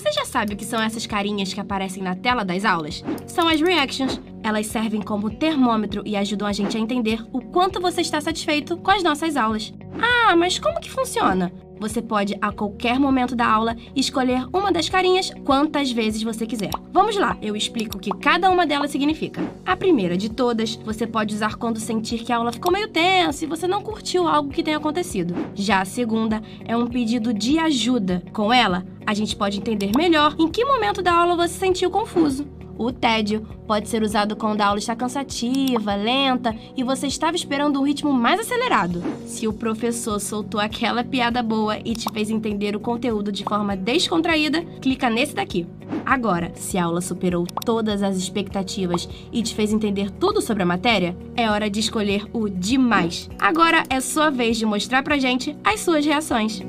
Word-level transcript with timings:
Você 0.00 0.12
já 0.12 0.24
sabe 0.24 0.54
o 0.54 0.56
que 0.56 0.64
são 0.64 0.80
essas 0.80 1.06
carinhas 1.06 1.52
que 1.52 1.60
aparecem 1.60 2.02
na 2.02 2.16
tela 2.16 2.42
das 2.42 2.64
aulas? 2.64 3.04
São 3.26 3.46
as 3.46 3.60
reactions. 3.60 4.18
Elas 4.42 4.66
servem 4.66 5.02
como 5.02 5.28
termômetro 5.28 6.02
e 6.06 6.16
ajudam 6.16 6.48
a 6.48 6.54
gente 6.54 6.74
a 6.74 6.80
entender 6.80 7.22
o 7.30 7.42
quanto 7.42 7.82
você 7.82 8.00
está 8.00 8.18
satisfeito 8.18 8.78
com 8.78 8.90
as 8.90 9.02
nossas 9.02 9.36
aulas. 9.36 9.74
Ah, 10.00 10.34
mas 10.34 10.58
como 10.58 10.80
que 10.80 10.90
funciona? 10.90 11.52
Você 11.80 12.02
pode, 12.02 12.36
a 12.42 12.52
qualquer 12.52 13.00
momento 13.00 13.34
da 13.34 13.46
aula, 13.46 13.74
escolher 13.96 14.46
uma 14.52 14.70
das 14.70 14.90
carinhas 14.90 15.32
quantas 15.46 15.90
vezes 15.90 16.22
você 16.22 16.46
quiser. 16.46 16.70
Vamos 16.92 17.16
lá, 17.16 17.38
eu 17.40 17.56
explico 17.56 17.96
o 17.96 18.00
que 18.00 18.10
cada 18.10 18.50
uma 18.50 18.66
delas 18.66 18.90
significa. 18.90 19.42
A 19.64 19.74
primeira 19.74 20.14
de 20.14 20.28
todas, 20.28 20.76
você 20.76 21.06
pode 21.06 21.34
usar 21.34 21.56
quando 21.56 21.80
sentir 21.80 22.18
que 22.18 22.32
a 22.32 22.36
aula 22.36 22.52
ficou 22.52 22.70
meio 22.70 22.88
tensa 22.88 23.44
e 23.44 23.48
você 23.48 23.66
não 23.66 23.82
curtiu 23.82 24.28
algo 24.28 24.50
que 24.50 24.62
tenha 24.62 24.76
acontecido. 24.76 25.34
Já 25.54 25.80
a 25.80 25.86
segunda 25.86 26.42
é 26.66 26.76
um 26.76 26.86
pedido 26.86 27.32
de 27.32 27.58
ajuda. 27.58 28.22
Com 28.30 28.52
ela, 28.52 28.84
a 29.06 29.14
gente 29.14 29.34
pode 29.34 29.56
entender 29.56 29.92
melhor 29.96 30.36
em 30.38 30.48
que 30.48 30.66
momento 30.66 31.00
da 31.00 31.14
aula 31.14 31.34
você 31.34 31.54
se 31.54 31.60
sentiu 31.60 31.90
confuso. 31.90 32.59
O 32.80 32.90
tédio 32.90 33.46
pode 33.66 33.90
ser 33.90 34.02
usado 34.02 34.34
quando 34.34 34.62
a 34.62 34.66
aula 34.68 34.78
está 34.78 34.96
cansativa, 34.96 35.94
lenta 35.94 36.56
e 36.74 36.82
você 36.82 37.06
estava 37.06 37.36
esperando 37.36 37.78
um 37.78 37.84
ritmo 37.84 38.10
mais 38.10 38.40
acelerado. 38.40 39.02
Se 39.26 39.46
o 39.46 39.52
professor 39.52 40.18
soltou 40.18 40.58
aquela 40.58 41.04
piada 41.04 41.42
boa 41.42 41.78
e 41.84 41.94
te 41.94 42.10
fez 42.10 42.30
entender 42.30 42.74
o 42.74 42.80
conteúdo 42.80 43.30
de 43.30 43.44
forma 43.44 43.76
descontraída, 43.76 44.62
clica 44.80 45.10
nesse 45.10 45.34
daqui. 45.34 45.66
Agora, 46.06 46.52
se 46.54 46.78
a 46.78 46.84
aula 46.84 47.02
superou 47.02 47.46
todas 47.66 48.02
as 48.02 48.16
expectativas 48.16 49.06
e 49.30 49.42
te 49.42 49.54
fez 49.54 49.74
entender 49.74 50.10
tudo 50.12 50.40
sobre 50.40 50.62
a 50.62 50.66
matéria, 50.66 51.14
é 51.36 51.50
hora 51.50 51.68
de 51.68 51.80
escolher 51.80 52.24
o 52.32 52.48
demais. 52.48 53.28
Agora 53.38 53.84
é 53.90 54.00
sua 54.00 54.30
vez 54.30 54.56
de 54.56 54.64
mostrar 54.64 55.02
pra 55.02 55.18
gente 55.18 55.54
as 55.62 55.80
suas 55.80 56.06
reações. 56.06 56.62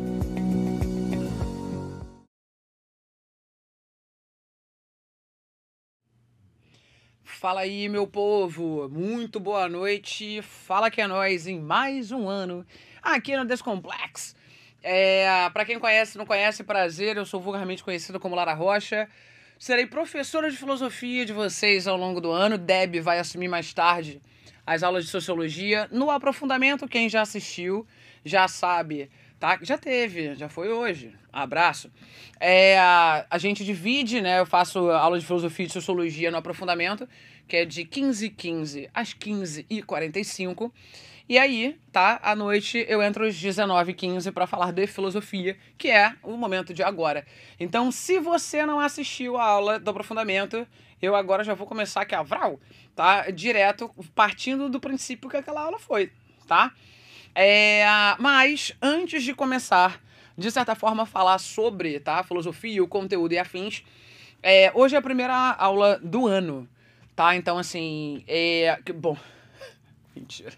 Fala 7.41 7.61
aí, 7.61 7.89
meu 7.89 8.05
povo! 8.05 8.87
Muito 8.87 9.39
boa 9.39 9.67
noite! 9.67 10.43
Fala 10.43 10.91
que 10.91 11.01
é 11.01 11.07
nós 11.07 11.47
em 11.47 11.59
mais 11.59 12.11
um 12.11 12.29
ano 12.29 12.63
aqui 13.01 13.35
no 13.35 13.43
Descomplex. 13.43 14.35
É, 14.83 15.49
para 15.49 15.65
quem 15.65 15.79
conhece, 15.79 16.19
não 16.19 16.25
conhece, 16.27 16.63
prazer, 16.63 17.17
eu 17.17 17.25
sou 17.25 17.41
vulgarmente 17.41 17.83
conhecido 17.83 18.19
como 18.19 18.35
Lara 18.35 18.53
Rocha. 18.53 19.09
Serei 19.57 19.87
professora 19.87 20.51
de 20.51 20.55
filosofia 20.55 21.25
de 21.25 21.33
vocês 21.33 21.87
ao 21.87 21.97
longo 21.97 22.21
do 22.21 22.29
ano. 22.29 22.59
Deb 22.59 23.01
vai 23.01 23.17
assumir 23.17 23.47
mais 23.47 23.73
tarde 23.73 24.21
as 24.63 24.83
aulas 24.83 25.05
de 25.05 25.09
sociologia. 25.09 25.87
No 25.91 26.11
aprofundamento, 26.11 26.87
quem 26.87 27.09
já 27.09 27.23
assistiu 27.23 27.87
já 28.23 28.47
sabe 28.47 29.09
tá? 29.41 29.57
Já 29.63 29.75
teve, 29.75 30.35
já 30.35 30.47
foi 30.47 30.71
hoje. 30.71 31.11
Abraço. 31.33 31.91
É, 32.39 32.77
a, 32.77 33.25
a 33.27 33.37
gente 33.39 33.65
divide, 33.65 34.21
né? 34.21 34.39
Eu 34.39 34.45
faço 34.45 34.91
aula 34.91 35.19
de 35.19 35.25
filosofia 35.25 35.65
e 35.65 35.67
de 35.67 35.73
sociologia 35.73 36.29
no 36.29 36.37
aprofundamento, 36.37 37.09
que 37.47 37.57
é 37.57 37.65
de 37.65 37.83
15 37.83 38.27
h 38.27 38.35
15 38.37 38.89
às 38.93 39.13
15 39.13 39.65
h 39.67 39.83
45 39.83 40.71
e 41.27 41.39
aí, 41.39 41.79
tá? 41.91 42.19
À 42.21 42.35
noite 42.35 42.85
eu 42.87 43.01
entro 43.01 43.25
às 43.25 43.33
19h15 43.33 44.31
para 44.31 44.45
falar 44.45 44.71
de 44.71 44.85
filosofia, 44.85 45.57
que 45.75 45.89
é 45.89 46.13
o 46.21 46.37
momento 46.37 46.71
de 46.71 46.83
agora. 46.83 47.25
Então, 47.59 47.91
se 47.91 48.19
você 48.19 48.63
não 48.63 48.79
assistiu 48.79 49.37
a 49.37 49.43
aula 49.43 49.79
do 49.79 49.89
aprofundamento, 49.89 50.67
eu 51.01 51.15
agora 51.15 51.43
já 51.43 51.55
vou 51.55 51.65
começar 51.65 52.01
aqui 52.01 52.13
a 52.13 52.21
Vral, 52.21 52.59
tá? 52.95 53.31
Direto, 53.31 53.89
partindo 54.13 54.69
do 54.69 54.79
princípio 54.79 55.29
que 55.29 55.37
aquela 55.37 55.61
aula 55.61 55.79
foi, 55.79 56.11
tá? 56.47 56.73
É, 57.33 57.83
mas, 58.19 58.73
antes 58.81 59.23
de 59.23 59.33
começar, 59.33 60.01
de 60.37 60.51
certa 60.51 60.75
forma, 60.75 61.05
falar 61.05 61.37
sobre 61.37 61.99
tá, 61.99 62.23
filosofia, 62.23 62.83
o 62.83 62.87
conteúdo 62.87 63.33
e 63.33 63.39
afins, 63.39 63.83
é, 64.43 64.71
hoje 64.73 64.95
é 64.95 64.97
a 64.97 65.01
primeira 65.01 65.33
aula 65.33 65.99
do 66.03 66.27
ano, 66.27 66.67
tá? 67.15 67.35
Então, 67.35 67.57
assim, 67.57 68.23
é. 68.27 68.79
Bom. 68.95 69.17
Mentira. 70.15 70.53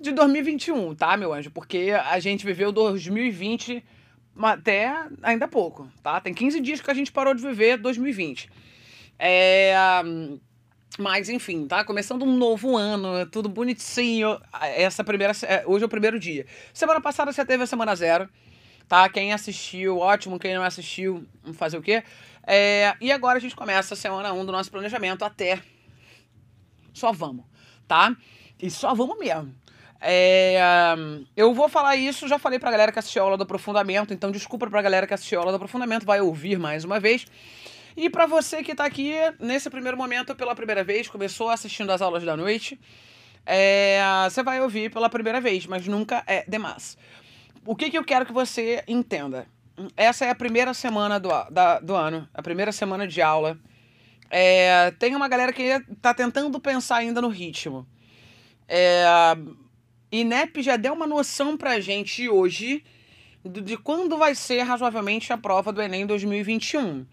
De 0.00 0.10
2021, 0.10 0.94
tá, 0.94 1.16
meu 1.16 1.32
anjo? 1.32 1.50
Porque 1.50 1.92
a 1.92 2.18
gente 2.18 2.44
viveu 2.44 2.72
2020 2.72 3.84
até 4.36 4.92
ainda 5.22 5.46
pouco, 5.46 5.88
tá? 6.02 6.20
Tem 6.20 6.34
15 6.34 6.60
dias 6.60 6.80
que 6.80 6.90
a 6.90 6.94
gente 6.94 7.12
parou 7.12 7.34
de 7.34 7.42
viver 7.42 7.76
2020. 7.78 8.50
É. 9.18 9.74
Mas 10.98 11.28
enfim, 11.28 11.66
tá? 11.66 11.84
Começando 11.84 12.22
um 12.24 12.36
novo 12.36 12.76
ano, 12.76 13.24
tudo 13.26 13.48
bonitinho. 13.48 14.38
Essa 14.60 15.02
primeira. 15.02 15.32
É, 15.42 15.64
hoje 15.66 15.84
é 15.84 15.86
o 15.86 15.88
primeiro 15.88 16.18
dia. 16.18 16.46
Semana 16.72 17.00
passada 17.00 17.32
você 17.32 17.44
teve 17.44 17.62
a 17.62 17.66
semana 17.66 17.94
zero, 17.94 18.28
tá? 18.86 19.08
Quem 19.08 19.32
assistiu, 19.32 19.98
ótimo. 19.98 20.38
Quem 20.38 20.54
não 20.54 20.62
assistiu, 20.62 21.26
fazer 21.54 21.78
o 21.78 21.82
quê? 21.82 22.02
É, 22.46 22.94
e 23.00 23.10
agora 23.10 23.38
a 23.38 23.40
gente 23.40 23.56
começa 23.56 23.94
a 23.94 23.96
semana 23.96 24.32
1 24.32 24.40
um 24.40 24.44
do 24.44 24.52
nosso 24.52 24.70
planejamento 24.70 25.24
até. 25.24 25.62
Só 26.92 27.10
vamos, 27.10 27.44
tá? 27.88 28.14
E 28.60 28.70
só 28.70 28.94
vamos 28.94 29.18
mesmo. 29.18 29.54
É, 30.04 30.58
eu 31.36 31.54
vou 31.54 31.68
falar 31.68 31.94
isso, 31.94 32.26
já 32.26 32.38
falei 32.38 32.58
pra 32.58 32.72
galera 32.72 32.90
que 32.90 32.98
assistiu 32.98 33.22
a 33.22 33.24
aula 33.24 33.36
do 33.36 33.44
aprofundamento, 33.44 34.12
então 34.12 34.32
desculpa 34.32 34.68
pra 34.68 34.82
galera 34.82 35.06
que 35.06 35.14
assistiu 35.14 35.38
a 35.38 35.42
aula 35.42 35.52
do 35.52 35.56
aprofundamento, 35.56 36.04
vai 36.04 36.20
ouvir 36.20 36.58
mais 36.58 36.84
uma 36.84 36.98
vez. 36.98 37.24
E 37.96 38.08
para 38.08 38.26
você 38.26 38.62
que 38.62 38.72
está 38.72 38.84
aqui 38.84 39.14
nesse 39.38 39.68
primeiro 39.68 39.96
momento 39.96 40.34
pela 40.34 40.54
primeira 40.54 40.82
vez, 40.82 41.08
começou 41.08 41.50
assistindo 41.50 41.90
as 41.90 42.00
aulas 42.00 42.22
da 42.24 42.36
noite, 42.36 42.80
é, 43.44 44.00
você 44.24 44.42
vai 44.42 44.60
ouvir 44.60 44.90
pela 44.90 45.10
primeira 45.10 45.40
vez, 45.40 45.66
mas 45.66 45.86
nunca 45.86 46.22
é 46.26 46.44
demais. 46.48 46.96
O 47.64 47.76
que, 47.76 47.90
que 47.90 47.98
eu 47.98 48.04
quero 48.04 48.26
que 48.26 48.32
você 48.32 48.82
entenda? 48.88 49.46
Essa 49.96 50.24
é 50.24 50.30
a 50.30 50.34
primeira 50.34 50.74
semana 50.74 51.18
do, 51.18 51.28
da, 51.50 51.80
do 51.80 51.94
ano, 51.94 52.28
a 52.32 52.42
primeira 52.42 52.72
semana 52.72 53.06
de 53.06 53.20
aula. 53.20 53.58
É, 54.30 54.90
tem 54.92 55.14
uma 55.14 55.28
galera 55.28 55.52
que 55.52 55.62
está 55.62 56.14
tentando 56.14 56.58
pensar 56.58 56.96
ainda 56.96 57.20
no 57.20 57.28
ritmo. 57.28 57.86
É, 58.66 59.04
INEP 60.10 60.62
já 60.62 60.76
deu 60.76 60.94
uma 60.94 61.06
noção 61.06 61.56
pra 61.56 61.80
gente 61.80 62.28
hoje 62.28 62.84
de, 63.44 63.60
de 63.60 63.76
quando 63.76 64.16
vai 64.16 64.34
ser 64.34 64.62
razoavelmente 64.62 65.32
a 65.32 65.38
prova 65.38 65.72
do 65.72 65.82
Enem 65.82 66.06
2021 66.06 67.04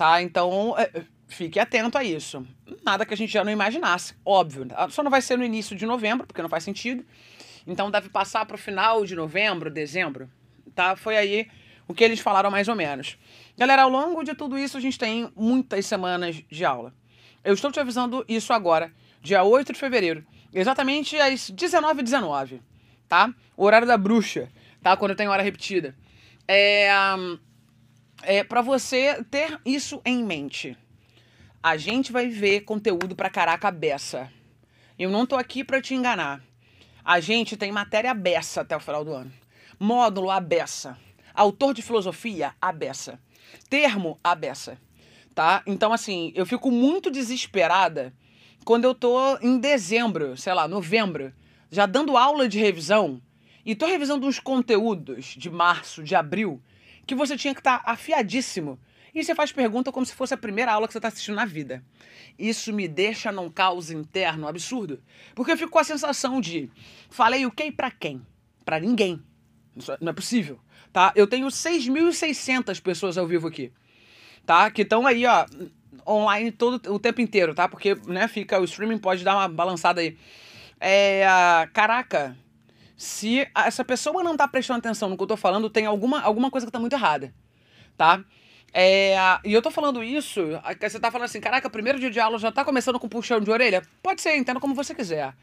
tá? 0.00 0.22
Então, 0.22 0.74
é, 0.78 1.02
fique 1.28 1.60
atento 1.60 1.98
a 1.98 2.02
isso. 2.02 2.46
Nada 2.82 3.04
que 3.04 3.12
a 3.12 3.16
gente 3.16 3.30
já 3.30 3.44
não 3.44 3.52
imaginasse, 3.52 4.14
óbvio. 4.24 4.66
Só 4.88 5.02
não 5.02 5.10
vai 5.10 5.20
ser 5.20 5.36
no 5.36 5.44
início 5.44 5.76
de 5.76 5.84
novembro, 5.84 6.26
porque 6.26 6.40
não 6.40 6.48
faz 6.48 6.64
sentido. 6.64 7.04
Então, 7.66 7.90
deve 7.90 8.08
passar 8.08 8.46
para 8.46 8.54
o 8.54 8.58
final 8.58 9.04
de 9.04 9.14
novembro, 9.14 9.70
dezembro, 9.70 10.30
tá? 10.74 10.96
Foi 10.96 11.18
aí 11.18 11.50
o 11.86 11.92
que 11.92 12.02
eles 12.02 12.18
falaram 12.18 12.50
mais 12.50 12.66
ou 12.66 12.74
menos. 12.74 13.18
Galera, 13.58 13.82
ao 13.82 13.90
longo 13.90 14.24
de 14.24 14.34
tudo 14.34 14.56
isso, 14.56 14.78
a 14.78 14.80
gente 14.80 14.98
tem 14.98 15.30
muitas 15.36 15.84
semanas 15.84 16.42
de 16.50 16.64
aula. 16.64 16.94
Eu 17.44 17.52
estou 17.52 17.70
te 17.70 17.78
avisando 17.78 18.24
isso 18.26 18.54
agora, 18.54 18.90
dia 19.20 19.42
8 19.42 19.74
de 19.74 19.78
fevereiro, 19.78 20.24
exatamente 20.50 21.14
às 21.20 21.50
19h19, 21.50 22.02
19, 22.02 22.62
tá? 23.06 23.34
O 23.54 23.66
horário 23.66 23.86
da 23.86 23.98
bruxa, 23.98 24.48
tá? 24.82 24.96
Quando 24.96 25.14
tem 25.14 25.28
hora 25.28 25.42
repetida. 25.42 25.94
É. 26.48 26.88
É, 28.22 28.44
para 28.44 28.60
você 28.60 29.24
ter 29.30 29.58
isso 29.64 30.00
em 30.04 30.22
mente. 30.22 30.76
A 31.62 31.76
gente 31.76 32.12
vai 32.12 32.28
ver 32.28 32.62
conteúdo 32.62 33.16
pra 33.16 33.30
caraca 33.30 33.70
beça. 33.70 34.30
Eu 34.98 35.10
não 35.10 35.24
tô 35.24 35.36
aqui 35.36 35.64
para 35.64 35.80
te 35.80 35.94
enganar. 35.94 36.42
A 37.02 37.18
gente 37.18 37.56
tem 37.56 37.72
matéria 37.72 38.12
beça 38.12 38.60
até 38.60 38.76
o 38.76 38.80
final 38.80 39.04
do 39.04 39.12
ano. 39.12 39.32
Módulo 39.78 40.30
a 40.30 40.38
beça. 40.38 40.98
Autor 41.32 41.72
de 41.72 41.80
filosofia 41.80 42.54
a 42.60 42.70
beça. 42.70 43.18
Termo 43.70 44.18
a 44.22 44.34
beça. 44.34 44.78
Tá? 45.34 45.62
Então 45.66 45.92
assim, 45.92 46.32
eu 46.34 46.44
fico 46.44 46.70
muito 46.70 47.10
desesperada 47.10 48.12
quando 48.66 48.84
eu 48.84 48.94
tô 48.94 49.38
em 49.38 49.58
dezembro, 49.58 50.36
sei 50.36 50.52
lá, 50.52 50.68
novembro, 50.68 51.32
já 51.70 51.86
dando 51.86 52.18
aula 52.18 52.46
de 52.46 52.58
revisão 52.58 53.22
e 53.64 53.74
tô 53.74 53.86
revisando 53.86 54.26
uns 54.26 54.38
conteúdos 54.38 55.34
de 55.36 55.48
março, 55.48 56.02
de 56.02 56.14
abril 56.14 56.60
que 57.10 57.14
você 57.16 57.36
tinha 57.36 57.52
que 57.52 57.58
estar 57.60 57.80
tá 57.80 57.90
afiadíssimo. 57.90 58.78
E 59.12 59.24
você 59.24 59.34
faz 59.34 59.50
pergunta 59.50 59.90
como 59.90 60.06
se 60.06 60.14
fosse 60.14 60.32
a 60.32 60.36
primeira 60.36 60.72
aula 60.72 60.86
que 60.86 60.92
você 60.92 60.98
está 60.98 61.08
assistindo 61.08 61.34
na 61.34 61.44
vida. 61.44 61.84
Isso 62.38 62.72
me 62.72 62.86
deixa 62.86 63.32
num 63.32 63.50
caos 63.50 63.90
interno 63.90 64.46
absurdo. 64.46 65.02
Porque 65.34 65.50
eu 65.50 65.56
fico 65.56 65.72
com 65.72 65.80
a 65.80 65.84
sensação 65.84 66.40
de 66.40 66.70
falei 67.10 67.44
o 67.44 67.50
que 67.50 67.72
para 67.72 67.90
quem? 67.90 68.24
Para 68.64 68.78
ninguém. 68.78 69.20
Isso 69.76 69.92
não 70.00 70.10
é 70.10 70.12
possível. 70.12 70.60
Tá? 70.92 71.12
Eu 71.16 71.26
tenho 71.26 71.48
6.600 71.48 72.80
pessoas 72.80 73.18
ao 73.18 73.26
vivo 73.26 73.48
aqui. 73.48 73.72
Tá? 74.46 74.70
Que 74.70 74.82
estão 74.82 75.04
aí, 75.04 75.26
ó, 75.26 75.46
online 76.06 76.52
todo 76.52 76.94
o 76.94 76.98
tempo 77.00 77.20
inteiro, 77.20 77.56
tá? 77.56 77.68
Porque, 77.68 77.96
né, 78.06 78.28
fica 78.28 78.60
o 78.60 78.64
streaming 78.64 78.98
pode 78.98 79.24
dar 79.24 79.34
uma 79.34 79.48
balançada 79.48 80.00
aí. 80.00 80.16
É, 80.78 81.24
caraca, 81.72 82.36
se 83.00 83.48
essa 83.56 83.82
pessoa 83.82 84.22
não 84.22 84.36
tá 84.36 84.46
prestando 84.46 84.80
atenção 84.80 85.08
no 85.08 85.16
que 85.16 85.22
eu 85.22 85.26
tô 85.26 85.34
falando, 85.34 85.70
tem 85.70 85.86
alguma, 85.86 86.20
alguma 86.20 86.50
coisa 86.50 86.66
que 86.66 86.72
tá 86.72 86.78
muito 86.78 86.92
errada, 86.92 87.32
tá? 87.96 88.22
É, 88.74 89.14
e 89.42 89.54
eu 89.54 89.62
tô 89.62 89.70
falando 89.70 90.04
isso, 90.04 90.42
você 90.78 91.00
tá 91.00 91.10
falando 91.10 91.24
assim, 91.24 91.40
caraca, 91.40 91.70
primeiro 91.70 91.98
dia 91.98 92.10
de 92.10 92.20
aula 92.20 92.38
já 92.38 92.52
tá 92.52 92.62
começando 92.62 93.00
com 93.00 93.08
puxão 93.08 93.40
de 93.40 93.50
orelha? 93.50 93.82
Pode 94.02 94.20
ser, 94.20 94.36
entenda 94.36 94.60
como 94.60 94.74
você 94.74 94.94
quiser, 94.94 95.34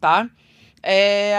tá? 0.00 0.28
É, 0.82 1.36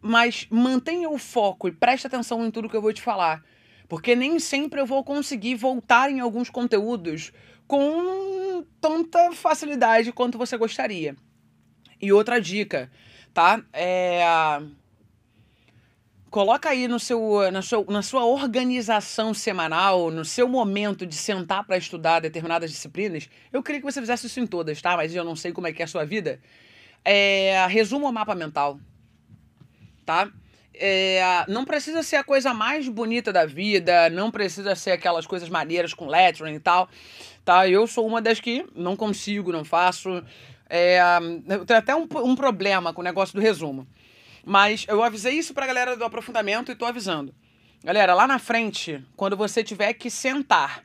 mas 0.00 0.46
mantenha 0.50 1.10
o 1.10 1.18
foco 1.18 1.66
e 1.66 1.72
preste 1.72 2.06
atenção 2.06 2.46
em 2.46 2.50
tudo 2.52 2.68
que 2.68 2.76
eu 2.76 2.80
vou 2.80 2.92
te 2.92 3.02
falar. 3.02 3.42
Porque 3.88 4.14
nem 4.14 4.38
sempre 4.38 4.80
eu 4.80 4.86
vou 4.86 5.02
conseguir 5.02 5.56
voltar 5.56 6.12
em 6.12 6.20
alguns 6.20 6.48
conteúdos 6.48 7.32
com 7.66 8.64
tanta 8.80 9.32
facilidade 9.32 10.12
quanto 10.12 10.38
você 10.38 10.56
gostaria. 10.56 11.16
E 12.00 12.12
outra 12.12 12.40
dica, 12.40 12.88
tá? 13.36 13.60
É 13.70 14.24
coloca 16.30 16.68
aí 16.68 16.86
no 16.86 17.00
seu, 17.00 17.50
na, 17.50 17.62
sua, 17.62 17.84
na 17.88 18.02
sua 18.02 18.26
organização 18.26 19.32
semanal, 19.32 20.10
no 20.10 20.22
seu 20.22 20.46
momento 20.46 21.06
de 21.06 21.14
sentar 21.14 21.64
para 21.64 21.78
estudar 21.78 22.20
determinadas 22.20 22.70
disciplinas. 22.70 23.28
Eu 23.50 23.62
queria 23.62 23.80
que 23.80 23.86
você 23.86 24.00
fizesse 24.00 24.26
isso 24.26 24.38
em 24.38 24.46
todas, 24.46 24.82
tá? 24.82 24.96
Mas 24.98 25.14
eu 25.14 25.24
não 25.24 25.34
sei 25.34 25.50
como 25.52 25.66
é 25.66 25.72
que 25.72 25.80
é 25.80 25.86
a 25.86 25.88
sua 25.88 26.04
vida. 26.04 26.38
É, 27.02 27.66
resumo 27.68 28.06
o 28.06 28.12
mapa 28.12 28.34
mental, 28.34 28.78
tá? 30.04 30.28
É, 30.74 31.22
não 31.48 31.64
precisa 31.64 32.02
ser 32.02 32.16
a 32.16 32.24
coisa 32.24 32.52
mais 32.52 32.86
bonita 32.86 33.32
da 33.32 33.46
vida, 33.46 34.10
não 34.10 34.30
precisa 34.30 34.74
ser 34.74 34.90
aquelas 34.90 35.26
coisas 35.26 35.48
maneiras 35.48 35.94
com 35.94 36.06
lettering 36.06 36.56
e 36.56 36.60
tal, 36.60 36.86
tá? 37.46 37.66
Eu 37.66 37.86
sou 37.86 38.06
uma 38.06 38.20
das 38.20 38.40
que 38.40 38.66
não 38.74 38.94
consigo, 38.94 39.52
não 39.52 39.64
faço. 39.64 40.22
É, 40.68 40.98
eu 41.48 41.64
tenho 41.64 41.78
até 41.78 41.94
um, 41.94 42.06
um 42.24 42.34
problema 42.34 42.92
com 42.92 43.00
o 43.00 43.04
negócio 43.04 43.34
do 43.34 43.40
resumo. 43.40 43.86
Mas 44.44 44.86
eu 44.88 45.02
avisei 45.02 45.34
isso 45.34 45.52
pra 45.52 45.66
galera 45.66 45.96
do 45.96 46.04
aprofundamento 46.04 46.70
e 46.70 46.76
tô 46.76 46.84
avisando. 46.84 47.34
Galera, 47.84 48.14
lá 48.14 48.26
na 48.26 48.38
frente, 48.38 49.04
quando 49.16 49.36
você 49.36 49.62
tiver 49.62 49.92
que 49.94 50.10
sentar 50.10 50.84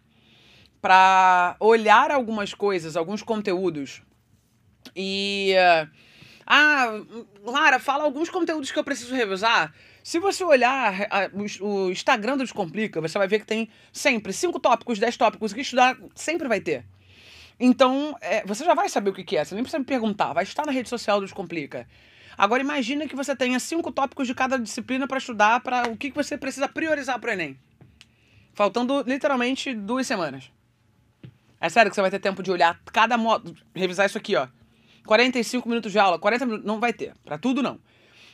para 0.81 1.55
olhar 1.59 2.11
algumas 2.11 2.53
coisas, 2.53 2.95
alguns 2.95 3.21
conteúdos 3.21 4.01
e 4.95 5.53
ah, 6.45 7.01
Lara, 7.43 7.79
fala 7.79 8.03
alguns 8.03 8.29
conteúdos 8.29 8.71
que 8.71 8.79
eu 8.79 8.83
preciso 8.83 9.15
revisar. 9.15 9.73
Se 10.03 10.19
você 10.19 10.43
olhar 10.43 10.93
o 11.61 11.91
Instagram 11.91 12.37
do 12.37 12.43
Descomplica, 12.43 12.99
você 12.99 13.17
vai 13.17 13.27
ver 13.27 13.39
que 13.39 13.45
tem 13.45 13.69
sempre 13.93 14.33
cinco 14.33 14.59
tópicos, 14.59 14.99
dez 14.99 15.15
tópicos 15.15 15.53
que 15.53 15.61
estudar 15.61 15.97
sempre 16.15 16.47
vai 16.47 16.59
ter. 16.59 16.85
Então, 17.63 18.17
é, 18.21 18.43
você 18.43 18.65
já 18.65 18.73
vai 18.73 18.89
saber 18.89 19.11
o 19.11 19.13
que, 19.13 19.23
que 19.23 19.37
é, 19.37 19.45
você 19.45 19.53
nem 19.53 19.63
precisa 19.63 19.77
me 19.77 19.85
perguntar, 19.85 20.33
vai 20.33 20.43
estar 20.43 20.65
na 20.65 20.71
rede 20.71 20.89
social 20.89 21.19
do 21.19 21.27
Descomplica. 21.27 21.87
Agora 22.35 22.59
imagina 22.59 23.07
que 23.07 23.15
você 23.15 23.35
tenha 23.35 23.59
cinco 23.59 23.91
tópicos 23.91 24.25
de 24.25 24.33
cada 24.33 24.57
disciplina 24.57 25.07
para 25.07 25.19
estudar 25.19 25.59
para 25.59 25.87
o 25.87 25.95
que, 25.95 26.09
que 26.09 26.15
você 26.15 26.35
precisa 26.35 26.67
priorizar 26.67 27.19
para 27.19 27.29
o 27.29 27.33
Enem. 27.33 27.55
Faltando 28.51 29.03
literalmente 29.05 29.75
duas 29.75 30.07
semanas. 30.07 30.51
É 31.59 31.69
sério 31.69 31.91
que 31.91 31.95
você 31.95 32.01
vai 32.01 32.09
ter 32.09 32.17
tempo 32.17 32.41
de 32.41 32.49
olhar 32.49 32.81
cada 32.91 33.15
modo, 33.15 33.55
revisar 33.75 34.07
isso 34.07 34.17
aqui, 34.17 34.35
ó. 34.35 34.47
45 35.05 35.69
minutos 35.69 35.91
de 35.91 35.99
aula, 35.99 36.17
40 36.17 36.45
minutos, 36.47 36.65
não 36.65 36.79
vai 36.79 36.91
ter. 36.91 37.13
Para 37.23 37.37
tudo 37.37 37.61
não. 37.61 37.79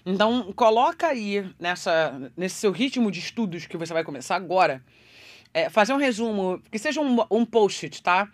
Então, 0.05 0.53
coloca 0.53 1.07
aí 1.07 1.45
nessa, 1.59 2.31
nesse 2.37 2.55
seu 2.55 2.71
ritmo 2.71 3.11
de 3.11 3.19
estudos 3.19 3.65
que 3.65 3.75
você 3.75 3.91
vai 3.93 4.05
começar 4.05 4.37
agora, 4.37 4.81
é, 5.53 5.69
fazer 5.69 5.91
um 5.91 5.97
resumo, 5.97 6.61
que 6.71 6.79
seja 6.79 7.01
um, 7.01 7.25
um 7.29 7.45
post-it, 7.45 8.01
tá? 8.01 8.29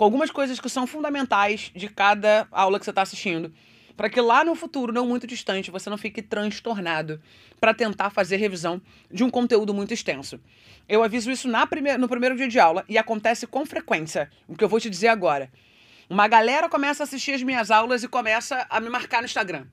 Com 0.00 0.04
algumas 0.04 0.30
coisas 0.30 0.58
que 0.58 0.70
são 0.70 0.86
fundamentais 0.86 1.70
de 1.76 1.86
cada 1.86 2.48
aula 2.50 2.78
que 2.78 2.86
você 2.86 2.90
está 2.90 3.02
assistindo 3.02 3.52
para 3.94 4.08
que 4.08 4.18
lá 4.18 4.42
no 4.42 4.54
futuro, 4.54 4.94
não 4.94 5.06
muito 5.06 5.26
distante, 5.26 5.70
você 5.70 5.90
não 5.90 5.98
fique 5.98 6.22
transtornado 6.22 7.20
para 7.60 7.74
tentar 7.74 8.08
fazer 8.08 8.36
revisão 8.36 8.80
de 9.12 9.22
um 9.22 9.28
conteúdo 9.28 9.74
muito 9.74 9.92
extenso. 9.92 10.40
Eu 10.88 11.02
aviso 11.02 11.30
isso 11.30 11.46
na 11.46 11.66
prime 11.66 11.98
no 11.98 12.08
primeiro 12.08 12.34
dia 12.34 12.48
de 12.48 12.58
aula 12.58 12.82
e 12.88 12.96
acontece 12.96 13.46
com 13.46 13.66
frequência, 13.66 14.30
o 14.48 14.56
que 14.56 14.64
eu 14.64 14.70
vou 14.70 14.80
te 14.80 14.88
dizer 14.88 15.08
agora. 15.08 15.52
Uma 16.08 16.26
galera 16.26 16.66
começa 16.66 17.02
a 17.02 17.04
assistir 17.04 17.32
as 17.32 17.42
minhas 17.42 17.70
aulas 17.70 18.02
e 18.02 18.08
começa 18.08 18.66
a 18.70 18.80
me 18.80 18.88
marcar 18.88 19.18
no 19.18 19.26
Instagram. 19.26 19.66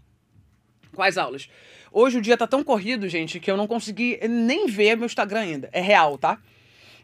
Quais 0.93 1.17
aulas? 1.17 1.47
Hoje 1.89 2.17
o 2.17 2.21
dia 2.21 2.35
tá 2.35 2.45
tão 2.45 2.65
corrido, 2.65 3.07
gente, 3.07 3.39
que 3.39 3.49
eu 3.49 3.55
não 3.55 3.65
consegui 3.65 4.19
nem 4.27 4.67
ver 4.67 4.97
meu 4.97 5.05
Instagram 5.05 5.39
ainda. 5.39 5.69
É 5.71 5.79
real, 5.79 6.17
tá? 6.17 6.37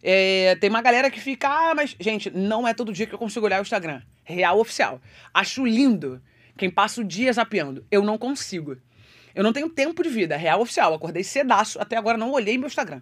É, 0.06 0.58
tem 0.60 0.70
uma 0.70 0.82
galera 0.82 1.10
que 1.10 1.22
fica, 1.22 1.48
ah, 1.48 1.74
mas, 1.74 1.96
gente, 1.98 2.30
não 2.30 2.68
é 2.68 2.74
todo 2.74 2.92
dia 2.92 3.08
que 3.08 3.16
eu 3.16 3.20
consigo 3.20 3.46
olhar 3.46 3.60
o 3.60 3.62
Instagram. 3.62 4.02
Real 4.26 4.60
oficial. 4.60 5.02
Acho 5.34 5.66
lindo 5.66 6.22
quem 6.58 6.70
passa 6.70 7.00
o 7.00 7.06
dia 7.06 7.32
zapeando. 7.32 7.86
Eu 7.90 8.04
não 8.04 8.18
consigo. 8.18 8.76
Eu 9.34 9.44
não 9.44 9.54
tenho 9.54 9.70
tempo 9.70 10.04
de 10.04 10.10
vida, 10.10 10.36
real 10.36 10.60
oficial. 10.60 10.94
Acordei 10.94 11.24
cedaço, 11.24 11.80
até 11.80 11.96
agora 11.96 12.18
não 12.18 12.32
olhei 12.32 12.58
meu 12.58 12.68
Instagram. 12.68 13.02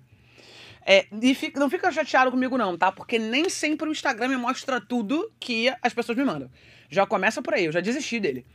É, 0.86 1.08
e 1.22 1.34
fica, 1.34 1.60
não 1.60 1.70
fica 1.70 1.92
chateado 1.92 2.30
comigo, 2.30 2.56
não, 2.58 2.78
tá? 2.78 2.92
Porque 2.92 3.18
nem 3.18 3.50
sempre 3.50 3.90
o 3.90 3.92
Instagram 3.92 4.30
me 4.30 4.38
mostra 4.38 4.80
tudo 4.80 5.32
que 5.40 5.74
as 5.82 5.94
pessoas 5.94 6.18
me 6.18 6.24
mandam. 6.24 6.50
Já 6.90 7.06
começa 7.08 7.42
por 7.42 7.56
aí, 7.56 7.66
eu 7.66 7.72
já 7.72 7.82
desisti 7.82 8.20
dele. 8.20 8.46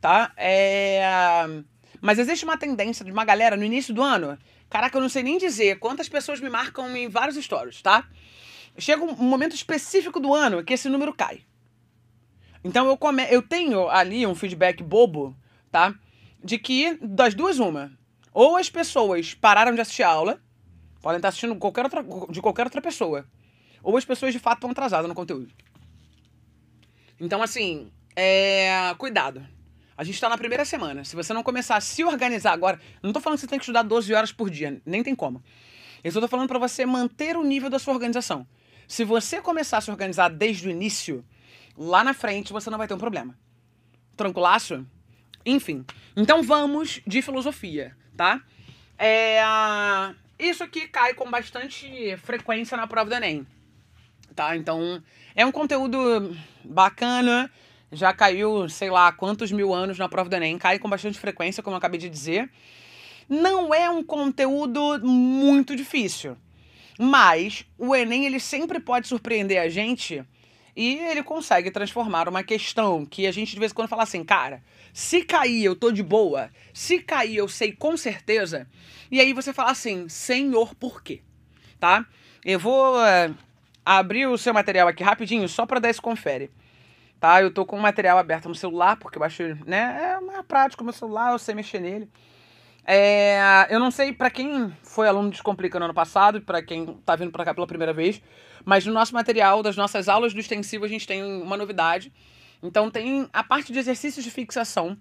Tá? 0.00 0.32
É... 0.36 1.02
Mas 2.00 2.18
existe 2.18 2.44
uma 2.44 2.56
tendência 2.56 3.04
de 3.04 3.10
uma 3.10 3.24
galera 3.24 3.56
no 3.56 3.64
início 3.64 3.92
do 3.92 4.02
ano. 4.02 4.38
Caraca, 4.70 4.96
eu 4.96 5.02
não 5.02 5.08
sei 5.08 5.24
nem 5.24 5.36
dizer 5.36 5.80
quantas 5.80 6.08
pessoas 6.08 6.40
me 6.40 6.48
marcam 6.48 6.96
em 6.96 7.08
vários 7.08 7.36
stories, 7.44 7.82
tá? 7.82 8.08
Chega 8.78 9.02
um 9.02 9.14
momento 9.16 9.54
específico 9.54 10.20
do 10.20 10.32
ano 10.32 10.62
que 10.62 10.72
esse 10.72 10.88
número 10.88 11.12
cai. 11.12 11.42
Então 12.62 12.86
eu, 12.86 12.96
come... 12.96 13.26
eu 13.30 13.42
tenho 13.42 13.88
ali 13.88 14.24
um 14.24 14.34
feedback 14.34 14.80
bobo, 14.80 15.36
tá? 15.72 15.92
De 16.42 16.56
que 16.56 16.96
das 17.02 17.34
duas, 17.34 17.58
uma. 17.58 17.92
Ou 18.32 18.56
as 18.56 18.70
pessoas 18.70 19.34
pararam 19.34 19.74
de 19.74 19.80
assistir 19.80 20.04
a 20.04 20.08
aula, 20.08 20.40
podem 21.02 21.16
estar 21.16 21.28
assistindo 21.28 21.56
qualquer 21.56 21.84
outra, 21.84 22.04
de 22.30 22.40
qualquer 22.40 22.64
outra 22.64 22.80
pessoa. 22.80 23.26
Ou 23.82 23.96
as 23.96 24.04
pessoas 24.04 24.32
de 24.32 24.38
fato 24.38 24.58
estão 24.58 24.70
atrasadas 24.70 25.08
no 25.08 25.16
conteúdo. 25.16 25.52
Então, 27.18 27.42
assim, 27.42 27.90
é... 28.14 28.94
cuidado. 28.96 29.44
A 30.00 30.02
gente 30.02 30.14
está 30.14 30.30
na 30.30 30.38
primeira 30.38 30.64
semana. 30.64 31.04
Se 31.04 31.14
você 31.14 31.34
não 31.34 31.42
começar 31.42 31.76
a 31.76 31.80
se 31.82 32.02
organizar 32.02 32.52
agora, 32.54 32.80
não 33.02 33.10
estou 33.10 33.20
falando 33.20 33.36
que 33.36 33.42
você 33.42 33.46
tem 33.46 33.58
que 33.58 33.64
estudar 33.64 33.82
12 33.82 34.14
horas 34.14 34.32
por 34.32 34.48
dia, 34.48 34.80
nem 34.86 35.02
tem 35.02 35.14
como. 35.14 35.44
Eu 36.02 36.10
só 36.10 36.22
tô 36.22 36.26
falando 36.26 36.48
para 36.48 36.58
você 36.58 36.86
manter 36.86 37.36
o 37.36 37.44
nível 37.44 37.68
da 37.68 37.78
sua 37.78 37.92
organização. 37.92 38.48
Se 38.88 39.04
você 39.04 39.42
começar 39.42 39.76
a 39.76 39.80
se 39.82 39.90
organizar 39.90 40.30
desde 40.30 40.68
o 40.68 40.70
início, 40.70 41.22
lá 41.76 42.02
na 42.02 42.14
frente 42.14 42.50
você 42.50 42.70
não 42.70 42.78
vai 42.78 42.88
ter 42.88 42.94
um 42.94 42.98
problema. 42.98 43.38
Tranquilaço? 44.16 44.86
Enfim. 45.44 45.84
Então 46.16 46.42
vamos 46.42 47.02
de 47.06 47.20
filosofia, 47.20 47.94
tá? 48.16 48.40
É, 48.98 49.42
isso 50.38 50.64
aqui 50.64 50.88
cai 50.88 51.12
com 51.12 51.30
bastante 51.30 52.16
frequência 52.16 52.74
na 52.74 52.86
prova 52.86 53.10
do 53.10 53.16
Enem. 53.16 53.46
Tá? 54.34 54.56
Então, 54.56 55.02
é 55.36 55.44
um 55.44 55.52
conteúdo 55.52 56.34
bacana. 56.64 57.50
Já 57.92 58.12
caiu, 58.12 58.68
sei 58.68 58.90
lá, 58.90 59.10
quantos 59.10 59.50
mil 59.50 59.74
anos 59.74 59.98
na 59.98 60.08
prova 60.08 60.28
do 60.28 60.36
Enem. 60.36 60.58
Cai 60.58 60.78
com 60.78 60.88
bastante 60.88 61.18
frequência, 61.18 61.62
como 61.62 61.74
eu 61.74 61.78
acabei 61.78 61.98
de 61.98 62.08
dizer. 62.08 62.50
Não 63.28 63.74
é 63.74 63.90
um 63.90 64.02
conteúdo 64.02 65.00
muito 65.04 65.74
difícil. 65.74 66.36
Mas 66.98 67.64
o 67.78 67.94
Enem, 67.94 68.26
ele 68.26 68.38
sempre 68.38 68.78
pode 68.78 69.08
surpreender 69.08 69.60
a 69.60 69.68
gente 69.68 70.24
e 70.76 70.98
ele 70.98 71.22
consegue 71.22 71.70
transformar 71.70 72.28
uma 72.28 72.42
questão 72.42 73.04
que 73.04 73.26
a 73.26 73.32
gente 73.32 73.52
de 73.52 73.58
vez 73.58 73.72
em 73.72 73.74
quando 73.74 73.88
fala 73.88 74.02
assim, 74.02 74.24
cara, 74.24 74.62
se 74.92 75.22
cair 75.22 75.64
eu 75.64 75.74
tô 75.74 75.90
de 75.90 76.02
boa, 76.02 76.50
se 76.72 77.00
cair 77.00 77.36
eu 77.36 77.48
sei 77.48 77.72
com 77.72 77.96
certeza. 77.96 78.68
E 79.10 79.20
aí 79.20 79.32
você 79.32 79.52
fala 79.52 79.70
assim, 79.70 80.08
senhor, 80.08 80.74
por 80.74 81.02
quê? 81.02 81.22
Tá? 81.78 82.06
Eu 82.44 82.58
vou 82.58 82.96
uh, 82.96 83.34
abrir 83.84 84.26
o 84.26 84.38
seu 84.38 84.54
material 84.54 84.88
aqui 84.88 85.02
rapidinho 85.02 85.48
só 85.48 85.66
para 85.66 85.80
dar 85.80 85.90
esse 85.90 86.00
confere. 86.00 86.50
Tá? 87.20 87.42
Eu 87.42 87.52
tô 87.52 87.66
com 87.66 87.76
o 87.76 87.80
material 87.80 88.18
aberto 88.18 88.48
no 88.48 88.54
celular, 88.54 88.96
porque 88.96 89.18
eu 89.18 89.22
acho, 89.22 89.42
né, 89.66 90.16
é 90.16 90.20
mais 90.20 90.42
prático 90.46 90.82
o 90.82 90.86
meu 90.86 90.92
celular, 90.94 91.32
eu 91.32 91.38
sei 91.38 91.54
mexer 91.54 91.78
nele. 91.78 92.10
É, 92.84 93.66
eu 93.68 93.78
não 93.78 93.90
sei 93.90 94.12
para 94.12 94.30
quem 94.30 94.74
foi 94.82 95.06
aluno 95.06 95.28
de 95.28 95.32
Descomplica 95.32 95.78
no 95.78 95.84
ano 95.84 95.94
passado, 95.94 96.40
para 96.40 96.62
quem 96.62 96.86
tá 97.04 97.14
vindo 97.14 97.30
para 97.30 97.44
cá 97.44 97.54
pela 97.54 97.66
primeira 97.66 97.92
vez, 97.92 98.22
mas 98.64 98.86
no 98.86 98.92
nosso 98.92 99.12
material, 99.12 99.62
das 99.62 99.76
nossas 99.76 100.08
aulas 100.08 100.32
do 100.32 100.40
extensivo, 100.40 100.86
a 100.86 100.88
gente 100.88 101.06
tem 101.06 101.22
uma 101.22 101.58
novidade. 101.58 102.10
Então 102.62 102.90
tem 102.90 103.28
a 103.32 103.44
parte 103.44 103.70
de 103.70 103.78
exercícios 103.78 104.24
de 104.24 104.30
fixação, 104.30 104.96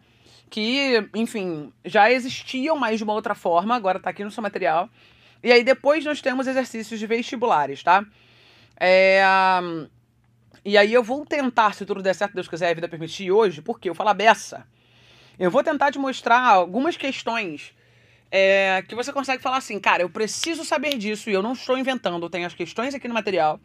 que, 0.49 1.09
enfim, 1.15 1.71
já 1.85 2.11
existiam, 2.11 2.75
mas 2.75 2.97
de 2.97 3.03
uma 3.03 3.13
outra 3.13 3.33
forma, 3.33 3.75
agora 3.75 3.99
tá 3.99 4.09
aqui 4.09 4.23
no 4.23 4.31
seu 4.31 4.43
material. 4.43 4.89
E 5.41 5.51
aí 5.51 5.63
depois 5.63 6.03
nós 6.03 6.21
temos 6.21 6.47
exercícios 6.47 6.99
de 6.99 7.07
vestibulares, 7.07 7.81
tá? 7.81 8.05
É, 8.77 9.23
e 10.63 10.77
aí 10.77 10.93
eu 10.93 11.03
vou 11.03 11.25
tentar, 11.25 11.73
se 11.73 11.85
tudo 11.85 12.01
der 12.01 12.13
certo, 12.13 12.33
Deus 12.33 12.47
quiser, 12.47 12.69
a 12.69 12.73
vida 12.73 12.87
permitir 12.87 13.31
hoje, 13.31 13.61
porque 13.61 13.89
eu 13.89 13.95
falo 13.95 14.13
beça. 14.13 14.67
Eu 15.37 15.49
vou 15.49 15.63
tentar 15.63 15.91
te 15.91 15.97
mostrar 15.97 16.41
algumas 16.41 16.97
questões 16.97 17.73
é, 18.31 18.83
que 18.87 18.93
você 18.93 19.11
consegue 19.11 19.41
falar 19.41 19.57
assim, 19.57 19.79
cara, 19.79 20.03
eu 20.03 20.09
preciso 20.09 20.63
saber 20.63 20.97
disso 20.97 21.29
e 21.29 21.33
eu 21.33 21.41
não 21.41 21.53
estou 21.53 21.77
inventando, 21.77 22.29
tem 22.29 22.45
as 22.45 22.53
questões 22.53 22.93
aqui 22.93 23.07
no 23.07 23.13
material. 23.13 23.59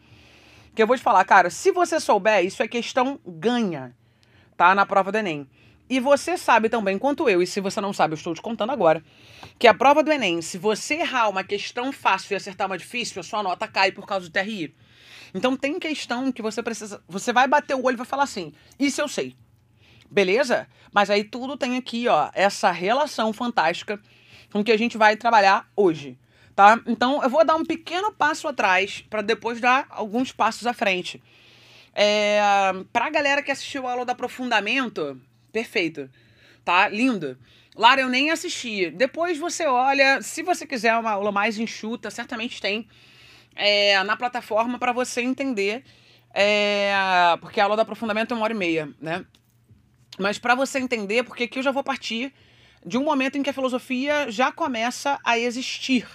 Que 0.75 0.83
eu 0.83 0.87
vou 0.87 0.97
te 0.97 1.03
falar, 1.03 1.25
cara, 1.25 1.51
se 1.51 1.71
você 1.71 2.01
souber, 2.01 2.45
isso 2.45 2.63
é 2.63 2.69
questão 2.69 3.21
ganha, 3.27 3.95
tá? 4.57 4.75
Na 4.75 4.87
prova 4.87 5.13
do 5.13 5.19
Enem. 5.19 5.49
E 5.89 6.01
você 6.01 6.37
sabe 6.39 6.69
também, 6.69 6.99
quanto 6.99 7.29
eu, 7.29 7.43
e 7.43 7.47
se 7.47 7.61
você 7.61 7.81
não 7.81 7.93
sabe, 7.93 8.15
eu 8.15 8.17
estou 8.17 8.35
te 8.35 8.41
contando 8.41 8.71
agora, 8.71 9.05
que 9.59 9.69
a 9.69 9.75
prova 9.75 10.03
do 10.03 10.11
Enem, 10.11 10.41
se 10.41 10.57
você 10.57 10.95
errar 10.95 11.29
uma 11.29 11.45
questão 11.45 11.93
fácil 11.93 12.33
e 12.33 12.37
acertar 12.37 12.67
uma 12.67 12.79
difícil, 12.79 13.21
a 13.21 13.23
sua 13.23 13.43
nota 13.43 13.69
cai 13.69 13.93
por 13.93 14.07
causa 14.07 14.27
do 14.27 14.33
TRI. 14.33 14.75
Então 15.35 15.57
tem 15.57 15.81
questão 15.81 16.31
que 16.31 16.41
você 16.41 16.62
precisa. 16.62 17.03
Você 17.09 17.33
vai 17.33 17.49
bater 17.49 17.75
o 17.75 17.85
olho 17.85 17.95
e 17.95 17.99
vai 17.99 18.07
falar 18.07 18.23
assim: 18.23 18.53
Isso 18.79 19.00
eu 19.00 19.09
sei. 19.09 19.37
Beleza? 20.09 20.69
Mas 20.93 21.11
aí 21.11 21.25
tudo 21.25 21.57
tem 21.57 21.76
aqui, 21.76 22.07
ó, 22.07 22.31
essa 22.33 22.71
relação 22.71 23.33
fantástica 23.33 24.00
com 24.53 24.62
que 24.62 24.71
a 24.71 24.79
gente 24.79 24.97
vai 24.97 25.17
trabalhar 25.17 25.69
hoje, 25.75 26.17
tá? 26.55 26.81
Então 26.87 27.21
eu 27.21 27.29
vou 27.29 27.45
dar 27.45 27.57
um 27.57 27.64
pequeno 27.64 28.12
passo 28.12 28.47
atrás 28.47 29.05
para 29.11 29.21
depois 29.21 29.61
dar 29.61 29.87
alguns 29.91 30.31
passos 30.31 30.69
à 30.69 30.73
frente. 30.73 31.21
É, 31.93 32.41
pra 32.93 33.11
galera 33.11 33.43
que 33.43 33.50
assistiu 33.50 33.88
a 33.88 33.91
aula 33.93 34.05
do 34.05 34.11
aprofundamento, 34.12 35.21
perfeito, 35.53 36.09
tá? 36.64 36.87
Lindo. 36.88 37.37
Lara, 37.75 38.00
eu 38.00 38.09
nem 38.09 38.31
assisti. 38.31 38.91
Depois 38.91 39.37
você 39.37 39.67
olha, 39.67 40.23
se 40.23 40.45
você 40.45 40.64
quiser 40.64 40.97
uma 40.97 41.11
aula 41.11 41.33
mais 41.33 41.59
enxuta, 41.59 42.09
certamente 42.09 42.61
tem 42.61 42.87
é, 43.57 44.03
na 44.05 44.17
plataforma 44.17 44.79
para 44.79 44.93
você 44.93 45.23
entender. 45.23 45.85
É, 46.33 46.93
porque 47.41 47.61
a 47.61 47.65
aula 47.65 47.77
do 47.77 47.83
aprofundamento 47.83 48.33
é 48.33 48.35
uma 48.35 48.45
hora 48.45 48.53
e 48.53 48.57
meia, 48.57 48.89
né? 49.01 49.25
Mas 50.19 50.39
para 50.39 50.55
você 50.55 50.79
entender, 50.79 51.23
porque 51.25 51.45
aqui 51.45 51.59
eu 51.59 51.63
já 51.63 51.71
vou 51.71 51.85
partir 51.85 52.33
de 52.85 52.99
um 52.99 53.05
momento 53.05 53.39
em 53.39 53.43
que 53.43 53.51
a 53.51 53.53
filosofia 53.53 54.31
já 54.31 54.53
começa 54.53 55.19
a 55.25 55.39
existir. 55.39 56.07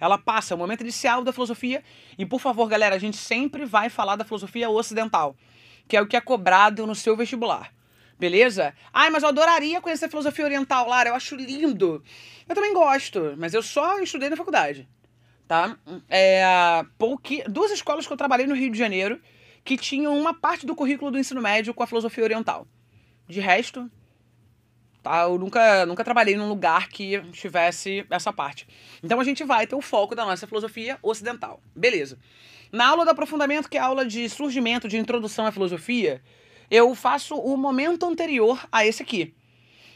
Ela 0.00 0.18
passa, 0.18 0.54
o 0.54 0.58
momento 0.58 0.80
inicial 0.80 1.22
da 1.22 1.32
filosofia. 1.32 1.82
E 2.18 2.26
por 2.26 2.40
favor, 2.40 2.68
galera, 2.68 2.96
a 2.96 2.98
gente 2.98 3.16
sempre 3.16 3.64
vai 3.64 3.88
falar 3.88 4.16
da 4.16 4.24
filosofia 4.24 4.68
ocidental, 4.68 5.36
que 5.86 5.96
é 5.96 6.00
o 6.00 6.06
que 6.06 6.16
é 6.16 6.20
cobrado 6.20 6.86
no 6.86 6.94
seu 6.94 7.16
vestibular. 7.16 7.72
Beleza? 8.18 8.74
Ai, 8.92 9.10
mas 9.10 9.22
eu 9.22 9.28
adoraria 9.28 9.80
conhecer 9.80 10.06
a 10.06 10.08
filosofia 10.08 10.44
oriental, 10.44 10.88
Lara. 10.88 11.10
Eu 11.10 11.14
acho 11.14 11.34
lindo. 11.34 12.02
Eu 12.48 12.54
também 12.54 12.72
gosto, 12.72 13.34
mas 13.36 13.54
eu 13.54 13.62
só 13.62 13.98
estudei 14.00 14.30
na 14.30 14.36
faculdade. 14.36 14.88
Tá? 15.46 15.76
É, 16.08 16.42
pouqui... 16.96 17.42
Duas 17.48 17.70
escolas 17.70 18.06
que 18.06 18.12
eu 18.12 18.16
trabalhei 18.16 18.46
no 18.46 18.54
Rio 18.54 18.70
de 18.70 18.78
Janeiro 18.78 19.20
que 19.64 19.76
tinham 19.76 20.16
uma 20.16 20.34
parte 20.34 20.66
do 20.66 20.74
currículo 20.74 21.10
do 21.10 21.18
ensino 21.18 21.40
médio 21.40 21.72
com 21.72 21.82
a 21.82 21.86
filosofia 21.86 22.22
oriental. 22.22 22.66
De 23.26 23.40
resto, 23.40 23.90
tá? 25.02 25.22
Eu 25.22 25.38
nunca, 25.38 25.86
nunca 25.86 26.04
trabalhei 26.04 26.36
num 26.36 26.48
lugar 26.48 26.88
que 26.88 27.20
tivesse 27.32 28.06
essa 28.10 28.32
parte. 28.32 28.66
Então 29.02 29.18
a 29.20 29.24
gente 29.24 29.42
vai 29.44 29.66
ter 29.66 29.74
o 29.74 29.80
foco 29.80 30.14
da 30.14 30.24
nossa 30.24 30.46
filosofia 30.46 30.98
ocidental. 31.02 31.62
Beleza. 31.74 32.18
Na 32.70 32.88
aula 32.88 33.04
do 33.04 33.10
aprofundamento, 33.10 33.68
que 33.68 33.78
é 33.78 33.80
a 33.80 33.86
aula 33.86 34.04
de 34.04 34.28
surgimento, 34.28 34.88
de 34.88 34.98
introdução 34.98 35.46
à 35.46 35.52
filosofia, 35.52 36.20
eu 36.70 36.94
faço 36.94 37.36
o 37.36 37.56
momento 37.56 38.04
anterior 38.04 38.66
a 38.70 38.84
esse 38.84 39.02
aqui. 39.02 39.34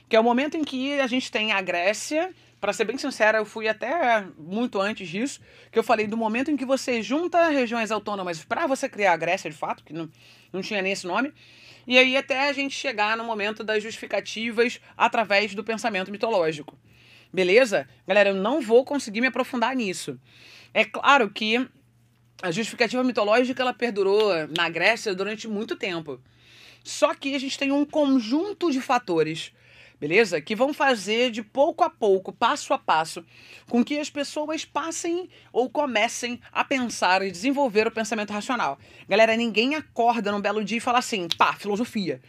Que 0.08 0.16
é 0.16 0.20
o 0.20 0.24
momento 0.24 0.56
em 0.56 0.64
que 0.64 0.98
a 1.00 1.06
gente 1.06 1.30
tem 1.30 1.52
a 1.52 1.60
Grécia. 1.60 2.32
Para 2.60 2.72
ser 2.72 2.84
bem 2.84 2.98
sincera, 2.98 3.38
eu 3.38 3.44
fui 3.44 3.68
até 3.68 4.24
muito 4.36 4.80
antes 4.80 5.08
disso, 5.08 5.40
que 5.70 5.78
eu 5.78 5.82
falei 5.82 6.06
do 6.06 6.16
momento 6.16 6.50
em 6.50 6.56
que 6.56 6.64
você 6.64 7.00
junta 7.00 7.48
regiões 7.48 7.90
autônomas 7.90 8.44
para 8.44 8.66
você 8.66 8.88
criar 8.88 9.12
a 9.12 9.16
Grécia, 9.16 9.48
de 9.48 9.56
fato, 9.56 9.84
que 9.84 9.92
não, 9.92 10.10
não 10.52 10.60
tinha 10.60 10.82
nem 10.82 10.92
esse 10.92 11.06
nome. 11.06 11.32
E 11.86 11.96
aí 11.96 12.16
até 12.16 12.48
a 12.48 12.52
gente 12.52 12.74
chegar 12.74 13.16
no 13.16 13.24
momento 13.24 13.62
das 13.62 13.82
justificativas 13.82 14.80
através 14.96 15.54
do 15.54 15.62
pensamento 15.62 16.10
mitológico. 16.10 16.76
Beleza? 17.32 17.88
Galera, 18.06 18.30
eu 18.30 18.34
não 18.34 18.60
vou 18.60 18.84
conseguir 18.84 19.20
me 19.20 19.28
aprofundar 19.28 19.76
nisso. 19.76 20.18
É 20.74 20.84
claro 20.84 21.30
que 21.30 21.66
a 22.42 22.50
justificativa 22.50 23.04
mitológica 23.04 23.62
ela 23.62 23.72
perdurou 23.72 24.32
na 24.56 24.68
Grécia 24.68 25.14
durante 25.14 25.46
muito 25.46 25.76
tempo. 25.76 26.20
Só 26.84 27.14
que 27.14 27.34
a 27.34 27.38
gente 27.38 27.58
tem 27.58 27.70
um 27.70 27.84
conjunto 27.84 28.70
de 28.70 28.80
fatores, 28.80 29.52
beleza? 30.00 30.40
Que 30.40 30.54
vão 30.54 30.72
fazer 30.72 31.30
de 31.30 31.42
pouco 31.42 31.84
a 31.84 31.90
pouco, 31.90 32.32
passo 32.32 32.72
a 32.72 32.78
passo, 32.78 33.24
com 33.68 33.84
que 33.84 33.98
as 33.98 34.10
pessoas 34.10 34.64
passem 34.64 35.28
ou 35.52 35.68
comecem 35.68 36.40
a 36.52 36.64
pensar 36.64 37.22
e 37.22 37.30
desenvolver 37.30 37.86
o 37.86 37.90
pensamento 37.90 38.32
racional. 38.32 38.78
Galera, 39.08 39.36
ninguém 39.36 39.74
acorda 39.74 40.32
num 40.32 40.40
belo 40.40 40.64
dia 40.64 40.78
e 40.78 40.80
fala 40.80 40.98
assim, 40.98 41.28
pá, 41.36 41.54
filosofia. 41.54 42.20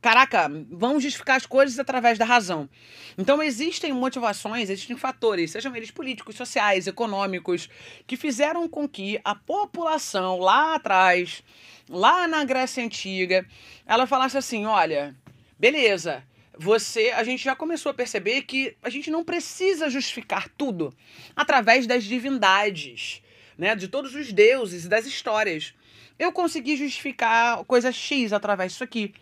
Caraca, 0.00 0.50
vamos 0.68 1.04
justificar 1.04 1.36
as 1.36 1.46
coisas 1.46 1.78
através 1.78 2.18
da 2.18 2.24
razão. 2.24 2.68
Então 3.16 3.40
existem 3.40 3.92
motivações, 3.92 4.68
existem 4.68 4.96
fatores, 4.96 5.52
sejam 5.52 5.76
eles 5.76 5.92
políticos, 5.92 6.34
sociais, 6.34 6.88
econômicos, 6.88 7.68
que 8.04 8.16
fizeram 8.16 8.68
com 8.68 8.88
que 8.88 9.20
a 9.22 9.36
população 9.36 10.40
lá 10.40 10.74
atrás 10.74 11.44
lá 11.88 12.26
na 12.26 12.42
Grécia 12.44 12.84
Antiga, 12.84 13.46
ela 13.86 14.06
falasse 14.06 14.36
assim: 14.36 14.66
olha, 14.66 15.14
beleza, 15.58 16.24
você, 16.58 17.10
a 17.10 17.24
gente 17.24 17.42
já 17.42 17.56
começou 17.56 17.90
a 17.90 17.94
perceber 17.94 18.42
que 18.42 18.76
a 18.82 18.90
gente 18.90 19.10
não 19.10 19.24
precisa 19.24 19.88
justificar 19.88 20.48
tudo 20.50 20.94
através 21.34 21.86
das 21.86 22.04
divindades, 22.04 23.22
né, 23.56 23.74
de 23.74 23.88
todos 23.88 24.14
os 24.14 24.32
deuses 24.32 24.84
e 24.84 24.88
das 24.88 25.06
histórias. 25.06 25.74
Eu 26.18 26.30
consegui 26.32 26.76
justificar 26.76 27.64
coisa 27.64 27.90
X 27.90 28.32
através 28.32 28.72
disso 28.72 28.84
aqui. 28.84 29.14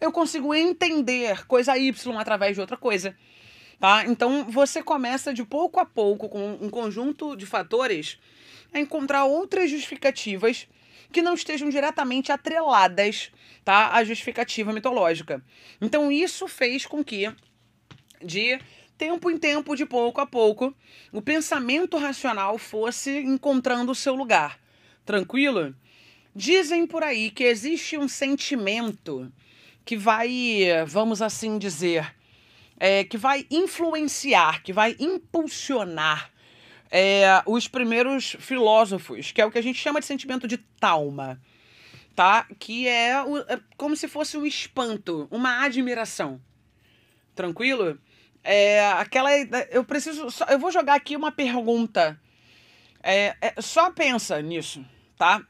Eu 0.00 0.10
consigo 0.10 0.52
entender 0.52 1.46
coisa 1.46 1.78
Y 1.78 2.18
através 2.18 2.54
de 2.54 2.60
outra 2.60 2.76
coisa. 2.76 3.16
Tá? 3.78 4.04
Então 4.06 4.44
você 4.44 4.82
começa 4.82 5.32
de 5.32 5.44
pouco 5.44 5.80
a 5.80 5.86
pouco, 5.86 6.28
com 6.28 6.58
um 6.60 6.68
conjunto 6.68 7.36
de 7.36 7.46
fatores, 7.46 8.18
a 8.72 8.80
encontrar 8.80 9.24
outras 9.24 9.70
justificativas 9.70 10.68
que 11.12 11.22
não 11.22 11.34
estejam 11.34 11.68
diretamente 11.68 12.32
atreladas 12.32 13.30
tá, 13.64 13.92
à 13.94 14.02
justificativa 14.02 14.72
mitológica. 14.72 15.44
Então 15.80 16.10
isso 16.10 16.48
fez 16.48 16.86
com 16.86 17.04
que, 17.04 17.32
de 18.20 18.58
tempo 18.98 19.30
em 19.30 19.38
tempo, 19.38 19.76
de 19.76 19.86
pouco 19.86 20.20
a 20.20 20.26
pouco, 20.26 20.74
o 21.12 21.22
pensamento 21.22 21.96
racional 21.96 22.58
fosse 22.58 23.18
encontrando 23.18 23.92
o 23.92 23.94
seu 23.94 24.14
lugar. 24.14 24.58
Tranquilo? 25.04 25.74
Dizem 26.34 26.86
por 26.86 27.02
aí 27.02 27.30
que 27.30 27.44
existe 27.44 27.98
um 27.98 28.08
sentimento 28.08 29.30
que 29.84 29.96
vai, 29.96 30.66
vamos 30.86 31.20
assim 31.20 31.58
dizer, 31.58 32.14
é, 32.78 33.04
que 33.04 33.18
vai 33.18 33.46
influenciar, 33.50 34.62
que 34.62 34.72
vai 34.72 34.96
impulsionar 34.98 36.31
é, 36.94 37.42
os 37.46 37.66
primeiros 37.66 38.36
filósofos, 38.38 39.32
que 39.32 39.40
é 39.40 39.46
o 39.46 39.50
que 39.50 39.58
a 39.58 39.62
gente 39.62 39.78
chama 39.78 39.98
de 39.98 40.04
sentimento 40.04 40.46
de 40.46 40.58
talma, 40.58 41.40
tá? 42.14 42.46
Que 42.58 42.86
é, 42.86 43.22
o, 43.22 43.38
é 43.38 43.58
como 43.78 43.96
se 43.96 44.06
fosse 44.06 44.36
um 44.36 44.44
espanto, 44.44 45.26
uma 45.30 45.64
admiração. 45.64 46.38
Tranquilo? 47.34 47.98
É, 48.44 48.86
aquela. 48.92 49.30
Eu 49.70 49.82
preciso. 49.86 50.26
Eu 50.50 50.58
vou 50.58 50.70
jogar 50.70 50.94
aqui 50.94 51.16
uma 51.16 51.32
pergunta. 51.32 52.20
É, 53.02 53.34
é, 53.40 53.54
só 53.62 53.90
pensa 53.90 54.40
nisso, 54.42 54.84
tá? 55.16 55.42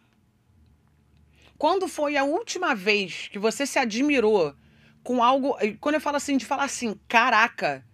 Quando 1.59 1.89
foi 1.89 2.17
a 2.17 2.23
última 2.23 2.73
vez 2.73 3.29
que 3.33 3.39
você 3.39 3.67
se 3.67 3.81
admirou 3.81 4.55
com 5.03 5.25
algo. 5.25 5.57
Quando 5.81 5.97
eu 5.97 6.01
falo 6.01 6.19
assim, 6.19 6.37
de 6.37 6.47
falar 6.47 6.65
assim, 6.65 6.95
caraca, 7.09 7.85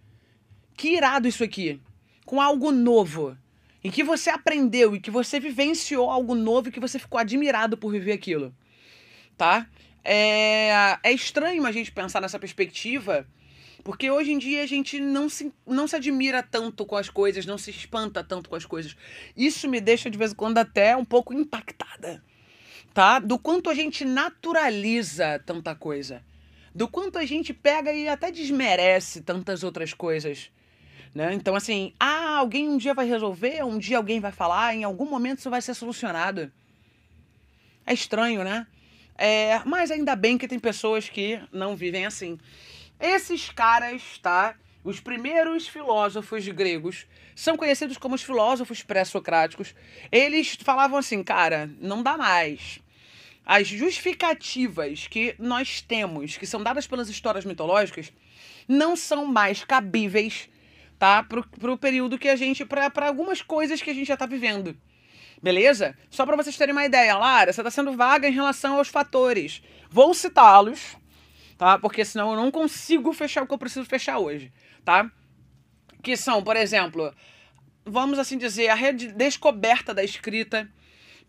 que 0.77 0.89
irado 0.89 1.27
isso 1.27 1.43
aqui 1.43 1.81
com 2.29 2.39
algo 2.39 2.71
novo, 2.71 3.35
em 3.83 3.89
que 3.89 4.03
você 4.03 4.29
aprendeu 4.29 4.95
e 4.95 4.99
que 4.99 5.09
você 5.09 5.39
vivenciou 5.39 6.11
algo 6.11 6.35
novo 6.35 6.69
e 6.69 6.71
que 6.71 6.79
você 6.79 6.99
ficou 6.99 7.19
admirado 7.19 7.75
por 7.75 7.91
viver 7.91 8.11
aquilo, 8.11 8.53
tá? 9.35 9.67
É, 10.03 10.99
é 11.01 11.11
estranho 11.11 11.65
a 11.65 11.71
gente 11.71 11.91
pensar 11.91 12.21
nessa 12.21 12.37
perspectiva, 12.37 13.25
porque 13.83 14.11
hoje 14.11 14.31
em 14.31 14.37
dia 14.37 14.61
a 14.61 14.67
gente 14.67 14.99
não 14.99 15.27
se, 15.27 15.51
não 15.65 15.87
se 15.87 15.95
admira 15.95 16.43
tanto 16.43 16.85
com 16.85 16.95
as 16.95 17.09
coisas, 17.09 17.47
não 17.47 17.57
se 17.57 17.71
espanta 17.71 18.23
tanto 18.23 18.47
com 18.47 18.55
as 18.55 18.63
coisas. 18.63 18.95
Isso 19.35 19.67
me 19.67 19.81
deixa 19.81 20.07
de 20.07 20.15
vez 20.15 20.31
em 20.31 20.35
quando 20.35 20.59
até 20.59 20.95
um 20.95 21.05
pouco 21.05 21.33
impactada, 21.33 22.23
tá? 22.93 23.17
Do 23.17 23.39
quanto 23.39 23.71
a 23.71 23.73
gente 23.73 24.05
naturaliza 24.05 25.41
tanta 25.47 25.73
coisa. 25.73 26.23
Do 26.75 26.87
quanto 26.87 27.17
a 27.17 27.25
gente 27.25 27.55
pega 27.55 27.91
e 27.91 28.07
até 28.07 28.29
desmerece 28.29 29.21
tantas 29.21 29.63
outras 29.63 29.95
coisas. 29.95 30.51
Né? 31.13 31.33
Então, 31.33 31.55
assim, 31.55 31.93
ah, 31.99 32.37
alguém 32.37 32.69
um 32.69 32.77
dia 32.77 32.93
vai 32.93 33.07
resolver, 33.07 33.63
um 33.63 33.77
dia 33.77 33.97
alguém 33.97 34.19
vai 34.19 34.31
falar, 34.31 34.75
em 34.75 34.83
algum 34.83 35.09
momento 35.09 35.39
isso 35.39 35.49
vai 35.49 35.61
ser 35.61 35.73
solucionado. 35.73 36.51
É 37.85 37.93
estranho, 37.93 38.43
né? 38.43 38.67
É, 39.17 39.61
mas 39.65 39.91
ainda 39.91 40.15
bem 40.15 40.37
que 40.37 40.47
tem 40.47 40.59
pessoas 40.59 41.09
que 41.09 41.41
não 41.51 41.75
vivem 41.75 42.05
assim. 42.05 42.39
Esses 42.99 43.49
caras, 43.49 44.19
tá? 44.21 44.55
Os 44.83 44.99
primeiros 44.99 45.67
filósofos 45.67 46.47
gregos 46.47 47.05
são 47.35 47.57
conhecidos 47.57 47.97
como 47.97 48.15
os 48.15 48.23
filósofos 48.23 48.81
pré-socráticos. 48.81 49.73
Eles 50.11 50.57
falavam 50.61 50.97
assim, 50.97 51.21
cara, 51.23 51.69
não 51.81 52.01
dá 52.01 52.17
mais. 52.17 52.79
As 53.45 53.67
justificativas 53.67 55.07
que 55.07 55.35
nós 55.39 55.81
temos, 55.81 56.37
que 56.37 56.45
são 56.45 56.61
dadas 56.61 56.85
pelas 56.85 57.09
histórias 57.09 57.43
mitológicas, 57.43 58.13
não 58.67 58.95
são 58.95 59.25
mais 59.25 59.63
cabíveis 59.63 60.47
tá? 60.99 61.23
Pro, 61.23 61.47
pro 61.47 61.77
período 61.77 62.19
que 62.19 62.27
a 62.27 62.35
gente. 62.35 62.65
para 62.65 63.07
algumas 63.07 63.41
coisas 63.41 63.81
que 63.81 63.89
a 63.89 63.93
gente 63.93 64.07
já 64.07 64.17
tá 64.17 64.25
vivendo. 64.25 64.77
Beleza? 65.41 65.97
Só 66.11 66.25
para 66.25 66.35
vocês 66.35 66.57
terem 66.57 66.73
uma 66.73 66.85
ideia, 66.85 67.17
Lara, 67.17 67.53
você 67.53 67.61
está 67.61 67.71
sendo 67.71 67.93
vaga 67.93 68.27
em 68.27 68.33
relação 68.33 68.75
aos 68.75 68.89
fatores. 68.89 69.63
Vou 69.89 70.13
citá-los, 70.13 70.97
tá? 71.57 71.79
Porque 71.79 72.03
senão 72.03 72.31
eu 72.31 72.35
não 72.35 72.51
consigo 72.51 73.13
fechar 73.13 73.43
o 73.43 73.47
que 73.47 73.53
eu 73.53 73.57
preciso 73.57 73.85
fechar 73.85 74.19
hoje, 74.19 74.51
tá? 74.83 75.09
Que 76.03 76.17
são, 76.17 76.43
por 76.43 76.57
exemplo, 76.57 77.13
vamos 77.85 78.19
assim 78.19 78.37
dizer, 78.37 78.67
a 78.67 78.75
redescoberta 78.75 79.93
da 79.93 80.03
escrita, 80.03 80.69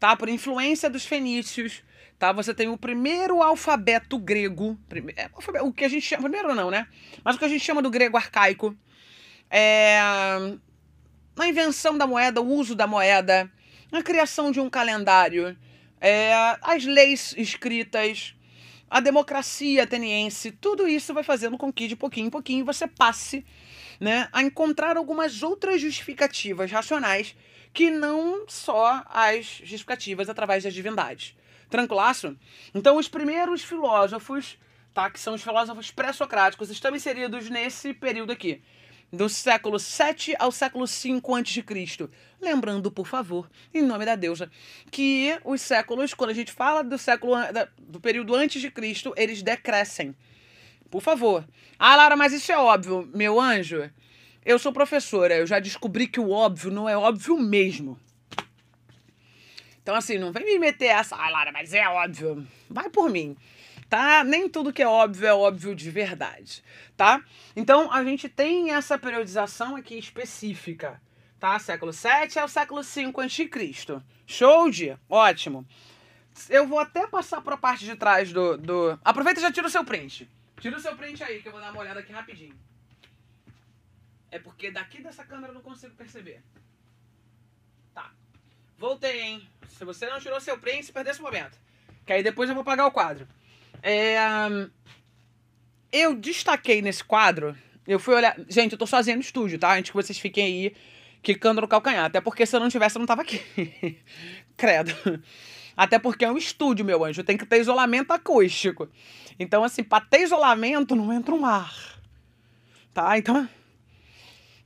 tá? 0.01 0.17
Por 0.17 0.29
influência 0.29 0.91
dos 0.91 1.05
fenícios, 1.05 1.85
tá? 2.19 2.33
Você 2.33 2.53
tem 2.53 2.67
o 2.67 2.77
primeiro 2.77 3.41
alfabeto 3.41 4.19
grego, 4.19 4.77
é, 5.17 5.31
o 5.63 5.73
que 5.73 5.85
a 5.85 5.89
gente 5.89 6.03
chama, 6.03 6.25
primeiro 6.25 6.53
não, 6.53 6.69
né? 6.69 6.89
Mas 7.23 7.37
o 7.37 7.39
que 7.39 7.45
a 7.45 7.49
gente 7.49 7.65
chama 7.65 7.81
do 7.81 7.91
grego 7.91 8.17
arcaico, 8.17 8.77
é... 9.51 9.99
a 11.37 11.49
invenção 11.49 11.99
da 11.99 12.07
moeda, 12.07 12.41
o 12.41 12.47
uso 12.47 12.75
da 12.75 12.87
moeda, 12.87 13.51
a 13.93 14.03
criação 14.03 14.51
de 14.51 14.61
um 14.61 14.71
calendário, 14.71 15.57
é, 16.01 16.33
as 16.63 16.85
leis 16.85 17.35
escritas, 17.37 18.35
a 18.89 19.01
democracia 19.01 19.83
ateniense, 19.83 20.51
tudo 20.51 20.89
isso 20.89 21.13
vai 21.13 21.23
fazendo 21.23 21.59
com 21.59 21.73
que 21.73 21.87
de 21.87 21.97
pouquinho 21.97 22.29
em 22.29 22.31
pouquinho 22.31 22.65
você 22.65 22.87
passe 22.87 23.45
né, 24.01 24.29
a 24.33 24.43
encontrar 24.43 24.97
algumas 24.97 25.43
outras 25.43 25.81
justificativas 25.81 26.71
racionais 26.71 27.37
que 27.73 27.91
não 27.91 28.47
só 28.49 29.05
as 29.07 29.61
justificativas 29.63 30.29
através 30.29 30.65
das 30.65 30.75
divindades. 30.75 31.37
Tranquilaço? 31.69 32.37
Então, 32.75 32.97
os 32.97 33.07
primeiros 33.07 33.63
filósofos, 33.63 34.59
tá, 34.93 35.09
que 35.09 35.21
são 35.21 35.35
os 35.35 35.43
filósofos 35.43 35.91
pré-socráticos, 35.93 36.69
estão 36.69 36.97
inseridos 36.97 37.49
nesse 37.49 37.95
período 37.95 38.33
aqui, 38.33 38.61
do 39.13 39.29
século 39.29 39.79
7 39.79 40.35
ao 40.39 40.53
século 40.53 40.87
5 40.87 41.35
a.C. 41.35 41.65
Lembrando, 42.41 42.91
por 42.91 43.07
favor, 43.07 43.51
em 43.75 43.83
nome 43.83 44.05
da 44.05 44.15
deusa, 44.15 44.51
que 44.91 45.39
os 45.45 45.61
séculos, 45.61 46.15
quando 46.15 46.31
a 46.31 46.35
gente 46.35 46.53
fala 46.53 46.83
do 46.83 46.97
século 46.97 47.35
do 47.79 48.01
período 48.01 48.35
antes 48.35 48.61
de 48.61 48.71
Cristo, 48.71 49.13
eles 49.17 49.43
decrescem. 49.43 50.15
Por 50.91 51.03
favor. 51.03 51.47
Ah, 51.79 51.97
Lara, 51.97 52.17
mas 52.17 52.33
isso 52.33 52.51
é 52.51 52.59
óbvio, 52.59 53.09
meu 53.15 53.41
anjo. 53.41 53.91
Eu 54.45 54.59
sou 54.59 54.73
professora, 54.73 55.37
eu 55.37 55.47
já 55.47 55.59
descobri 55.59 56.07
que 56.07 56.19
o 56.19 56.31
óbvio 56.31 56.71
não 56.71 56.89
é 56.89 56.97
óbvio 56.97 57.39
mesmo. 57.39 57.99
Então, 59.83 59.95
assim, 59.95 60.19
não 60.19 60.33
vem 60.33 60.45
me 60.45 60.59
meter 60.59 60.87
essa, 60.87 61.17
ah, 61.17 61.29
Lara, 61.31 61.53
mas 61.53 61.75
é 61.75 61.87
óbvio. 61.89 62.47
Vai 62.69 62.89
por 62.89 63.11
mim, 63.11 63.37
tá? 63.91 64.23
Nem 64.23 64.49
tudo 64.49 64.73
que 64.73 64.83
é 64.83 64.87
óbvio 64.87 65.27
é 65.27 65.35
óbvio 65.35 65.75
de 65.75 65.91
verdade, 65.91 66.63
tá? 66.97 67.23
Então, 67.57 67.93
a 67.93 68.05
gente 68.05 68.29
tem 68.29 68.71
essa 68.71 68.97
periodização 68.97 69.75
aqui 69.75 69.99
específica, 69.99 71.03
tá? 71.41 71.59
Século 71.59 71.93
7 71.93 72.39
ao 72.39 72.49
século 72.49 72.85
5 72.85 73.21
a.C. 73.21 73.51
Show 74.25 74.71
de? 74.71 74.97
Ótimo. 75.09 75.67
Eu 76.49 76.69
vou 76.69 76.79
até 76.79 77.07
passar 77.09 77.41
para 77.43 77.57
a 77.57 77.59
parte 77.59 77.85
de 77.85 77.97
trás 77.97 78.33
do, 78.33 78.57
do... 78.57 78.99
Aproveita 79.05 79.41
e 79.41 79.43
já 79.43 79.51
tira 79.51 79.67
o 79.67 79.71
seu 79.71 79.85
print. 79.85 80.31
Tira 80.61 80.77
o 80.77 80.81
seu 80.81 80.95
print 80.97 81.25
aí, 81.25 81.43
que 81.43 81.49
eu 81.49 81.53
vou 81.53 81.61
dar 81.61 81.73
uma 81.73 81.81
olhada 81.81 81.99
aqui 81.99 82.13
rapidinho. 82.13 82.57
É 84.31 84.39
porque 84.39 84.71
daqui 84.71 85.03
dessa 85.03 85.25
câmera 85.25 85.49
eu 85.49 85.55
não 85.55 85.63
consigo 85.63 85.97
perceber. 85.97 86.41
Tá. 87.93 88.13
Voltei, 88.79 89.21
hein? 89.21 89.51
Se 89.69 89.85
você 89.85 90.09
não 90.09 90.21
tirou 90.21 90.41
seu 90.41 90.57
print, 90.57 90.93
perdeu 90.93 91.11
esse 91.11 91.21
momento. 91.21 91.59
Que 92.07 92.13
aí 92.13 92.23
depois 92.23 92.49
eu 92.49 92.55
vou 92.55 92.63
pagar 92.63 92.87
o 92.87 92.93
quadro. 92.93 93.27
É, 93.83 94.17
eu 95.93 96.15
destaquei 96.15 96.83
nesse 96.83 97.03
quadro. 97.03 97.57
Eu 97.87 97.99
fui 97.99 98.15
olhar. 98.15 98.37
Gente, 98.49 98.73
eu 98.73 98.79
tô 98.79 98.87
sozinha 98.87 99.17
no 99.17 99.23
estúdio, 99.23 99.59
tá? 99.59 99.75
Antes 99.75 99.91
que 99.91 99.97
vocês 99.97 100.19
fiquem 100.19 100.45
aí 100.45 100.77
quicando 101.23 101.61
no 101.61 101.69
calcanhar. 101.69 102.05
Até 102.05 102.21
porque 102.21 102.47
se 102.47 102.55
eu 102.55 102.61
não 102.61 102.69
tivesse, 102.69 102.97
eu 102.97 103.01
não 103.01 103.07
tava 103.07 103.23
aqui. 103.23 103.41
Credo. 104.57 104.95
Até 105.77 105.99
porque 105.99 106.25
é 106.25 106.31
um 106.31 106.37
estúdio, 106.37 106.85
meu 106.85 107.05
anjo. 107.05 107.25
Tem 107.25 107.37
que 107.37 107.47
ter 107.47 107.61
isolamento 107.61 108.13
acústico. 108.13 108.89
Então, 109.39 109.65
assim, 109.65 109.83
pra 109.83 110.01
ter 110.01 110.23
isolamento, 110.23 110.95
não 110.95 111.13
entra 111.13 111.35
um 111.35 111.45
ar. 111.47 111.99
Tá? 112.93 113.17
Então, 113.17 113.49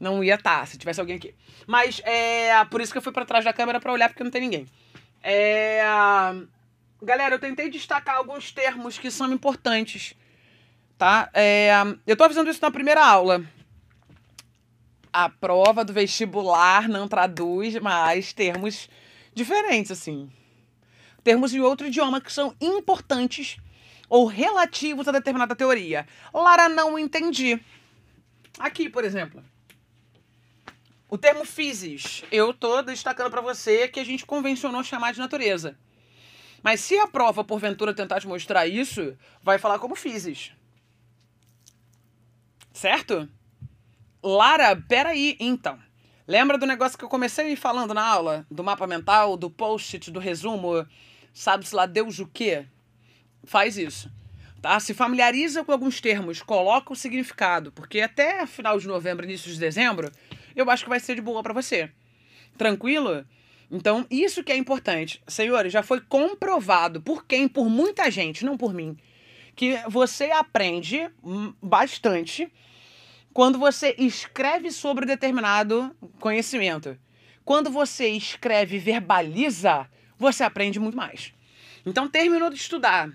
não 0.00 0.22
ia 0.24 0.34
estar 0.34 0.60
tá, 0.60 0.66
se 0.66 0.76
tivesse 0.76 1.00
alguém 1.00 1.16
aqui. 1.16 1.34
Mas 1.66 2.00
é 2.04 2.64
por 2.66 2.80
isso 2.80 2.92
que 2.92 2.98
eu 2.98 3.02
fui 3.02 3.12
para 3.12 3.24
trás 3.24 3.44
da 3.44 3.52
câmera 3.52 3.80
para 3.80 3.92
olhar 3.92 4.08
porque 4.08 4.24
não 4.24 4.30
tem 4.30 4.40
ninguém. 4.40 4.66
É, 5.22 5.82
galera, 7.04 7.34
eu 7.34 7.38
tentei 7.38 7.70
destacar 7.70 8.16
alguns 8.16 8.50
termos 8.50 8.98
que 8.98 9.10
são 9.10 9.32
importantes, 9.32 10.14
tá? 10.98 11.30
É, 11.32 11.70
eu 12.06 12.16
tô 12.16 12.24
avisando 12.24 12.50
isso 12.50 12.60
na 12.62 12.70
primeira 12.70 13.04
aula. 13.04 13.44
A 15.12 15.28
prova 15.28 15.84
do 15.84 15.92
vestibular 15.92 16.88
não 16.88 17.06
traduz 17.06 17.76
mais 17.76 18.32
termos 18.32 18.88
diferentes, 19.32 19.92
assim. 19.92 20.30
Termos 21.22 21.52
de 21.52 21.60
outro 21.60 21.86
idioma 21.86 22.20
que 22.20 22.32
são 22.32 22.54
importantes 22.60 23.56
ou 24.08 24.26
relativos 24.26 25.06
a 25.06 25.12
determinada 25.12 25.54
teoria. 25.54 26.06
Lara, 26.32 26.68
não 26.68 26.98
entendi. 26.98 27.60
Aqui, 28.58 28.88
por 28.88 29.04
exemplo. 29.04 29.42
O 31.08 31.16
termo 31.16 31.44
physis, 31.44 32.24
eu 32.32 32.52
tô 32.52 32.82
destacando 32.82 33.30
para 33.30 33.40
você 33.40 33.86
que 33.86 34.00
a 34.00 34.04
gente 34.04 34.26
convencionou 34.26 34.82
chamar 34.82 35.12
de 35.12 35.20
natureza. 35.20 35.78
Mas 36.64 36.80
se 36.80 36.98
a 36.98 37.06
prova, 37.06 37.44
porventura, 37.44 37.92
tentar 37.92 38.20
te 38.20 38.26
mostrar 38.26 38.66
isso, 38.66 39.14
vai 39.42 39.58
falar 39.58 39.78
como 39.78 39.94
physis. 39.94 40.50
Certo? 42.72 43.28
Lara, 44.22 44.74
peraí, 44.74 45.36
então. 45.38 45.78
Lembra 46.26 46.56
do 46.56 46.64
negócio 46.64 46.96
que 46.96 47.04
eu 47.04 47.08
comecei 47.10 47.54
falando 47.54 47.92
na 47.92 48.02
aula? 48.02 48.46
Do 48.50 48.64
mapa 48.64 48.86
mental, 48.86 49.36
do 49.36 49.50
post-it, 49.50 50.10
do 50.10 50.18
resumo? 50.18 50.88
Sabe-se 51.34 51.76
lá 51.76 51.84
Deus 51.84 52.18
o 52.18 52.26
quê? 52.26 52.64
Faz 53.44 53.76
isso. 53.76 54.10
Tá? 54.62 54.80
Se 54.80 54.94
familiariza 54.94 55.62
com 55.64 55.72
alguns 55.72 56.00
termos, 56.00 56.40
coloca 56.40 56.94
o 56.94 56.96
significado, 56.96 57.72
porque 57.72 58.00
até 58.00 58.46
final 58.46 58.78
de 58.78 58.88
novembro, 58.88 59.26
início 59.26 59.52
de 59.52 59.60
dezembro, 59.60 60.10
eu 60.56 60.70
acho 60.70 60.84
que 60.84 60.88
vai 60.88 60.98
ser 60.98 61.14
de 61.14 61.20
boa 61.20 61.42
para 61.42 61.52
você. 61.52 61.92
Tranquilo? 62.56 63.26
Então, 63.74 64.06
isso 64.08 64.44
que 64.44 64.52
é 64.52 64.56
importante. 64.56 65.20
Senhores, 65.26 65.72
já 65.72 65.82
foi 65.82 66.00
comprovado 66.00 67.02
por 67.02 67.26
quem? 67.26 67.48
Por 67.48 67.68
muita 67.68 68.08
gente, 68.08 68.44
não 68.44 68.56
por 68.56 68.72
mim, 68.72 68.96
que 69.56 69.76
você 69.88 70.30
aprende 70.30 71.10
bastante 71.60 72.52
quando 73.32 73.58
você 73.58 73.92
escreve 73.98 74.70
sobre 74.70 75.04
determinado 75.04 75.92
conhecimento. 76.20 76.96
Quando 77.44 77.68
você 77.68 78.10
escreve 78.10 78.76
e 78.76 78.78
verbaliza, 78.78 79.90
você 80.16 80.44
aprende 80.44 80.78
muito 80.78 80.96
mais. 80.96 81.34
Então, 81.84 82.08
terminou 82.08 82.50
de 82.50 82.56
estudar. 82.56 83.10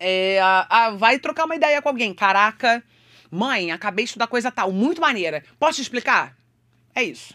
É, 0.00 0.40
a, 0.40 0.86
a, 0.86 0.90
vai 0.92 1.18
trocar 1.18 1.44
uma 1.44 1.54
ideia 1.54 1.82
com 1.82 1.90
alguém. 1.90 2.14
Caraca, 2.14 2.82
mãe, 3.30 3.70
acabei 3.70 4.06
de 4.06 4.08
estudar 4.08 4.26
coisa 4.26 4.50
tal, 4.50 4.72
muito 4.72 5.02
maneira. 5.02 5.44
Posso 5.58 5.76
te 5.76 5.82
explicar? 5.82 6.34
É 6.94 7.02
isso. 7.02 7.34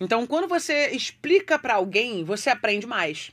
Então, 0.00 0.26
quando 0.26 0.46
você 0.46 0.90
explica 0.90 1.58
para 1.58 1.74
alguém, 1.74 2.24
você 2.24 2.50
aprende 2.50 2.86
mais. 2.86 3.32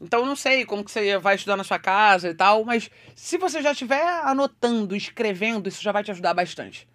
Então, 0.00 0.24
não 0.24 0.36
sei 0.36 0.64
como 0.64 0.84
que 0.84 0.90
você 0.90 1.18
vai 1.18 1.34
estudar 1.34 1.56
na 1.56 1.64
sua 1.64 1.78
casa 1.78 2.28
e 2.28 2.34
tal, 2.34 2.64
mas 2.64 2.88
se 3.16 3.36
você 3.36 3.60
já 3.60 3.72
estiver 3.72 4.06
anotando, 4.22 4.94
escrevendo, 4.94 5.68
isso 5.68 5.82
já 5.82 5.90
vai 5.90 6.04
te 6.04 6.10
ajudar 6.12 6.34
bastante. 6.34 6.88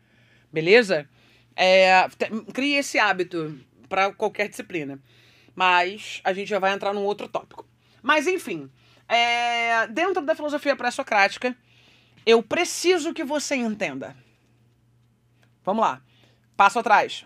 Beleza? 0.51 1.07
É, 1.55 2.07
crie 2.53 2.75
esse 2.75 2.97
hábito 2.97 3.59
para 3.89 4.13
qualquer 4.13 4.47
disciplina. 4.47 4.99
Mas 5.53 6.21
a 6.23 6.31
gente 6.33 6.47
já 6.47 6.59
vai 6.59 6.73
entrar 6.73 6.93
num 6.93 7.03
outro 7.03 7.27
tópico. 7.27 7.67
Mas, 8.01 8.25
enfim, 8.25 8.71
é, 9.07 9.85
dentro 9.87 10.21
da 10.21 10.33
filosofia 10.33 10.75
pré-socrática, 10.75 11.55
eu 12.25 12.41
preciso 12.41 13.13
que 13.13 13.23
você 13.23 13.55
entenda. 13.55 14.15
Vamos 15.63 15.81
lá. 15.81 16.01
Passo 16.55 16.79
atrás. 16.79 17.25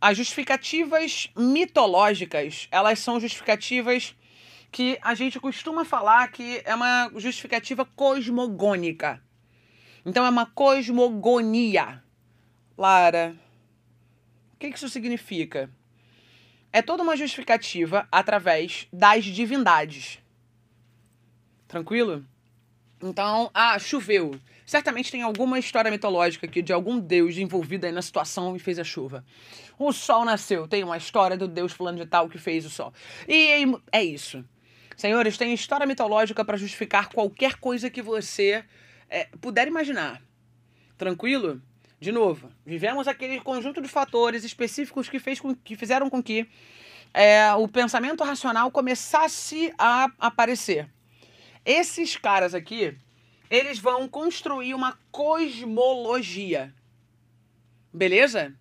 As 0.00 0.16
justificativas 0.16 1.28
mitológicas, 1.36 2.68
elas 2.70 3.00
são 3.00 3.18
justificativas 3.18 4.14
que 4.70 4.96
a 5.02 5.14
gente 5.14 5.40
costuma 5.40 5.84
falar 5.84 6.30
que 6.30 6.62
é 6.64 6.74
uma 6.74 7.10
justificativa 7.16 7.84
cosmogônica. 7.84 9.20
Então 10.06 10.24
é 10.24 10.28
uma 10.28 10.46
cosmogonia. 10.46 12.02
Lara, 12.76 13.34
o 14.54 14.56
que 14.58 14.68
isso 14.68 14.88
significa? 14.88 15.68
É 16.72 16.80
toda 16.80 17.02
uma 17.02 17.16
justificativa 17.16 18.06
através 18.12 18.86
das 18.92 19.24
divindades. 19.24 20.20
Tranquilo? 21.66 22.24
Então, 23.02 23.50
ah, 23.54 23.78
choveu. 23.78 24.38
Certamente 24.66 25.10
tem 25.10 25.22
alguma 25.22 25.58
história 25.58 25.90
mitológica 25.90 26.46
aqui 26.46 26.60
de 26.60 26.72
algum 26.72 26.98
deus 26.98 27.36
envolvido 27.36 27.86
aí 27.86 27.92
na 27.92 28.02
situação 28.02 28.56
e 28.56 28.58
fez 28.58 28.78
a 28.78 28.84
chuva. 28.84 29.24
O 29.78 29.92
sol 29.92 30.24
nasceu, 30.24 30.66
tem 30.66 30.82
uma 30.82 30.96
história 30.96 31.36
do 31.36 31.46
deus 31.46 31.72
fulano 31.72 31.98
de 31.98 32.06
tal 32.06 32.28
que 32.28 32.38
fez 32.38 32.66
o 32.66 32.70
sol. 32.70 32.92
E 33.28 33.64
é 33.92 34.02
isso. 34.02 34.44
Senhores, 34.96 35.38
tem 35.38 35.54
história 35.54 35.86
mitológica 35.86 36.44
para 36.44 36.56
justificar 36.56 37.08
qualquer 37.08 37.54
coisa 37.54 37.88
que 37.88 38.02
você 38.02 38.64
é, 39.08 39.28
puder 39.40 39.68
imaginar. 39.68 40.20
Tranquilo? 40.96 41.62
De 42.00 42.10
novo, 42.10 42.50
vivemos 42.66 43.06
aquele 43.06 43.40
conjunto 43.40 43.80
de 43.80 43.88
fatores 43.88 44.44
específicos 44.44 45.08
que, 45.08 45.18
fez 45.18 45.40
com, 45.40 45.54
que 45.54 45.76
fizeram 45.76 46.10
com 46.10 46.22
que 46.22 46.48
é, 47.14 47.52
o 47.54 47.66
pensamento 47.68 48.22
racional 48.22 48.70
começasse 48.70 49.72
a 49.78 50.08
aparecer. 50.18 50.88
Esses 51.68 52.16
caras 52.16 52.54
aqui, 52.54 52.96
eles 53.50 53.78
vão 53.78 54.08
construir 54.08 54.72
uma 54.72 54.98
cosmologia. 55.12 56.72
Beleza? 57.92 58.54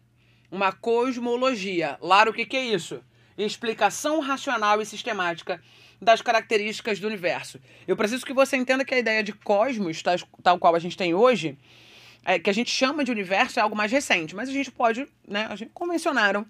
Uma 0.51 0.73
cosmologia. 0.73 1.97
Lara, 2.01 2.29
o 2.29 2.33
que, 2.33 2.45
que 2.45 2.57
é 2.57 2.65
isso? 2.65 3.01
Explicação 3.37 4.19
racional 4.19 4.81
e 4.81 4.85
sistemática 4.85 5.63
das 6.01 6.21
características 6.21 6.99
do 6.99 7.07
universo. 7.07 7.61
Eu 7.87 7.95
preciso 7.95 8.25
que 8.25 8.33
você 8.33 8.57
entenda 8.57 8.83
que 8.83 8.93
a 8.93 8.99
ideia 8.99 9.23
de 9.23 9.31
cosmos, 9.31 10.03
tal, 10.03 10.15
tal 10.43 10.59
qual 10.59 10.75
a 10.75 10.79
gente 10.79 10.97
tem 10.97 11.13
hoje, 11.13 11.57
é, 12.25 12.37
que 12.37 12.49
a 12.49 12.53
gente 12.53 12.69
chama 12.69 13.05
de 13.05 13.11
universo 13.11 13.57
é 13.57 13.61
algo 13.61 13.75
mais 13.75 13.89
recente, 13.89 14.35
mas 14.35 14.49
a 14.49 14.51
gente 14.51 14.69
pode, 14.69 15.07
né? 15.25 15.47
A 15.49 15.55
gente 15.55 15.71
convencionaram 15.73 16.45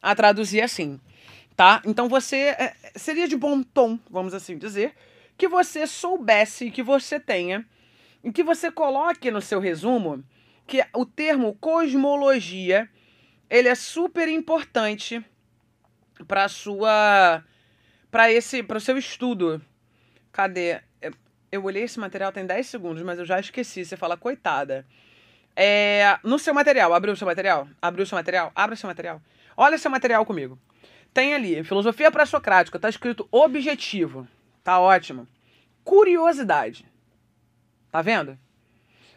a 0.00 0.14
traduzir 0.14 0.62
assim, 0.62 0.98
tá? 1.54 1.82
Então 1.84 2.08
você 2.08 2.36
é, 2.36 2.74
seria 2.96 3.28
de 3.28 3.36
bom 3.36 3.62
tom, 3.62 3.98
vamos 4.10 4.32
assim 4.32 4.56
dizer, 4.56 4.94
que 5.38 5.46
você 5.46 5.86
soubesse 5.86 6.70
que 6.70 6.82
você 6.82 7.20
tenha 7.20 7.64
e 8.24 8.32
que 8.32 8.42
você 8.42 8.70
coloque 8.70 9.30
no 9.30 9.40
seu 9.40 9.60
resumo 9.60 10.24
que 10.66 10.84
o 10.92 11.06
termo 11.06 11.54
cosmologia 11.54 12.90
ele 13.48 13.68
é 13.68 13.74
super 13.74 14.28
importante 14.28 15.24
para 16.26 16.48
sua 16.48 17.42
para 18.10 18.30
esse 18.30 18.62
para 18.62 18.78
o 18.78 18.80
seu 18.80 18.98
estudo. 18.98 19.62
Cadê? 20.32 20.80
Eu 21.50 21.64
olhei 21.64 21.84
esse 21.84 21.98
material 21.98 22.32
tem 22.32 22.44
10 22.44 22.66
segundos, 22.66 23.02
mas 23.02 23.18
eu 23.18 23.24
já 23.24 23.40
esqueci. 23.40 23.84
Você 23.84 23.96
fala 23.96 24.16
coitada. 24.16 24.84
É, 25.56 26.18
no 26.22 26.38
seu 26.38 26.52
material, 26.52 26.92
abriu 26.92 27.14
o 27.14 27.16
seu 27.16 27.26
material? 27.26 27.66
Abriu 27.80 28.02
o 28.02 28.06
seu 28.06 28.16
material? 28.16 28.52
Abre 28.54 28.74
o 28.74 28.76
seu 28.76 28.86
material. 28.86 29.22
Olha 29.56 29.78
seu 29.78 29.90
material 29.90 30.26
comigo. 30.26 30.58
Tem 31.14 31.34
ali, 31.34 31.64
filosofia 31.64 32.10
pré-socrática, 32.10 32.78
tá 32.78 32.88
escrito 32.88 33.26
objetivo. 33.30 34.28
Tá 34.68 34.78
ótimo. 34.78 35.26
Curiosidade. 35.82 36.84
Tá 37.90 38.02
vendo? 38.02 38.38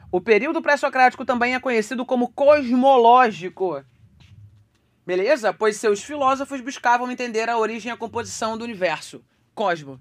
O 0.09 0.21
período 0.21 0.61
pré-socrático 0.61 1.25
também 1.25 1.53
é 1.53 1.59
conhecido 1.59 2.05
como 2.05 2.29
cosmológico. 2.31 3.83
Beleza? 5.05 5.51
Pois 5.51 5.75
seus 5.75 6.01
filósofos 6.01 6.61
buscavam 6.61 7.11
entender 7.11 7.49
a 7.49 7.57
origem 7.57 7.89
e 7.89 7.93
a 7.93 7.97
composição 7.97 8.57
do 8.57 8.63
universo. 8.63 9.25
Cosmo. 9.53 9.99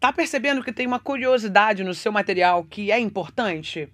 Tá 0.00 0.12
percebendo 0.12 0.64
que 0.64 0.72
tem 0.72 0.88
uma 0.88 0.98
curiosidade 0.98 1.84
no 1.84 1.94
seu 1.94 2.10
material 2.10 2.64
que 2.64 2.90
é 2.90 2.98
importante? 2.98 3.88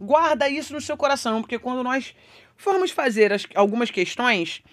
Guarda 0.00 0.48
isso 0.48 0.72
no 0.72 0.80
seu 0.80 0.96
coração, 0.96 1.42
porque 1.42 1.60
quando 1.60 1.84
nós 1.84 2.12
formos 2.56 2.90
fazer 2.90 3.32
as, 3.32 3.46
algumas 3.54 3.92
questões, 3.92 4.64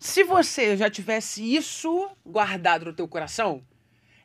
se 0.00 0.24
você 0.24 0.76
já 0.76 0.90
tivesse 0.90 1.54
isso 1.54 2.10
guardado 2.26 2.86
no 2.86 2.92
teu 2.92 3.06
coração, 3.06 3.64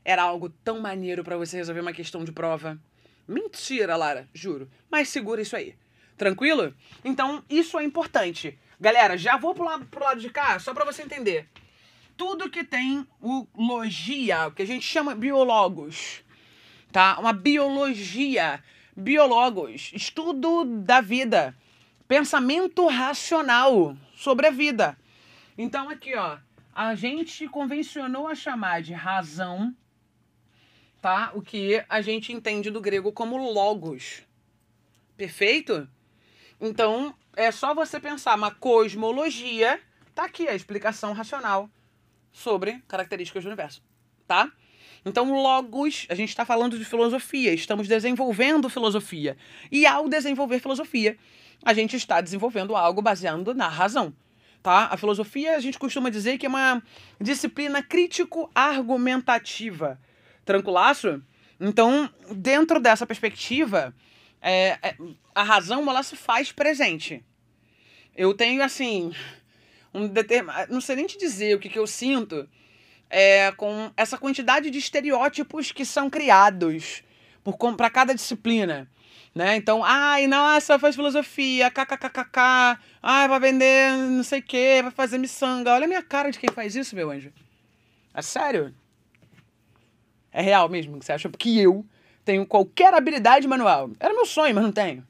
era 0.05 0.21
algo 0.21 0.47
tão 0.63 0.79
maneiro 0.79 1.23
para 1.23 1.35
você 1.35 1.57
resolver 1.57 1.81
uma 1.81 1.91
questão 1.91 2.23
de 2.23 2.31
prova. 2.31 2.79
Mentira, 3.27 3.95
Lara, 3.95 4.29
juro. 4.33 4.69
Mas 4.89 5.09
segura 5.09 5.41
isso 5.41 5.55
aí. 5.55 5.75
Tranquilo? 6.15 6.73
Então, 7.03 7.43
isso 7.49 7.77
é 7.79 7.83
importante. 7.83 8.57
Galera, 8.79 9.17
já 9.17 9.35
vou 9.35 9.55
pro 9.55 9.65
lado, 9.65 9.85
pro 9.87 10.03
lado 10.03 10.21
de 10.21 10.29
cá, 10.29 10.59
só 10.59 10.73
para 10.73 10.85
você 10.85 11.01
entender. 11.01 11.49
Tudo 12.15 12.49
que 12.49 12.63
tem 12.63 13.05
o 13.19 13.47
logia, 13.57 14.47
o 14.47 14.51
que 14.51 14.61
a 14.61 14.67
gente 14.67 14.85
chama 14.85 15.15
biólogos, 15.15 16.23
tá? 16.91 17.19
Uma 17.19 17.33
biologia 17.33 18.63
biólogos, 18.95 19.91
estudo 19.93 20.63
da 20.63 21.01
vida, 21.01 21.53
pensamento 22.07 22.87
racional 22.87 23.97
sobre 24.15 24.47
a 24.47 24.51
vida. 24.51 24.97
Então 25.57 25.89
aqui, 25.89 26.15
ó, 26.15 26.37
a 26.73 26.95
gente 26.95 27.47
convencionou 27.49 28.27
a 28.27 28.35
chamar 28.35 28.81
de 28.81 28.93
razão, 28.93 29.75
tá? 31.05 31.29
O 31.35 31.41
que 31.43 31.85
a 31.87 32.01
gente 32.01 32.33
entende 32.33 32.71
do 32.71 32.81
grego 32.81 33.11
como 33.11 33.37
logos. 33.37 34.23
Perfeito? 35.15 35.87
Então, 36.59 37.13
é 37.35 37.51
só 37.51 37.75
você 37.75 37.99
pensar 37.99 38.35
uma 38.35 38.49
cosmologia, 38.49 39.79
tá 40.15 40.25
aqui 40.25 40.47
a 40.47 40.55
explicação 40.55 41.13
racional 41.13 41.69
sobre 42.31 42.81
características 42.87 43.43
do 43.43 43.49
universo, 43.49 43.83
tá? 44.25 44.51
Então, 45.05 45.31
logos, 45.31 46.07
a 46.09 46.15
gente 46.15 46.29
está 46.29 46.43
falando 46.43 46.75
de 46.75 46.83
filosofia, 46.83 47.53
estamos 47.53 47.87
desenvolvendo 47.87 48.67
filosofia. 48.67 49.37
E 49.71 49.85
ao 49.85 50.09
desenvolver 50.09 50.57
filosofia, 50.57 51.19
a 51.63 51.71
gente 51.71 51.95
está 51.95 52.19
desenvolvendo 52.19 52.75
algo 52.75 53.03
baseado 53.03 53.53
na 53.53 53.67
razão. 53.67 54.11
Tá? 54.63 54.87
A 54.87 54.97
filosofia, 54.97 55.55
a 55.55 55.59
gente 55.59 55.77
costuma 55.77 56.09
dizer 56.09 56.39
que 56.39 56.47
é 56.47 56.49
uma 56.49 56.81
disciplina 57.21 57.83
crítico-argumentativa. 57.83 59.99
Tranquilaço? 60.45 61.21
Então, 61.59 62.09
dentro 62.31 62.79
dessa 62.79 63.05
perspectiva, 63.05 63.93
é, 64.41 64.77
é, 64.81 64.95
a 65.33 65.43
razão 65.43 65.89
ela 65.89 66.03
se 66.03 66.15
faz 66.15 66.51
presente. 66.51 67.25
Eu 68.15 68.33
tenho, 68.33 68.63
assim, 68.63 69.11
um 69.93 70.07
determinado. 70.07 70.71
Não 70.71 70.79
sei 70.79 70.97
nem 70.97 71.07
te 71.07 71.17
dizer 71.17 71.55
o 71.55 71.59
que, 71.59 71.69
que 71.69 71.79
eu 71.79 71.87
sinto 71.87 72.47
é, 73.09 73.51
com 73.53 73.91
essa 73.97 74.17
quantidade 74.17 74.69
de 74.69 74.77
estereótipos 74.77 75.71
que 75.71 75.85
são 75.85 76.09
criados 76.09 77.03
para 77.75 77.89
cada 77.89 78.13
disciplina. 78.13 78.89
Né? 79.33 79.57
Então, 79.57 79.83
ai, 79.83 80.27
nossa, 80.27 80.79
faz 80.79 80.95
filosofia, 80.95 81.69
kkkk, 81.69 82.79
ai, 83.03 83.27
vai 83.27 83.39
vender 83.39 83.91
não 83.91 84.23
sei 84.23 84.39
o 84.39 84.43
que, 84.43 84.81
vai 84.81 84.91
fazer 84.91 85.17
miçanga. 85.17 85.73
Olha 85.73 85.85
a 85.85 85.87
minha 85.87 86.01
cara 86.01 86.31
de 86.31 86.39
quem 86.39 86.49
faz 86.49 86.75
isso, 86.75 86.95
meu 86.95 87.11
anjo. 87.11 87.33
É 88.13 88.21
sério? 88.21 88.73
É 90.35 90.41
real 90.41 90.67
mesmo 90.67 90.99
que 90.99 91.05
você 91.05 91.13
acha 91.13 91.29
que 91.29 91.57
eu 91.57 91.85
tenho 92.25 92.45
qualquer 92.45 92.93
habilidade 92.93 93.47
manual? 93.47 93.91
Era 93.97 94.13
meu 94.13 94.25
sonho, 94.25 94.53
mas 94.53 94.65
não 94.65 94.71
tenho. 94.71 95.07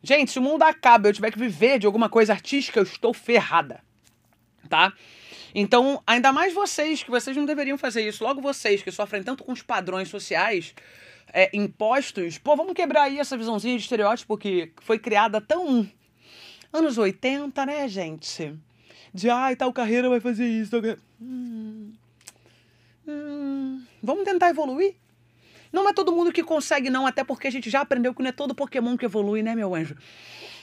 Gente, 0.00 0.30
se 0.30 0.38
o 0.38 0.42
mundo 0.42 0.62
acaba 0.62 1.08
e 1.08 1.10
eu 1.10 1.12
tiver 1.12 1.32
que 1.32 1.38
viver 1.38 1.80
de 1.80 1.86
alguma 1.86 2.08
coisa 2.08 2.32
artística, 2.32 2.78
eu 2.78 2.84
estou 2.84 3.12
ferrada. 3.12 3.82
Tá? 4.68 4.92
Então, 5.52 6.00
ainda 6.06 6.30
mais 6.32 6.54
vocês, 6.54 7.02
que 7.02 7.10
vocês 7.10 7.36
não 7.36 7.44
deveriam 7.44 7.76
fazer 7.76 8.06
isso, 8.06 8.22
logo 8.22 8.40
vocês 8.40 8.84
que 8.84 8.92
sofrem 8.92 9.20
tanto 9.20 9.42
com 9.42 9.50
os 9.50 9.62
padrões 9.62 10.08
sociais 10.08 10.76
é, 11.32 11.50
impostos, 11.52 12.38
pô, 12.38 12.54
vamos 12.54 12.74
quebrar 12.74 13.02
aí 13.02 13.18
essa 13.18 13.36
visãozinha 13.36 13.76
de 13.76 13.82
estereótipo 13.82 14.38
que 14.38 14.70
foi 14.80 15.00
criada 15.00 15.40
tão. 15.40 15.90
anos 16.72 16.98
80, 16.98 17.66
né, 17.66 17.88
gente? 17.88 18.54
De, 19.12 19.28
ai, 19.28 19.56
tal 19.56 19.72
carreira 19.72 20.08
vai 20.08 20.20
fazer 20.20 20.46
isso. 20.46 20.70
Tal... 20.70 20.96
Hum, 21.20 21.94
hum, 23.06 23.82
vamos 24.02 24.24
tentar 24.24 24.50
evoluir? 24.50 24.94
Não 25.72 25.88
é 25.88 25.92
todo 25.92 26.12
mundo 26.12 26.32
que 26.32 26.42
consegue, 26.42 26.88
não, 26.90 27.06
até 27.06 27.24
porque 27.24 27.48
a 27.48 27.50
gente 27.50 27.68
já 27.68 27.80
aprendeu 27.80 28.14
que 28.14 28.22
não 28.22 28.28
é 28.28 28.32
todo 28.32 28.54
Pokémon 28.54 28.96
que 28.96 29.04
evolui, 29.04 29.42
né, 29.42 29.54
meu 29.54 29.74
anjo? 29.74 29.96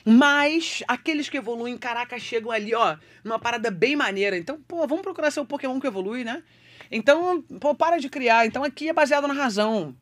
Mas 0.05 0.83
aqueles 0.87 1.29
que 1.29 1.37
evoluem, 1.37 1.77
caraca, 1.77 2.17
chegam 2.19 2.51
ali, 2.51 2.73
ó, 2.73 2.97
numa 3.23 3.39
parada 3.39 3.71
bem 3.71 3.95
maneira. 3.95 4.37
Então, 4.37 4.59
pô, 4.67 4.85
vamos 4.87 5.01
procurar 5.01 5.31
ser 5.31 5.39
o 5.39 5.45
Pokémon 5.45 5.79
que 5.79 5.87
evolui, 5.87 6.23
né? 6.23 6.43
Então, 6.91 7.41
pô, 7.59 7.73
para 7.73 7.97
de 7.97 8.09
criar. 8.09 8.45
Então 8.45 8.63
aqui 8.63 8.89
é 8.89 8.93
baseado 8.93 9.27
na 9.27 9.33
razão, 9.33 9.95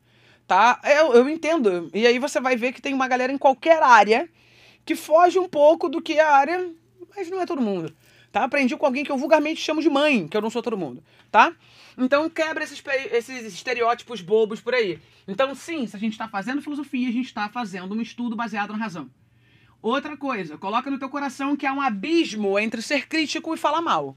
tá? 0.47 0.79
Eu, 0.83 1.13
eu 1.13 1.29
entendo. 1.29 1.89
E 1.93 2.05
aí 2.07 2.17
você 2.17 2.39
vai 2.39 2.55
ver 2.55 2.73
que 2.73 2.81
tem 2.81 2.93
uma 2.93 3.07
galera 3.07 3.31
em 3.31 3.37
qualquer 3.37 3.81
área 3.81 4.27
que 4.83 4.95
foge 4.95 5.37
um 5.37 5.47
pouco 5.47 5.87
do 5.87 6.01
que 6.01 6.13
é 6.13 6.21
a 6.21 6.31
área, 6.31 6.69
mas 7.15 7.29
não 7.29 7.39
é 7.39 7.45
todo 7.45 7.61
mundo. 7.61 7.95
Tá? 8.31 8.45
Aprendi 8.45 8.77
com 8.77 8.85
alguém 8.85 9.03
que 9.03 9.11
eu 9.11 9.17
vulgarmente 9.17 9.61
chamo 9.61 9.81
de 9.81 9.89
mãe, 9.89 10.27
que 10.27 10.37
eu 10.37 10.41
não 10.41 10.49
sou 10.49 10.61
todo 10.61 10.77
mundo, 10.77 11.03
tá? 11.29 11.53
Então 11.97 12.29
quebra 12.29 12.63
esses, 12.63 12.81
esses 13.11 13.53
estereótipos 13.53 14.21
bobos 14.21 14.61
por 14.61 14.73
aí. 14.73 14.99
Então, 15.27 15.53
sim, 15.53 15.85
se 15.85 15.95
a 15.95 15.99
gente 15.99 16.13
está 16.13 16.27
fazendo 16.27 16.61
filosofia, 16.61 17.09
a 17.09 17.11
gente 17.11 17.25
está 17.25 17.49
fazendo 17.49 17.93
um 17.93 18.01
estudo 18.01 18.35
baseado 18.35 18.71
na 18.71 18.79
razão. 18.79 19.09
Outra 19.81 20.15
coisa, 20.15 20.57
coloca 20.57 20.89
no 20.89 20.99
teu 20.99 21.09
coração 21.09 21.55
que 21.55 21.65
há 21.65 21.73
um 21.73 21.81
abismo 21.81 22.57
entre 22.57 22.81
ser 22.81 23.07
crítico 23.07 23.53
e 23.53 23.57
falar 23.57 23.81
mal. 23.81 24.15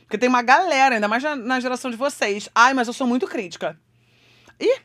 Porque 0.00 0.18
tem 0.18 0.28
uma 0.28 0.42
galera, 0.42 0.96
ainda 0.96 1.08
mais 1.08 1.22
na, 1.22 1.36
na 1.36 1.60
geração 1.60 1.90
de 1.90 1.96
vocês. 1.96 2.48
Ai, 2.54 2.74
mas 2.74 2.88
eu 2.88 2.94
sou 2.94 3.06
muito 3.06 3.26
crítica. 3.26 3.78
E 4.58 4.80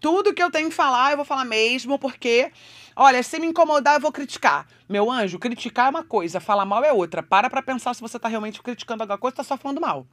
tudo 0.00 0.32
que 0.32 0.42
eu 0.42 0.50
tenho 0.50 0.68
que 0.68 0.74
falar, 0.74 1.10
eu 1.10 1.16
vou 1.16 1.24
falar 1.24 1.44
mesmo, 1.44 1.98
porque, 1.98 2.50
olha, 3.00 3.22
se 3.22 3.38
me 3.38 3.46
incomodar, 3.46 3.94
eu 3.94 4.00
vou 4.00 4.12
criticar. 4.12 4.68
Meu 4.86 5.10
anjo, 5.10 5.38
criticar 5.38 5.86
é 5.86 5.90
uma 5.90 6.04
coisa, 6.04 6.38
falar 6.38 6.66
mal 6.66 6.84
é 6.84 6.92
outra. 6.92 7.22
Para 7.22 7.48
pra 7.48 7.62
pensar 7.62 7.94
se 7.94 8.02
você 8.02 8.18
tá 8.18 8.28
realmente 8.28 8.60
criticando 8.60 9.02
alguma 9.02 9.16
coisa, 9.16 9.36
tá 9.38 9.42
só 9.42 9.56
falando 9.56 9.80
mal. 9.80 10.06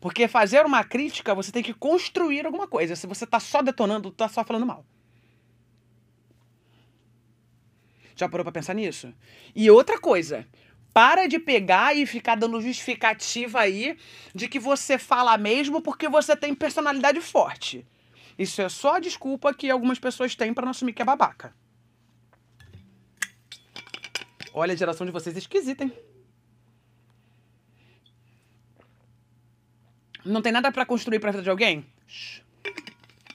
Porque 0.00 0.26
fazer 0.26 0.64
uma 0.64 0.82
crítica, 0.82 1.34
você 1.34 1.52
tem 1.52 1.62
que 1.62 1.74
construir 1.74 2.46
alguma 2.46 2.66
coisa. 2.66 2.96
Se 2.96 3.06
você 3.06 3.26
tá 3.26 3.38
só 3.38 3.60
detonando, 3.60 4.10
tá 4.10 4.26
só 4.26 4.42
falando 4.42 4.64
mal. 4.64 4.86
Já 8.16 8.26
parou 8.26 8.42
pra 8.42 8.52
pensar 8.52 8.72
nisso? 8.72 9.12
E 9.54 9.70
outra 9.70 10.00
coisa, 10.00 10.46
para 10.94 11.26
de 11.26 11.38
pegar 11.38 11.94
e 11.94 12.06
ficar 12.06 12.36
dando 12.36 12.58
justificativa 12.62 13.60
aí 13.60 13.98
de 14.34 14.48
que 14.48 14.58
você 14.58 14.96
fala 14.96 15.36
mesmo 15.36 15.82
porque 15.82 16.08
você 16.08 16.34
tem 16.34 16.54
personalidade 16.54 17.20
forte. 17.20 17.86
Isso 18.38 18.62
é 18.62 18.68
só 18.70 18.94
a 18.94 18.98
desculpa 18.98 19.52
que 19.52 19.68
algumas 19.68 19.98
pessoas 19.98 20.34
têm 20.34 20.54
para 20.54 20.64
não 20.64 20.70
assumir 20.70 20.94
que 20.94 21.02
é 21.02 21.04
babaca. 21.04 21.54
Olha, 24.52 24.72
a 24.72 24.76
geração 24.76 25.06
de 25.06 25.12
vocês 25.12 25.34
é 25.34 25.38
esquisita, 25.38 25.84
hein? 25.84 25.92
Não 30.24 30.42
tem 30.42 30.52
nada 30.52 30.70
para 30.70 30.84
construir 30.84 31.18
pra 31.18 31.30
vida 31.30 31.42
de 31.42 31.50
alguém? 31.50 31.86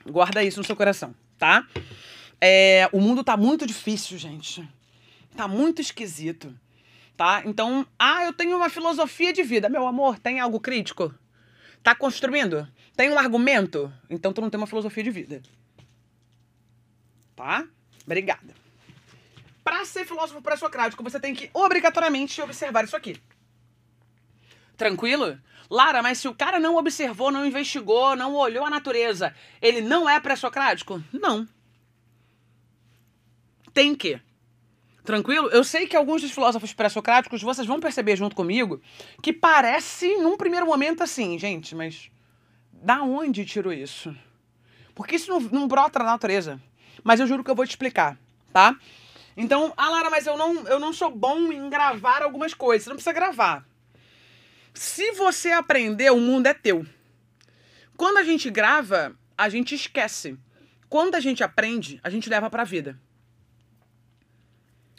Guarda 0.06 0.44
isso 0.44 0.60
no 0.60 0.66
seu 0.66 0.76
coração, 0.76 1.16
tá? 1.38 1.68
É, 2.40 2.90
o 2.92 3.00
mundo 3.00 3.24
tá 3.24 3.38
muito 3.38 3.66
difícil, 3.66 4.18
gente. 4.18 4.68
Tá 5.36 5.48
muito 5.48 5.82
esquisito. 5.82 6.54
Tá? 7.16 7.44
Então, 7.46 7.86
ah, 7.98 8.26
eu 8.26 8.34
tenho 8.34 8.58
uma 8.58 8.70
filosofia 8.70 9.32
de 9.32 9.44
vida. 9.44 9.70
Meu 9.70 9.88
amor, 9.88 10.20
tem 10.20 10.40
algo 10.40 10.60
crítico? 10.60 11.14
Tá 11.82 11.96
construindo? 11.96 12.68
Tem 12.96 13.10
um 13.10 13.18
argumento? 13.18 13.92
Então 14.10 14.34
tu 14.34 14.42
não 14.42 14.50
tem 14.50 14.58
uma 14.58 14.68
filosofia 14.68 15.04
de 15.04 15.12
vida. 15.12 15.42
Tá? 17.36 17.68
Obrigada. 18.06 18.63
Para 19.64 19.86
ser 19.86 20.06
filósofo 20.06 20.42
pré-socrático, 20.42 21.04
você 21.04 21.20
tem 21.20 21.34
que 21.34 21.50
obrigatoriamente 21.54 22.42
observar 22.42 22.84
isso 22.84 22.96
aqui. 22.96 23.20
Tranquilo? 24.76 25.40
Lara, 25.70 26.04
mas 26.04 26.18
se 26.18 26.28
o 26.28 26.36
cara 26.36 26.60
não 26.60 26.76
observou, 26.76 27.32
não 27.32 27.46
investigou, 27.46 28.16
não 28.16 28.36
olhou 28.36 28.66
a 28.66 28.70
natureza, 28.70 29.34
ele 29.62 29.82
não 29.82 30.10
é 30.10 30.20
pré-socrático? 30.20 31.02
Não. 31.12 31.48
Tem 33.74 33.96
que. 33.96 34.22
Tranquilo? 35.04 35.50
Eu 35.50 35.64
sei 35.64 35.88
que 35.88 35.96
alguns 35.96 36.22
dos 36.22 36.32
filósofos 36.32 36.74
pré-socráticos, 36.74 37.42
vocês 37.42 37.68
vão 37.68 37.80
perceber 37.80 38.16
junto 38.16 38.36
comigo, 38.36 38.82
que 39.22 39.34
parece, 39.34 40.16
num 40.18 40.38
primeiro 40.38 40.66
momento, 40.66 41.04
assim, 41.04 41.38
gente, 41.38 41.76
mas 41.76 42.10
da 42.72 43.02
onde 43.02 43.46
tirou 43.46 43.74
isso? 43.74 44.16
Porque 44.96 45.16
isso 45.16 45.30
não, 45.30 45.40
não 45.40 45.68
brota 45.68 46.00
na 46.00 46.06
natureza. 46.06 46.62
Mas 47.04 47.20
eu 47.20 47.28
juro 47.28 47.44
que 47.44 47.52
eu 47.52 47.56
vou 47.56 47.66
te 47.66 47.72
explicar, 47.72 48.18
tá? 48.54 48.78
Então, 49.36 49.74
ah, 49.76 49.90
Lara, 49.90 50.10
mas 50.10 50.28
eu 50.28 50.38
não, 50.38 50.68
eu 50.68 50.80
não 50.80 50.94
sou 50.94 51.10
bom 51.10 51.52
em 51.52 51.70
gravar 51.70 52.22
algumas 52.22 52.54
coisas. 52.54 52.84
Você 52.84 52.90
não 52.90 52.96
precisa 52.96 53.14
gravar. 53.14 53.66
Se 54.74 55.12
você 55.12 55.52
aprender, 55.52 56.12
o 56.12 56.20
mundo 56.20 56.48
é 56.48 56.54
teu. 56.54 56.86
Quando 57.96 58.18
a 58.18 58.24
gente 58.24 58.50
grava, 58.50 59.16
a 59.38 59.50
gente 59.50 59.76
esquece. 59.76 60.38
Quando 60.90 61.16
a 61.16 61.20
gente 61.20 61.44
aprende, 61.44 62.00
a 62.04 62.10
gente 62.10 62.30
leva 62.30 62.50
pra 62.50 62.64
vida. 62.64 63.00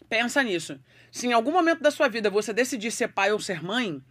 Pensa 0.09 0.42
nisso. 0.42 0.79
Se 1.11 1.27
em 1.27 1.33
algum 1.33 1.53
momento 1.53 1.81
da 1.81 1.90
sua 1.90 2.09
vida 2.09 2.31
você 2.31 2.53
decidir 2.53 2.90
ser 2.90 3.09
pai 3.09 3.33
ou 3.33 3.40
ser 3.40 3.62
mãe, 3.62 4.03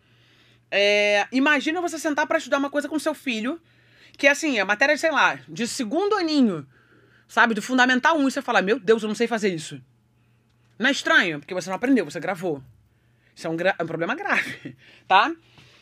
é, 0.72 1.28
imagina 1.32 1.82
você 1.82 2.00
sentar 2.00 2.26
para 2.26 2.38
estudar 2.38 2.58
uma 2.58 2.70
coisa 2.70 2.90
com 2.90 2.98
seu 2.98 3.14
filho, 3.14 3.62
que 4.18 4.28
é 4.28 4.32
assim, 4.32 4.60
a 4.60 4.66
matéria, 4.66 4.98
sei 4.98 5.12
lá, 5.12 5.40
de 5.48 5.68
segundo 5.68 6.16
aninho, 6.16 6.68
sabe, 7.28 7.54
do 7.54 7.62
fundamental 7.62 8.18
1, 8.18 8.28
e 8.28 8.32
você 8.32 8.42
fala, 8.42 8.62
meu 8.62 8.80
Deus, 8.80 9.04
eu 9.04 9.08
não 9.08 9.16
sei 9.16 9.28
fazer 9.28 9.54
isso. 9.54 9.82
Não 10.78 10.88
é 10.88 10.92
estranho, 10.92 11.40
porque 11.40 11.54
você 11.54 11.70
não 11.70 11.76
aprendeu, 11.76 12.06
você 12.06 12.20
gravou. 12.20 12.64
Isso 13.36 13.48
é 13.48 13.50
um, 13.50 13.58
é 13.60 13.84
um 13.84 13.88
problema 13.88 14.16
grave, 14.16 14.76
tá? 15.08 15.34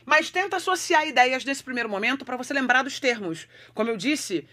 Mas 0.05 0.29
tenta 0.29 0.57
associar 0.57 1.07
ideias 1.07 1.43
desse 1.43 1.63
primeiro 1.63 1.89
momento 1.89 2.25
para 2.25 2.37
você 2.37 2.53
lembrar 2.53 2.83
dos 2.83 2.99
termos. 2.99 3.47
Como 3.73 3.89
eu 3.89 3.97
disse, 3.97 4.47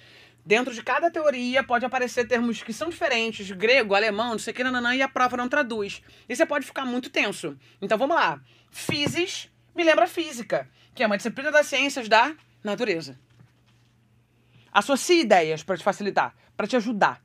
dentro 0.45 0.75
de 0.75 0.83
cada 0.83 1.11
teoria 1.11 1.63
pode 1.63 1.85
aparecer 1.85 2.27
termos 2.27 2.63
que 2.63 2.73
são 2.73 2.89
diferentes, 2.89 3.51
grego, 3.51 3.95
alemão, 3.95 4.33
não 4.33 4.39
sei 4.39 4.53
o 4.53 4.57
que, 4.57 4.65
nananã, 4.65 4.95
e 4.95 5.03
a 5.03 5.09
prova 5.09 5.37
não 5.37 5.49
traduz. 5.49 6.03
E 6.29 6.37
você 6.37 6.45
pode 6.45 6.67
ficar 6.67 6.85
muito 6.85 7.11
tenso. 7.11 7.57
Então 7.81 7.97
vamos 7.97 8.17
lá. 8.17 8.41
Physis 8.71 9.51
me 9.75 9.85
lembra 9.85 10.07
física, 10.07 10.69
que 10.95 11.03
é 11.03 11.07
uma 11.07 11.17
disciplina 11.17 11.51
das 11.51 11.67
ciências 11.67 12.09
da 12.09 12.35
natureza. 12.63 13.19
Associe 14.73 15.21
ideias 15.21 15.63
para 15.63 15.77
te 15.77 15.85
facilitar, 15.85 16.35
para 16.57 16.67
te 16.67 16.77
ajudar. 16.77 17.23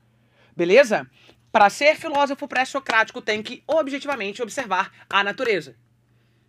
Beleza? 0.55 1.09
Para 1.53 1.69
ser 1.69 1.95
filósofo 1.97 2.47
pré-socrático, 2.47 3.21
tem 3.21 3.43
que 3.43 3.61
objetivamente 3.67 4.41
observar 4.41 4.91
a 5.07 5.23
natureza. 5.23 5.75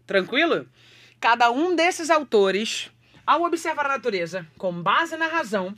Tranquilo? 0.06 0.66
Cada 1.20 1.50
um 1.50 1.76
desses 1.76 2.08
autores, 2.08 2.90
ao 3.26 3.42
observar 3.42 3.84
a 3.84 3.90
natureza 3.90 4.48
com 4.56 4.72
base 4.82 5.14
na 5.18 5.26
razão, 5.26 5.76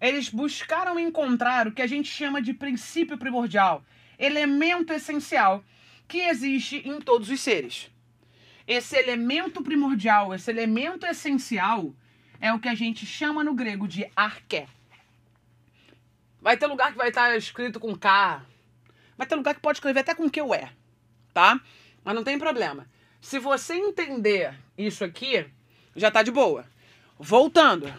eles 0.00 0.30
buscaram 0.30 0.98
encontrar 0.98 1.68
o 1.68 1.72
que 1.72 1.82
a 1.82 1.86
gente 1.86 2.08
chama 2.08 2.40
de 2.40 2.54
princípio 2.54 3.18
primordial, 3.18 3.84
elemento 4.18 4.90
essencial 4.90 5.62
que 6.08 6.20
existe 6.20 6.76
em 6.88 6.98
todos 6.98 7.28
os 7.28 7.38
seres. 7.38 7.90
Esse 8.66 8.96
elemento 8.96 9.62
primordial, 9.62 10.34
esse 10.34 10.50
elemento 10.50 11.04
essencial, 11.04 11.94
é 12.40 12.50
o 12.54 12.58
que 12.58 12.68
a 12.68 12.74
gente 12.74 13.04
chama 13.04 13.44
no 13.44 13.52
grego 13.52 13.86
de 13.86 14.10
arqué. 14.16 14.66
Vai 16.46 16.56
ter 16.56 16.68
lugar 16.68 16.92
que 16.92 16.96
vai 16.96 17.08
estar 17.08 17.36
escrito 17.36 17.80
com 17.80 17.96
K. 17.96 18.40
Vai 19.18 19.26
ter 19.26 19.34
lugar 19.34 19.52
que 19.52 19.60
pode 19.60 19.78
escrever 19.78 19.98
até 19.98 20.14
com 20.14 20.30
Q 20.30 20.54
é, 20.54 20.70
tá? 21.34 21.60
Mas 22.04 22.14
não 22.14 22.22
tem 22.22 22.38
problema. 22.38 22.88
Se 23.20 23.40
você 23.40 23.74
entender 23.74 24.54
isso 24.78 25.02
aqui, 25.02 25.44
já 25.96 26.08
tá 26.08 26.22
de 26.22 26.30
boa. 26.30 26.64
Voltando. 27.18 27.92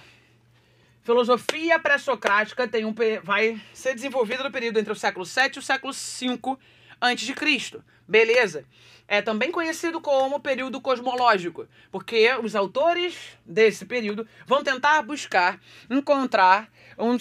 Filosofia 1.04 1.78
pré-socrática 1.78 2.70
um 2.86 2.96
vai 3.22 3.62
ser 3.74 3.94
desenvolvida 3.94 4.46
no 4.46 4.52
período 4.52 4.80
entre 4.80 4.94
o 4.94 4.96
século 4.96 5.26
7 5.26 5.58
e 5.58 5.60
o 5.60 5.62
século 5.62 5.92
5 5.92 6.58
antes 7.02 7.28
de 7.28 7.34
Cristo. 7.34 7.84
Beleza? 8.08 8.64
É 9.10 9.22
também 9.22 9.52
conhecido 9.52 10.00
como 10.00 10.40
período 10.40 10.80
cosmológico, 10.80 11.68
porque 11.92 12.34
os 12.42 12.56
autores 12.56 13.38
desse 13.46 13.86
período 13.86 14.26
vão 14.46 14.64
tentar 14.64 15.02
buscar 15.02 15.60
encontrar 15.90 16.72
um, 16.98 17.18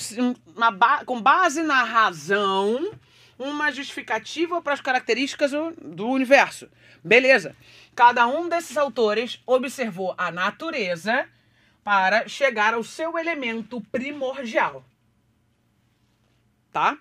uma, 0.54 1.04
com 1.04 1.20
base 1.20 1.62
na 1.62 1.82
razão 1.82 2.92
uma 3.38 3.70
justificativa 3.70 4.62
para 4.62 4.72
as 4.72 4.80
características 4.80 5.52
do 5.82 6.08
universo. 6.08 6.68
Beleza. 7.04 7.54
Cada 7.94 8.26
um 8.26 8.48
desses 8.48 8.76
autores 8.76 9.40
observou 9.46 10.14
a 10.16 10.30
natureza 10.30 11.28
para 11.84 12.26
chegar 12.26 12.74
ao 12.74 12.82
seu 12.82 13.18
elemento 13.18 13.80
primordial. 13.92 14.84
Tá? 16.72 16.98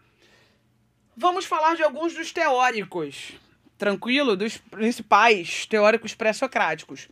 Vamos 1.17 1.45
falar 1.45 1.75
de 1.75 1.83
alguns 1.83 2.13
dos 2.13 2.31
teóricos. 2.31 3.33
Tranquilo? 3.77 4.35
Dos 4.35 4.57
principais 4.57 5.65
teóricos 5.65 6.13
pré-socráticos. 6.13 7.07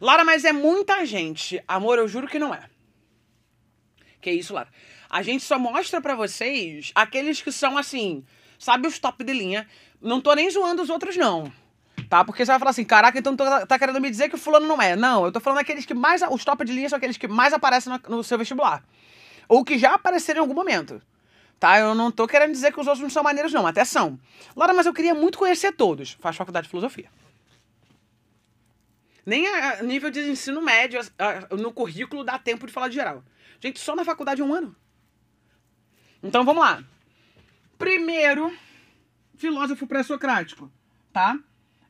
Lara, 0.00 0.24
mas 0.24 0.44
é 0.44 0.52
muita 0.52 1.04
gente. 1.06 1.62
Amor, 1.68 1.98
eu 1.98 2.08
juro 2.08 2.26
que 2.26 2.38
não 2.38 2.52
é. 2.52 2.68
Que 4.24 4.30
isso, 4.30 4.54
Lara? 4.54 4.68
A 5.10 5.20
gente 5.20 5.44
só 5.44 5.58
mostra 5.58 6.00
para 6.00 6.14
vocês 6.14 6.92
aqueles 6.94 7.42
que 7.42 7.52
são 7.52 7.76
assim, 7.76 8.24
sabe 8.58 8.88
os 8.88 8.98
top 8.98 9.22
de 9.22 9.34
linha. 9.34 9.68
Não 10.00 10.18
tô 10.18 10.32
nem 10.32 10.50
zoando 10.50 10.80
os 10.80 10.88
outros, 10.88 11.14
não. 11.14 11.52
Tá? 12.08 12.24
Porque 12.24 12.42
você 12.42 12.50
vai 12.50 12.58
falar 12.58 12.70
assim, 12.70 12.86
caraca, 12.86 13.18
então 13.18 13.36
tá, 13.36 13.66
tá 13.66 13.78
querendo 13.78 14.00
me 14.00 14.10
dizer 14.10 14.30
que 14.30 14.34
o 14.34 14.38
fulano 14.38 14.66
não 14.66 14.80
é. 14.80 14.96
Não, 14.96 15.26
eu 15.26 15.30
tô 15.30 15.40
falando 15.40 15.58
aqueles 15.58 15.84
que 15.84 15.92
mais. 15.92 16.22
Os 16.22 16.42
top 16.42 16.64
de 16.64 16.72
linha 16.72 16.88
são 16.88 16.96
aqueles 16.96 17.18
que 17.18 17.28
mais 17.28 17.52
aparecem 17.52 17.92
no, 17.92 18.16
no 18.16 18.24
seu 18.24 18.38
vestibular. 18.38 18.82
Ou 19.46 19.62
que 19.62 19.76
já 19.76 19.92
apareceram 19.92 20.38
em 20.38 20.40
algum 20.40 20.54
momento. 20.54 21.02
Tá? 21.60 21.78
Eu 21.78 21.94
não 21.94 22.10
tô 22.10 22.26
querendo 22.26 22.52
dizer 22.52 22.72
que 22.72 22.80
os 22.80 22.86
outros 22.86 23.02
não 23.02 23.10
são 23.10 23.22
maneiros, 23.22 23.52
não. 23.52 23.66
Até 23.66 23.84
são. 23.84 24.18
Laura, 24.56 24.72
mas 24.72 24.86
eu 24.86 24.94
queria 24.94 25.12
muito 25.14 25.36
conhecer 25.36 25.72
todos. 25.72 26.16
Faz 26.18 26.34
faculdade 26.34 26.64
de 26.64 26.70
filosofia. 26.70 27.10
Nem 29.26 29.46
a 29.46 29.82
nível 29.82 30.10
de 30.10 30.20
ensino 30.20 30.62
médio, 30.62 30.98
no 31.50 31.70
currículo, 31.74 32.24
dá 32.24 32.38
tempo 32.38 32.66
de 32.66 32.72
falar 32.72 32.88
de 32.88 32.94
geral. 32.94 33.22
Gente, 33.64 33.80
só 33.80 33.96
na 33.96 34.04
faculdade 34.04 34.42
é 34.42 34.44
um 34.44 34.52
ano. 34.52 34.76
Então 36.22 36.44
vamos 36.44 36.62
lá. 36.62 36.84
Primeiro 37.78 38.54
filósofo 39.36 39.86
pré-socrático, 39.86 40.70
tá? 41.10 41.38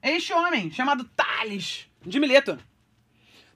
Este 0.00 0.32
homem, 0.32 0.70
chamado 0.70 1.02
Tales 1.16 1.90
de 2.00 2.20
Mileto. 2.20 2.56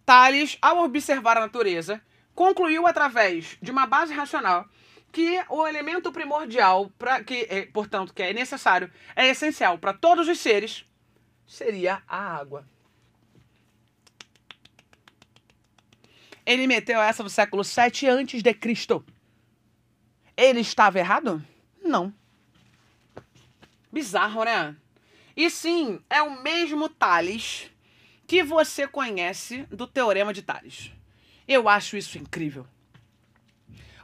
Tales, 0.04 0.58
ao 0.60 0.78
observar 0.78 1.36
a 1.36 1.42
natureza, 1.42 2.02
concluiu 2.34 2.88
através 2.88 3.56
de 3.62 3.70
uma 3.70 3.86
base 3.86 4.12
racional 4.12 4.68
que 5.12 5.40
o 5.48 5.64
elemento 5.64 6.10
primordial, 6.10 6.90
para 6.98 7.22
que, 7.22 7.46
é, 7.48 7.66
portanto, 7.66 8.12
que 8.12 8.22
é 8.24 8.32
necessário, 8.32 8.90
é 9.14 9.28
essencial 9.28 9.78
para 9.78 9.94
todos 9.94 10.26
os 10.26 10.40
seres, 10.40 10.84
seria 11.46 12.02
a 12.08 12.36
água. 12.36 12.68
Ele 16.48 16.66
meteu 16.66 16.98
essa 16.98 17.22
no 17.22 17.28
século 17.28 17.62
7 17.62 18.08
antes 18.08 18.42
de 18.42 18.54
Cristo. 18.54 19.04
Ele 20.34 20.60
estava 20.60 20.98
errado? 20.98 21.44
Não. 21.84 22.10
Bizarro, 23.92 24.44
né? 24.44 24.74
E 25.36 25.50
sim, 25.50 26.00
é 26.08 26.22
o 26.22 26.42
mesmo 26.42 26.88
Tales 26.88 27.70
que 28.26 28.42
você 28.42 28.88
conhece 28.88 29.64
do 29.64 29.86
Teorema 29.86 30.32
de 30.32 30.40
Tales. 30.40 30.90
Eu 31.46 31.68
acho 31.68 31.98
isso 31.98 32.16
incrível. 32.16 32.66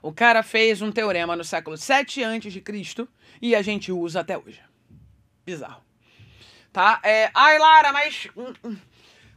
O 0.02 0.12
cara 0.12 0.42
fez 0.42 0.82
um 0.82 0.92
teorema 0.92 1.34
no 1.34 1.44
século 1.44 1.78
7 1.78 2.24
a.C. 2.24 3.08
e 3.40 3.54
a 3.54 3.62
gente 3.62 3.90
usa 3.90 4.20
até 4.20 4.36
hoje. 4.36 4.60
Bizarro. 5.46 5.82
Tá? 6.70 7.00
É, 7.02 7.30
ai, 7.34 7.58
Lara, 7.58 7.90
mas 7.90 8.28
hum, 8.36 8.52
hum, 8.62 8.76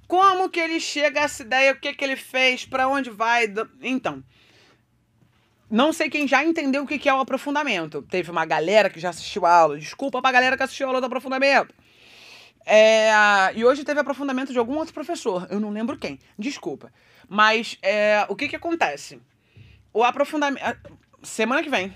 como 0.07 0.49
que 0.49 0.59
ele 0.59 0.79
chega 0.79 1.21
a 1.21 1.23
essa 1.23 1.43
ideia? 1.43 1.73
O 1.73 1.79
que 1.79 1.93
que 1.93 2.03
ele 2.03 2.15
fez? 2.15 2.65
Para 2.65 2.87
onde 2.87 3.09
vai? 3.09 3.51
Então, 3.81 4.23
não 5.69 5.91
sei 5.91 6.09
quem 6.09 6.27
já 6.27 6.43
entendeu 6.43 6.83
o 6.83 6.87
que 6.87 7.07
é 7.07 7.13
o 7.13 7.19
aprofundamento. 7.19 8.01
Teve 8.03 8.31
uma 8.31 8.45
galera 8.45 8.89
que 8.89 8.99
já 8.99 9.09
assistiu 9.09 9.45
a 9.45 9.53
aula. 9.53 9.77
Desculpa 9.77 10.21
pra 10.21 10.31
galera 10.31 10.55
que 10.55 10.63
assistiu 10.63 10.87
a 10.87 10.89
aula 10.89 11.01
do 11.01 11.07
aprofundamento. 11.07 11.73
É, 12.65 13.09
e 13.55 13.63
hoje 13.63 13.83
teve 13.83 13.99
aprofundamento 13.99 14.51
de 14.51 14.59
algum 14.59 14.75
outro 14.75 14.93
professor. 14.93 15.47
Eu 15.49 15.59
não 15.59 15.69
lembro 15.69 15.97
quem. 15.97 16.19
Desculpa. 16.37 16.91
Mas 17.29 17.77
é, 17.81 18.25
o 18.29 18.35
que 18.35 18.47
que 18.47 18.55
acontece? 18.55 19.21
o 19.97 20.03
aprofundamento. 20.03 20.63
Semana 21.23 21.63
que 21.63 21.69
vem, 21.69 21.91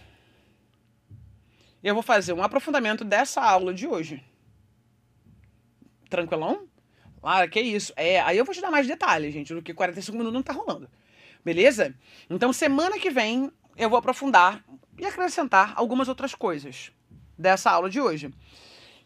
eu 1.84 1.94
vou 1.94 2.02
fazer 2.02 2.34
um 2.34 2.42
aprofundamento 2.42 3.06
dessa 3.06 3.42
aula 3.42 3.72
de 3.72 3.86
hoje. 3.86 4.24
Tranquilão? 6.10 6.68
Ah, 7.24 7.48
que 7.48 7.60
isso. 7.60 7.94
É, 7.96 8.20
aí 8.22 8.38
eu 8.38 8.46
vou 8.46 8.54
te 8.54 8.62
dar 8.62 8.72
mais 8.72 8.88
detalhes, 8.88 9.34
gente, 9.34 9.54
do 9.54 9.62
que 9.62 9.74
45 9.74 10.18
minutos 10.18 10.34
não 10.34 10.44
tá 10.44 10.54
rolando. 10.54 10.90
Beleza? 11.44 11.96
Então, 12.30 12.52
semana 12.54 12.98
que 13.00 13.10
vem, 13.10 13.52
eu 13.78 13.90
vou 13.90 14.00
aprofundar 14.00 14.64
e 14.98 15.06
acrescentar 15.06 15.74
algumas 15.76 16.08
outras 16.08 16.36
coisas 16.36 16.92
dessa 17.38 17.72
aula 17.72 17.90
de 17.90 18.00
hoje. 18.00 18.32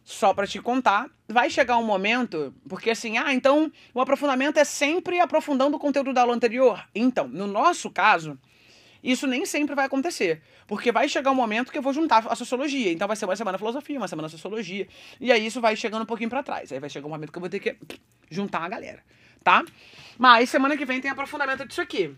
só 0.04 0.36
para 0.36 0.46
te 0.46 0.62
contar, 0.62 1.10
vai 1.28 1.50
chegar 1.50 1.78
um 1.78 1.84
momento, 1.84 2.54
porque 2.70 2.92
assim, 2.92 3.18
ah, 3.18 3.34
então 3.34 3.72
o 3.92 4.00
aprofundamento 4.00 4.58
é 4.58 4.64
sempre 4.64 5.20
aprofundando 5.20 5.78
o 5.78 5.80
conteúdo 5.80 6.14
da 6.14 6.22
aula 6.22 6.36
anterior. 6.36 6.86
Então, 6.94 7.28
no 7.28 7.48
nosso 7.48 7.90
caso, 7.90 8.38
isso 9.12 9.28
nem 9.28 9.46
sempre 9.46 9.76
vai 9.76 9.86
acontecer. 9.86 10.42
Porque 10.66 10.92
vai 10.92 11.08
chegar 11.08 11.32
um 11.32 11.36
momento 11.36 11.72
que 11.72 11.78
eu 11.78 11.82
vou 11.82 11.94
juntar 11.94 12.26
a 12.28 12.36
sociologia. 12.36 12.92
Então 12.92 13.08
vai 13.08 13.16
ser 13.16 13.26
uma 13.26 13.36
semana 13.36 13.58
filosofia, 13.58 13.98
uma 13.98 14.08
semana 14.08 14.28
sociologia. 14.28 14.88
E 15.22 15.32
aí 15.32 15.46
isso 15.46 15.62
vai 15.62 15.76
chegando 15.76 16.02
um 16.02 16.06
pouquinho 16.08 16.30
para 16.30 16.42
trás. 16.42 16.72
Aí 16.72 16.80
vai 16.80 16.90
chegar 16.90 17.06
um 17.06 17.12
momento 17.12 17.32
que 17.32 17.38
eu 17.38 17.42
vou 17.42 17.50
ter 17.50 17.60
que 17.60 17.78
juntar 18.30 18.64
a 18.64 18.68
galera, 18.68 19.04
tá? 19.44 19.64
Mas 20.18 20.50
semana 20.50 20.76
que 20.76 20.86
vem 20.86 21.00
tem 21.00 21.12
aprofundamento 21.12 21.68
disso 21.68 21.82
aqui. 21.82 22.16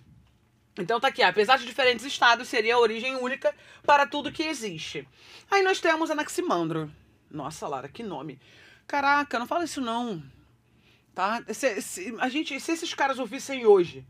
Então 0.80 1.00
tá 1.00 1.08
aqui, 1.08 1.24
apesar 1.24 1.58
de 1.58 1.66
diferentes 1.66 2.06
estados, 2.06 2.48
seria 2.48 2.76
a 2.76 2.80
origem 2.80 3.16
única 3.16 3.54
para 3.84 4.06
tudo 4.06 4.32
que 4.32 4.44
existe. 4.44 5.08
Aí 5.50 5.64
nós 5.64 5.80
temos 5.80 6.12
Anaximandro. 6.12 6.92
Nossa, 7.30 7.68
Lara, 7.68 7.90
que 7.90 8.04
nome. 8.04 8.40
Caraca, 8.88 9.40
não 9.40 9.48
fala 9.48 9.66
isso 9.66 9.82
não. 9.82 10.24
Tá? 11.14 11.44
Se, 11.50 11.82
se, 11.82 12.16
a 12.20 12.30
gente, 12.30 12.58
se 12.60 12.72
esses 12.72 12.94
caras 12.94 13.18
ouvissem 13.20 13.66
hoje 13.66 14.06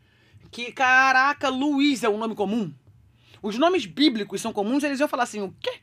que, 0.48 0.72
caraca, 0.72 1.50
Luiz 1.50 2.04
é 2.04 2.10
um 2.10 2.18
nome 2.18 2.36
comum, 2.36 2.74
os 3.42 3.58
nomes 3.58 3.86
bíblicos 3.86 4.42
são 4.42 4.52
comuns, 4.54 4.84
eles 4.84 5.00
iam 5.00 5.08
falar 5.08 5.24
assim, 5.24 5.42
o 5.42 5.56
quê? 5.60 5.80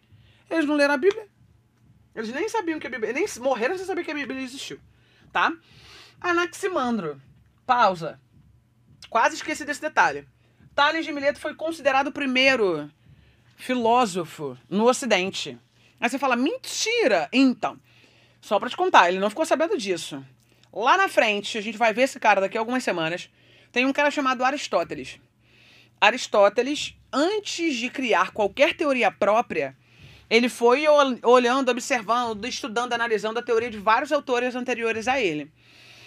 Eles 0.50 0.66
não 0.66 0.76
leram 0.76 0.94
a 0.94 0.98
Bíblia? 0.98 1.28
Eles 2.14 2.32
nem 2.32 2.48
sabiam 2.48 2.78
que 2.78 2.86
a 2.86 2.90
Bíblia... 2.90 3.12
Nem 3.12 3.26
morreram 3.40 3.76
sem 3.76 3.86
saber 3.86 4.04
que 4.04 4.10
a 4.10 4.14
Bíblia 4.14 4.40
existiu, 4.40 4.78
tá? 5.32 5.52
Anaximandro. 6.20 7.20
Pausa. 7.66 8.20
Quase 9.08 9.36
esqueci 9.36 9.64
desse 9.64 9.80
detalhe. 9.80 10.28
Tales 10.74 11.04
de 11.04 11.12
Mileto 11.12 11.38
foi 11.38 11.54
considerado 11.54 12.08
o 12.08 12.12
primeiro 12.12 12.90
filósofo 13.56 14.58
no 14.68 14.88
Ocidente. 14.88 15.58
Aí 16.00 16.10
você 16.10 16.18
fala, 16.18 16.36
mentira! 16.36 17.28
Então, 17.32 17.80
só 18.40 18.58
para 18.58 18.68
te 18.68 18.76
contar, 18.76 19.08
ele 19.08 19.18
não 19.18 19.30
ficou 19.30 19.46
sabendo 19.46 19.78
disso. 19.78 20.24
Lá 20.72 20.96
na 20.96 21.08
frente, 21.08 21.56
a 21.56 21.60
gente 21.60 21.78
vai 21.78 21.94
ver 21.94 22.02
esse 22.02 22.18
cara 22.18 22.40
daqui 22.40 22.58
a 22.58 22.60
algumas 22.60 22.82
semanas. 22.82 23.30
Tem 23.74 23.84
um 23.84 23.92
cara 23.92 24.08
chamado 24.08 24.44
Aristóteles. 24.44 25.18
Aristóteles, 26.00 26.94
antes 27.12 27.74
de 27.74 27.90
criar 27.90 28.30
qualquer 28.30 28.76
teoria 28.76 29.10
própria, 29.10 29.76
ele 30.30 30.48
foi 30.48 30.84
olhando, 31.24 31.72
observando, 31.72 32.44
estudando, 32.44 32.92
analisando 32.92 33.40
a 33.40 33.42
teoria 33.42 33.68
de 33.68 33.76
vários 33.76 34.12
autores 34.12 34.54
anteriores 34.54 35.08
a 35.08 35.20
ele. 35.20 35.50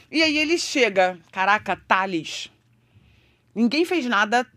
E 0.10 0.23
aí 0.23 0.38
ele 0.38 0.58
chega, 0.58 1.19
caraca, 1.30 1.75
Tales. 1.75 2.49
Ninguém 3.53 3.84
fez 3.84 4.06
nada 4.06 4.47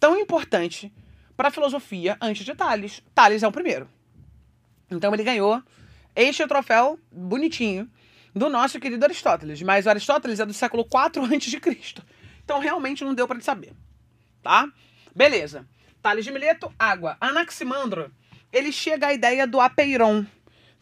tão 0.00 0.18
importante 0.18 0.90
para 1.36 1.48
a 1.48 1.50
filosofia 1.50 2.16
antes 2.18 2.46
de 2.46 2.54
Tales. 2.54 3.02
Tales 3.14 3.42
é 3.42 3.46
o 3.46 3.52
primeiro. 3.52 3.86
Então 4.90 5.12
ele 5.12 5.22
ganhou 5.22 5.62
este 6.16 6.46
troféu 6.46 6.98
bonitinho 7.12 7.86
do 8.34 8.48
nosso 8.48 8.80
querido 8.80 9.04
Aristóteles. 9.04 9.60
Mas 9.60 9.86
Aristóteles 9.86 10.40
é 10.40 10.46
do 10.46 10.54
século 10.54 10.82
4 10.82 11.22
a.C. 11.24 11.60
Então 12.44 12.58
realmente 12.58 13.04
não 13.04 13.14
deu 13.14 13.26
para 13.26 13.40
saber. 13.40 13.72
Tá? 14.42 14.68
Beleza. 15.14 15.66
Tales 16.02 16.24
de 16.24 16.30
Mileto, 16.30 16.72
água. 16.78 17.16
Anaximandro, 17.20 18.12
ele 18.52 18.70
chega 18.70 19.08
à 19.08 19.14
ideia 19.14 19.46
do 19.46 19.60
apeiron, 19.60 20.24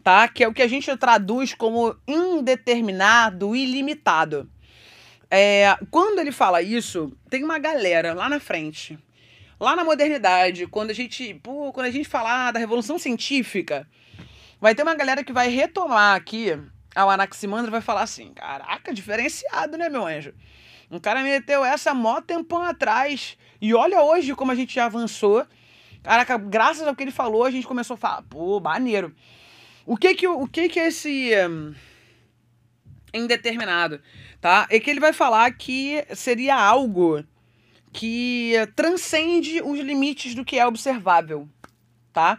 tá? 0.03 0.27
Que 0.29 0.43
é 0.43 0.49
o 0.49 0.53
que 0.53 0.63
a 0.63 0.67
gente 0.67 0.95
traduz 0.97 1.55
como 1.55 1.97
indeterminado, 2.07 3.55
ilimitado. 3.55 4.51
É, 5.31 5.77
quando 5.91 6.19
ele 6.19 6.33
fala 6.33 6.61
isso, 6.61 7.17
tem 7.31 7.43
uma 7.43 7.59
galera 7.59 8.13
lá 8.13 8.29
na 8.29 8.39
frente, 8.39 8.99
lá 9.59 9.75
na 9.75 9.85
modernidade, 9.85 10.67
quando 10.67 10.91
a 10.91 10.95
gente, 10.95 11.33
pô, 11.35 11.73
quando 11.73 11.87
a 11.87 11.91
gente 11.91 12.07
falar 12.07 12.53
da 12.53 12.59
revolução 12.59 12.99
científica, 12.99 13.89
vai 14.61 14.75
ter 14.75 14.83
uma 14.83 14.95
galera 14.95 15.25
que 15.25 15.33
vai 15.33 15.49
retomar 15.49 16.17
aqui 16.17 16.59
ao 16.95 17.09
Anaximandro 17.09 17.69
e 17.69 17.71
vai 17.71 17.81
falar 17.81 18.03
assim: 18.03 18.35
"Caraca, 18.35 18.93
diferenciado, 18.93 19.79
né, 19.79 19.89
meu 19.89 20.05
anjo?" 20.05 20.35
Um 20.93 21.01
cara 21.01 21.23
meteu 21.23 21.65
essa 21.65 21.95
mó 21.95 22.21
tempão 22.21 22.63
atrás. 22.63 23.39
E 23.63 23.73
olha 23.73 24.03
hoje 24.03 24.35
como 24.35 24.53
a 24.53 24.55
gente 24.55 24.75
já 24.75 24.85
avançou. 24.85 25.47
Caraca, 26.03 26.37
graças 26.37 26.87
ao 26.87 26.95
que 26.95 27.03
ele 27.03 27.11
falou, 27.11 27.45
a 27.45 27.51
gente 27.51 27.67
começou 27.67 27.95
a 27.95 27.97
falar, 27.97 28.23
pô, 28.23 28.61
maneiro. 28.61 29.15
O 29.87 29.97
que 29.97 30.15
que, 30.15 30.29
o 30.29 30.47
que, 30.47 30.69
que 30.69 30.79
é 30.79 30.89
esse 30.89 31.33
um, 31.49 31.75
indeterminado? 33.15 34.03
Tá? 34.39 34.67
É 34.69 34.79
que 34.79 34.91
ele 34.91 35.01
vai 35.01 35.15
falar 35.15 35.51
que 35.53 36.05
seria 36.15 36.57
algo 36.57 37.25
que 37.91 38.53
transcende 38.77 39.63
os 39.63 39.81
limites 39.81 40.35
do 40.35 40.45
que 40.45 40.59
é 40.59 40.67
observável, 40.67 41.49
tá? 42.13 42.39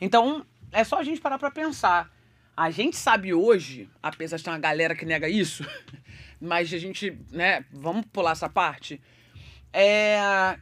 Então, 0.00 0.44
é 0.72 0.82
só 0.82 0.98
a 0.98 1.04
gente 1.04 1.20
parar 1.20 1.38
pra 1.38 1.50
pensar. 1.50 2.10
A 2.56 2.70
gente 2.70 2.96
sabe 2.96 3.32
hoje, 3.34 3.88
apesar 4.02 4.36
de 4.36 4.44
ter 4.44 4.50
uma 4.50 4.58
galera 4.58 4.94
que 4.94 5.04
nega 5.04 5.28
isso, 5.28 5.64
mas 6.44 6.72
a 6.72 6.78
gente, 6.78 7.18
né, 7.30 7.64
vamos 7.72 8.06
pular 8.12 8.32
essa 8.32 8.48
parte, 8.48 9.00
é 9.72 10.58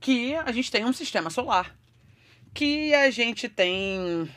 que 0.00 0.34
a 0.34 0.50
gente 0.50 0.70
tem 0.70 0.84
um 0.84 0.92
sistema 0.92 1.30
solar, 1.30 1.76
que 2.52 2.92
a 2.92 3.08
gente 3.10 3.48
tem 3.48 4.28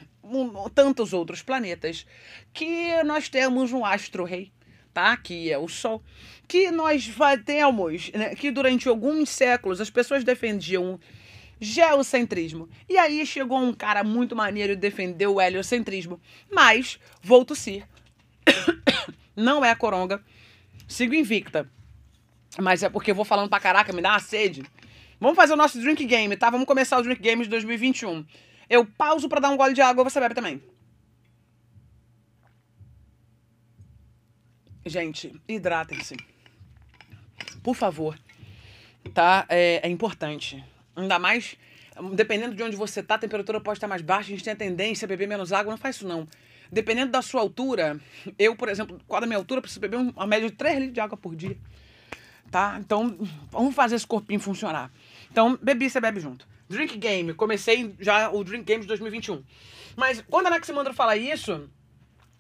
tantos 0.74 1.12
outros 1.12 1.42
planetas, 1.42 2.06
que 2.54 3.04
nós 3.04 3.30
temos 3.30 3.72
um 3.74 3.84
astro-rei, 3.84 4.52
tá? 4.94 5.18
Que 5.18 5.52
é 5.52 5.58
o 5.58 5.68
Sol, 5.68 6.04
que 6.48 6.70
nós 6.72 7.12
temos, 7.46 8.12
né, 8.12 8.36
que 8.36 8.52
durante 8.52 8.88
alguns 8.88 9.30
séculos 9.30 9.82
as 9.82 9.90
pessoas 9.90 10.24
defendiam 10.24 11.00
geocentrismo. 11.60 12.70
E 12.88 12.98
aí 12.98 13.26
chegou 13.26 13.58
um 13.58 13.74
cara 13.74 14.04
muito 14.04 14.36
maneiro 14.36 14.74
e 14.74 14.76
defendeu 14.76 15.36
o 15.36 15.42
heliocentrismo. 15.42 16.20
Mas, 16.52 17.00
vou 17.22 17.44
tossir. 17.44 17.88
Não 19.36 19.66
é 19.66 19.72
a 19.72 19.76
coronga. 19.76 20.24
Sigo 20.88 21.14
invicta. 21.14 21.70
Mas 22.62 22.84
é 22.84 22.90
porque 22.90 23.12
eu 23.12 23.16
vou 23.16 23.26
falando 23.26 23.50
pra 23.50 23.60
caraca, 23.60 23.92
me 23.92 24.02
dá 24.02 24.12
uma 24.12 24.20
sede. 24.20 24.64
Vamos 25.20 25.36
fazer 25.36 25.54
o 25.54 25.58
nosso 25.58 25.80
drink 25.80 26.06
game, 26.06 26.36
tá? 26.38 26.50
Vamos 26.50 26.68
começar 26.68 26.98
o 27.00 27.02
drink 27.02 27.22
game 27.22 27.44
de 27.44 27.50
2021. 27.50 28.26
Eu 28.70 28.86
pauso 28.86 29.30
para 29.30 29.42
dar 29.42 29.50
um 29.50 29.58
gole 29.58 29.74
de 29.74 29.82
água, 29.82 30.04
você 30.04 30.20
bebe 30.20 30.36
também. 30.36 30.62
Gente, 34.86 35.34
hidratem-se. 35.48 36.16
Por 37.64 37.76
favor. 37.76 38.18
Tá? 39.14 39.46
É, 39.50 39.82
é, 39.84 39.90
importante. 39.90 40.64
Ainda 40.96 41.18
mais, 41.18 41.56
dependendo 42.14 42.56
de 42.56 42.62
onde 42.62 42.76
você 42.76 43.02
tá, 43.02 43.16
a 43.16 43.20
temperatura 43.20 43.60
pode 43.60 43.78
estar 43.78 43.88
mais 43.88 44.02
baixa, 44.02 44.28
a 44.28 44.32
gente 44.32 44.44
tem 44.44 44.54
a 44.54 44.56
tendência 44.56 45.06
a 45.06 45.08
beber 45.08 45.28
menos 45.28 45.52
água. 45.52 45.72
Não 45.72 45.78
faz 45.78 45.96
isso, 45.96 46.08
não. 46.08 46.28
Dependendo 46.72 47.12
da 47.12 47.22
sua 47.22 47.42
altura, 47.42 48.00
eu, 48.38 48.56
por 48.56 48.70
exemplo, 48.70 49.00
qual 49.08 49.24
a 49.24 49.26
minha 49.26 49.38
altura, 49.38 49.62
preciso 49.62 49.80
beber 49.80 49.98
uma 49.98 50.28
média 50.28 50.50
de 50.50 50.56
3 50.56 50.76
litros 50.76 50.94
de 50.94 51.00
água 51.00 51.18
por 51.18 51.36
dia. 51.36 51.58
Tá? 52.52 52.78
Então, 52.80 53.18
vamos 53.50 53.74
fazer 53.76 53.96
esse 53.96 54.08
corpinho 54.08 54.40
funcionar. 54.40 54.92
Então, 55.32 55.58
bebi, 55.62 55.90
você 55.90 56.00
bebe 56.00 56.20
junto. 56.20 56.48
Drink 56.70 56.98
Game, 56.98 57.34
comecei 57.34 57.96
já 58.00 58.30
o 58.30 58.44
Drink 58.44 58.64
Game 58.64 58.82
de 58.82 58.88
2021. 58.88 59.44
Mas 59.96 60.24
quando 60.30 60.48
Anaximandro 60.48 60.94
fala 60.94 61.16
isso, 61.16 61.70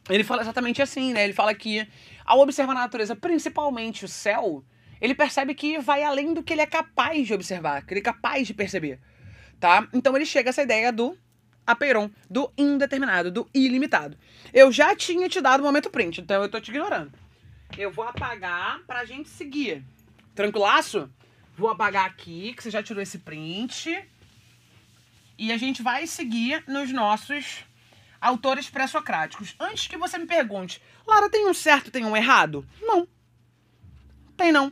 ele 0.09 0.23
fala 0.23 0.41
exatamente 0.41 0.81
assim, 0.81 1.13
né? 1.13 1.23
Ele 1.23 1.33
fala 1.33 1.53
que 1.53 1.87
ao 2.25 2.39
observar 2.39 2.73
a 2.73 2.81
natureza, 2.81 3.15
principalmente 3.15 4.05
o 4.05 4.07
céu, 4.07 4.63
ele 4.99 5.13
percebe 5.13 5.53
que 5.53 5.79
vai 5.79 6.03
além 6.03 6.33
do 6.33 6.43
que 6.43 6.53
ele 6.53 6.61
é 6.61 6.65
capaz 6.65 7.27
de 7.27 7.33
observar, 7.33 7.85
que 7.85 7.93
ele 7.93 7.99
é 7.99 8.03
capaz 8.03 8.47
de 8.47 8.53
perceber, 8.53 8.99
tá? 9.59 9.87
Então 9.93 10.15
ele 10.15 10.25
chega 10.25 10.49
a 10.49 10.51
essa 10.51 10.63
ideia 10.63 10.91
do 10.91 11.17
apeiron, 11.65 12.09
do 12.29 12.51
indeterminado, 12.57 13.31
do 13.31 13.49
ilimitado. 13.53 14.17
Eu 14.53 14.71
já 14.71 14.95
tinha 14.95 15.27
te 15.27 15.41
dado 15.41 15.61
o 15.61 15.63
momento 15.63 15.89
print, 15.89 16.21
então 16.21 16.41
eu 16.41 16.49
tô 16.49 16.59
te 16.59 16.69
ignorando. 16.69 17.11
Eu 17.77 17.91
vou 17.91 18.05
apagar 18.05 18.81
pra 18.85 19.05
gente 19.05 19.29
seguir. 19.29 19.83
Tranquilaço? 20.33 21.09
Vou 21.57 21.69
apagar 21.69 22.05
aqui, 22.05 22.53
que 22.53 22.63
você 22.63 22.69
já 22.69 22.83
tirou 22.83 23.01
esse 23.01 23.19
print. 23.19 24.07
E 25.37 25.51
a 25.51 25.57
gente 25.57 25.81
vai 25.81 26.07
seguir 26.07 26.63
nos 26.67 26.91
nossos 26.91 27.65
autores 28.21 28.69
pré-socráticos. 28.69 29.55
Antes 29.59 29.87
que 29.87 29.97
você 29.97 30.17
me 30.17 30.25
pergunte, 30.25 30.81
Lara, 31.05 31.29
tem 31.29 31.47
um 31.47 31.53
certo, 31.53 31.91
tem 31.91 32.05
um 32.05 32.15
errado? 32.15 32.65
Não. 32.81 33.07
Tem 34.37 34.51
não. 34.51 34.71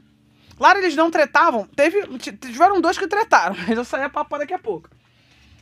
Lara, 0.59 0.79
eles 0.79 0.95
não 0.95 1.11
tretavam. 1.11 1.67
Teve, 1.67 2.17
tiveram 2.17 2.79
dois 2.79 2.97
que 2.97 3.07
tretaram, 3.07 3.55
mas 3.67 3.77
eu 3.77 3.85
saí 3.85 4.03
a 4.03 4.09
papo 4.09 4.37
daqui 4.37 4.53
a 4.53 4.59
pouco. 4.59 4.89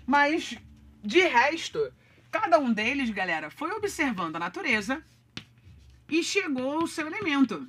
Mas 0.05 0.57
de 1.04 1.22
resto, 1.22 1.91
cada 2.32 2.60
um 2.60 2.72
deles, 2.72 3.10
galera, 3.10 3.49
foi 3.49 3.72
observando 3.72 4.36
a 4.36 4.39
natureza 4.39 5.04
e 6.10 6.24
chegou 6.24 6.82
ao 6.82 6.88
seu 6.88 7.08
elemento. 7.08 7.68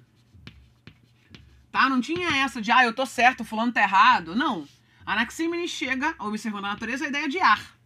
Tá? 1.70 1.88
Não 1.88 2.00
tinha 2.00 2.44
essa 2.44 2.60
de, 2.60 2.70
ah, 2.70 2.84
eu 2.84 2.92
tô 2.92 3.06
certo, 3.06 3.44
fulano 3.44 3.72
tá 3.72 3.80
errado. 3.80 4.34
Não. 4.34 4.66
Anaxímenes 5.06 5.70
chega, 5.70 6.14
observando 6.18 6.66
a 6.66 6.68
natureza, 6.68 7.04
a 7.04 7.08
ideia 7.08 7.28
de 7.28 7.40
ar. 7.40 7.76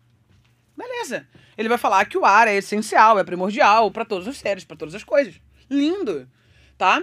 Beleza. 0.77 1.27
Ele 1.57 1.69
vai 1.69 1.79
falar 1.79 2.05
que 2.05 2.19
o 2.19 2.25
ar 2.25 2.49
é 2.49 2.57
essencial, 2.57 3.19
é 3.19 3.25
primordial 3.25 3.91
para 3.91 4.05
todos 4.05 4.27
os 4.27 4.37
seres, 4.37 4.65
para 4.65 4.77
todas 4.77 4.95
as 4.95 5.05
coisas. 5.05 5.41
Lindo. 5.71 6.29
Tá? 6.77 7.03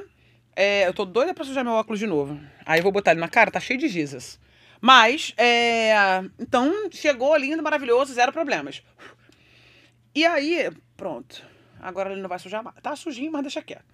É, 0.55 0.87
eu 0.87 0.93
tô 0.93 1.05
doida 1.05 1.33
pra 1.33 1.43
sujar 1.43 1.63
meu 1.63 1.73
óculos 1.73 1.99
de 1.99 2.05
novo. 2.05 2.39
Aí 2.65 2.79
eu 2.79 2.83
vou 2.83 2.91
botar 2.91 3.11
ele 3.11 3.19
na 3.19 3.29
cara, 3.29 3.49
tá 3.49 3.59
cheio 3.59 3.79
de 3.79 3.87
gizas. 3.87 4.39
Mas, 4.85 5.33
é... 5.37 5.93
Então, 6.37 6.91
chegou 6.91 7.37
lindo, 7.37 7.63
maravilhoso, 7.63 8.13
zero 8.13 8.33
problemas. 8.33 8.83
E 10.13 10.25
aí, 10.25 10.69
pronto. 10.97 11.41
agora 11.79 12.11
ele 12.11 12.21
não 12.21 12.27
vai 12.27 12.37
sujar 12.37 12.61
mais. 12.61 12.75
Tá 12.81 12.93
sujinho, 12.93 13.31
mas 13.31 13.43
deixa 13.43 13.61
quieto. 13.61 13.85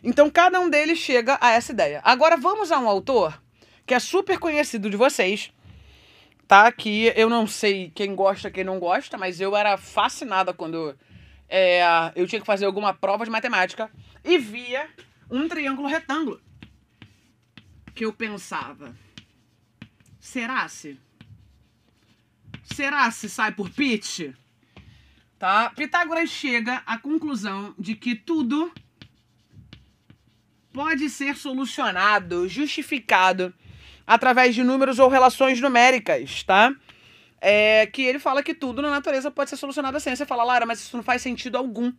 Então 0.00 0.30
cada 0.30 0.60
um 0.60 0.70
deles 0.70 1.00
chega 1.00 1.36
a 1.40 1.50
essa 1.50 1.72
ideia. 1.72 2.00
Agora 2.04 2.36
vamos 2.36 2.70
a 2.70 2.78
um 2.78 2.88
autor 2.88 3.42
que 3.84 3.94
é 3.94 3.98
super 3.98 4.38
conhecido 4.38 4.88
de 4.88 4.96
vocês, 4.96 5.52
tá? 6.46 6.70
Que 6.70 7.12
eu 7.16 7.28
não 7.28 7.44
sei 7.44 7.90
quem 7.92 8.14
gosta, 8.14 8.48
quem 8.48 8.62
não 8.62 8.78
gosta, 8.78 9.18
mas 9.18 9.40
eu 9.40 9.56
era 9.56 9.76
fascinada 9.76 10.54
quando 10.54 10.96
é, 11.48 11.82
eu 12.14 12.28
tinha 12.28 12.40
que 12.40 12.46
fazer 12.46 12.64
alguma 12.64 12.94
prova 12.94 13.24
de 13.24 13.30
matemática 13.30 13.90
e 14.24 14.38
via 14.38 14.88
um 15.28 15.48
triângulo 15.48 15.88
retângulo. 15.88 16.40
Que 17.92 18.04
eu 18.04 18.12
pensava, 18.12 18.94
será 20.22 20.68
se? 20.68 20.98
Será 22.62 23.10
se 23.10 23.28
sai 23.28 23.52
por 23.52 23.68
pitch? 23.68 24.30
Tá? 25.36 25.70
Pitágoras 25.70 26.30
chega 26.30 26.80
à 26.86 26.96
conclusão 26.96 27.74
de 27.76 27.96
que 27.96 28.14
tudo 28.14 28.72
pode 30.72 31.10
ser 31.10 31.36
solucionado, 31.36 32.48
justificado 32.48 33.52
através 34.06 34.54
de 34.54 34.62
números 34.62 35.00
ou 35.00 35.08
relações 35.08 35.60
numéricas, 35.60 36.44
tá? 36.44 36.72
É 37.40 37.86
que 37.86 38.02
ele 38.02 38.20
fala 38.20 38.42
que 38.42 38.54
tudo 38.54 38.80
na 38.80 38.90
natureza 38.90 39.28
pode 39.28 39.50
ser 39.50 39.56
solucionado 39.56 39.96
assim. 39.96 40.14
Você 40.14 40.24
fala, 40.24 40.44
Lara, 40.44 40.64
mas 40.64 40.80
isso 40.80 40.96
não 40.96 41.02
faz 41.02 41.20
sentido 41.20 41.58
algum. 41.58 41.92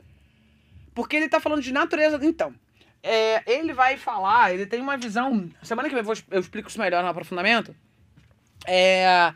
Porque 0.96 1.18
ele 1.18 1.28
tá 1.28 1.42
falando 1.42 1.62
de 1.62 1.74
natureza. 1.74 2.18
Então, 2.26 2.56
é, 3.04 3.44
ele 3.46 3.74
vai 3.74 3.98
falar, 3.98 4.54
ele 4.54 4.66
tem 4.66 4.80
uma 4.80 4.96
visão. 4.96 5.50
Semana 5.62 5.90
que 5.90 5.94
vem 5.96 6.02
eu, 6.02 6.06
vou, 6.06 6.16
eu 6.32 6.40
explico 6.40 6.70
isso 6.70 6.80
melhor 6.80 7.04
no 7.04 7.10
aprofundamento. 7.10 7.76
É, 8.68 9.34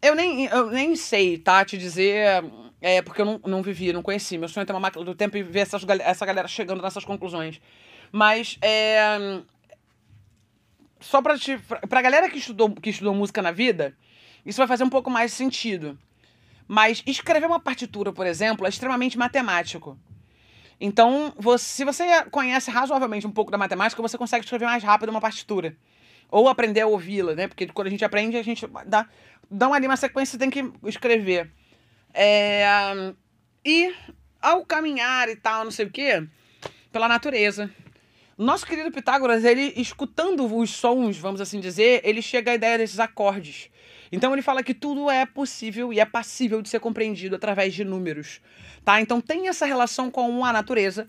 eu, 0.00 0.14
nem, 0.14 0.46
eu 0.46 0.70
nem 0.70 0.96
sei, 0.96 1.38
tá? 1.38 1.64
Te 1.64 1.78
dizer. 1.78 2.44
É, 2.80 3.00
porque 3.00 3.20
eu 3.20 3.26
não, 3.26 3.40
não 3.46 3.62
vivi, 3.62 3.92
não 3.92 4.02
conheci. 4.02 4.36
Meu 4.36 4.48
sonho 4.48 4.62
é 4.62 4.66
ter 4.66 4.72
uma 4.72 4.80
máquina 4.80 5.04
do 5.04 5.14
tempo 5.14 5.36
e 5.36 5.42
ver 5.42 5.60
essas, 5.60 5.84
essa 6.00 6.26
galera 6.26 6.48
chegando 6.48 6.82
nessas 6.82 7.04
conclusões. 7.04 7.60
Mas 8.10 8.58
é, 8.60 9.40
só 11.00 11.22
pra, 11.22 11.38
te, 11.38 11.58
pra, 11.58 11.80
pra 11.80 12.02
galera 12.02 12.28
que 12.28 12.38
estudou, 12.38 12.70
que 12.70 12.90
estudou 12.90 13.14
música 13.14 13.40
na 13.42 13.50
vida, 13.50 13.96
isso 14.44 14.58
vai 14.58 14.66
fazer 14.66 14.84
um 14.84 14.90
pouco 14.90 15.10
mais 15.10 15.32
sentido. 15.32 15.98
Mas 16.66 17.02
escrever 17.06 17.46
uma 17.46 17.60
partitura, 17.60 18.12
por 18.12 18.26
exemplo, 18.26 18.66
é 18.66 18.68
extremamente 18.68 19.18
matemático. 19.18 19.98
Então, 20.80 21.32
você, 21.36 21.64
se 21.64 21.84
você 21.84 22.24
conhece 22.30 22.70
razoavelmente 22.70 23.26
um 23.26 23.30
pouco 23.30 23.50
da 23.50 23.58
matemática, 23.58 24.02
você 24.02 24.18
consegue 24.18 24.44
escrever 24.44 24.64
mais 24.64 24.82
rápido 24.82 25.10
uma 25.10 25.20
partitura. 25.20 25.76
Ou 26.32 26.48
aprender 26.48 26.80
a 26.80 26.86
ouvi-la, 26.86 27.34
né? 27.34 27.46
Porque 27.46 27.66
quando 27.68 27.86
a 27.88 27.90
gente 27.90 28.04
aprende, 28.04 28.36
a 28.38 28.42
gente 28.42 28.66
dá, 28.86 29.06
dá 29.50 29.66
ali 29.68 29.86
uma 29.86 29.98
sequência, 29.98 30.38
tem 30.38 30.50
que 30.50 30.64
escrever. 30.86 31.52
É, 32.14 32.64
e 33.64 33.94
ao 34.40 34.64
caminhar 34.64 35.28
e 35.28 35.36
tal, 35.36 35.62
não 35.62 35.70
sei 35.70 35.86
o 35.86 35.90
quê, 35.90 36.26
pela 36.90 37.06
natureza, 37.06 37.70
nosso 38.36 38.66
querido 38.66 38.90
Pitágoras, 38.90 39.44
ele 39.44 39.74
escutando 39.76 40.44
os 40.56 40.70
sons, 40.70 41.18
vamos 41.18 41.40
assim 41.40 41.60
dizer, 41.60 42.00
ele 42.02 42.22
chega 42.22 42.50
à 42.50 42.54
ideia 42.54 42.78
desses 42.78 42.98
acordes. 42.98 43.70
Então 44.10 44.32
ele 44.32 44.42
fala 44.42 44.62
que 44.62 44.74
tudo 44.74 45.10
é 45.10 45.24
possível 45.24 45.92
e 45.92 46.00
é 46.00 46.04
passível 46.04 46.60
de 46.60 46.68
ser 46.68 46.80
compreendido 46.80 47.36
através 47.36 47.74
de 47.74 47.84
números, 47.84 48.40
tá? 48.84 49.00
Então 49.00 49.20
tem 49.20 49.48
essa 49.48 49.64
relação 49.64 50.10
com 50.10 50.44
a 50.44 50.52
natureza, 50.52 51.08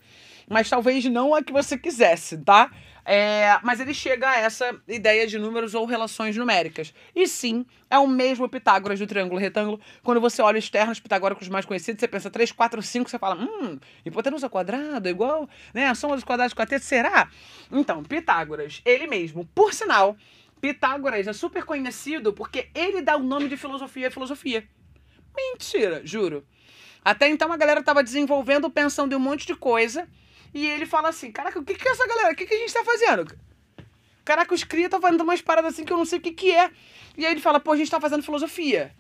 mas 0.49 0.69
talvez 0.69 1.05
não 1.05 1.34
a 1.34 1.41
que 1.41 1.51
você 1.51 1.78
quisesse, 1.78 2.38
tá? 2.38 2.69
É, 3.05 3.59
mas 3.63 3.79
ele 3.79 3.93
chega 3.93 4.29
a 4.29 4.37
essa 4.37 4.73
ideia 4.87 5.27
de 5.27 5.37
números 5.37 5.73
ou 5.75 5.85
relações 5.85 6.37
numéricas. 6.37 6.93
E 7.13 7.27
sim, 7.27 7.65
é 7.89 7.97
o 7.97 8.07
mesmo 8.07 8.47
Pitágoras 8.47 8.99
do 8.99 9.05
triângulo 9.05 9.39
retângulo. 9.39 9.79
Quando 10.01 10.21
você 10.21 10.41
olha 10.41 10.57
os 10.57 10.69
ternos 10.69 10.99
pitagóricos 10.99 11.49
mais 11.49 11.65
conhecidos, 11.65 11.99
você 11.99 12.07
pensa 12.07 12.29
3, 12.29 12.51
4, 12.51 12.81
5, 12.81 13.09
você 13.09 13.19
fala, 13.19 13.35
hum, 13.35 13.77
hipotenusa 14.05 14.47
quadrada 14.49 15.09
igual, 15.09 15.49
né, 15.73 15.87
a 15.87 15.95
soma 15.95 16.15
dos 16.15 16.23
quadrados 16.23 16.53
com 16.53 16.61
a 16.61 16.79
será? 16.79 17.29
Então, 17.71 18.03
Pitágoras, 18.03 18.81
ele 18.85 19.05
mesmo, 19.05 19.45
por 19.53 19.73
sinal, 19.73 20.15
Pitágoras 20.61 21.27
é 21.27 21.33
super 21.33 21.65
conhecido 21.65 22.31
porque 22.31 22.69
ele 22.73 23.01
dá 23.01 23.17
o 23.17 23.23
nome 23.23 23.49
de 23.49 23.57
filosofia 23.57 24.07
a 24.07 24.11
filosofia. 24.11 24.65
Mentira, 25.35 26.01
juro. 26.05 26.45
Até 27.03 27.27
então 27.27 27.51
a 27.51 27.57
galera 27.57 27.81
estava 27.81 28.01
desenvolvendo, 28.01 28.69
pensando 28.69 29.11
em 29.11 29.15
um 29.17 29.19
monte 29.19 29.45
de 29.45 29.55
coisa, 29.55 30.07
e 30.53 30.65
ele 30.65 30.85
fala 30.85 31.09
assim: 31.09 31.31
Caraca, 31.31 31.59
o 31.59 31.63
que, 31.63 31.75
que 31.75 31.87
é 31.87 31.91
essa 31.91 32.07
galera? 32.07 32.33
O 32.33 32.35
que, 32.35 32.45
que 32.45 32.53
a 32.53 32.57
gente 32.57 32.73
tá 32.73 32.83
fazendo? 32.83 33.35
Caraca, 34.23 34.53
os 34.53 34.63
cria 34.63 34.89
tá 34.89 34.99
fazendo 34.99 35.21
umas 35.21 35.41
paradas 35.41 35.73
assim 35.73 35.83
que 35.83 35.91
eu 35.91 35.97
não 35.97 36.05
sei 36.05 36.19
o 36.19 36.21
que, 36.21 36.31
que 36.31 36.51
é. 36.51 36.71
E 37.17 37.25
aí 37.25 37.31
ele 37.33 37.41
fala: 37.41 37.59
Pô, 37.59 37.71
a 37.71 37.77
gente 37.77 37.91
tá 37.91 37.99
fazendo 37.99 38.23
filosofia. 38.23 38.93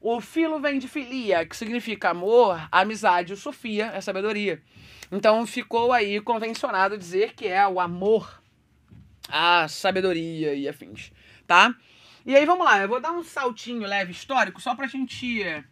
O 0.00 0.20
filo 0.20 0.60
vem 0.60 0.78
de 0.78 0.86
filia, 0.86 1.44
que 1.44 1.56
significa 1.56 2.10
amor, 2.10 2.68
amizade. 2.70 3.32
O 3.32 3.36
sofia 3.36 3.86
é 3.86 4.00
sabedoria. 4.00 4.62
Então 5.10 5.46
ficou 5.46 5.92
aí 5.92 6.20
convencionado 6.20 6.98
dizer 6.98 7.34
que 7.34 7.46
é 7.46 7.66
o 7.66 7.80
amor, 7.80 8.42
a 9.28 9.66
sabedoria 9.66 10.54
e 10.54 10.68
afins, 10.68 11.10
tá? 11.46 11.74
E 12.26 12.36
aí 12.36 12.44
vamos 12.44 12.64
lá, 12.64 12.78
eu 12.78 12.88
vou 12.88 13.00
dar 13.00 13.12
um 13.12 13.24
saltinho 13.24 13.86
leve 13.86 14.12
histórico 14.12 14.60
só 14.60 14.74
pra 14.74 14.86
gente 14.86 15.64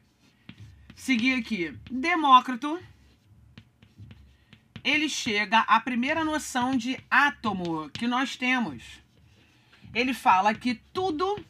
seguir 0.95 1.35
aqui. 1.35 1.77
Demócrito 1.91 2.81
ele 4.87 5.09
chega 5.09 5.59
à 5.63 5.81
primeira 5.81 6.25
noção 6.25 6.77
de 6.77 6.97
átomo 7.11 7.91
que 7.91 8.07
nós 8.07 8.37
temos. 8.37 8.85
Ele 9.93 10.15
fala 10.15 10.55
que 10.55 10.77
tudo. 10.93 11.45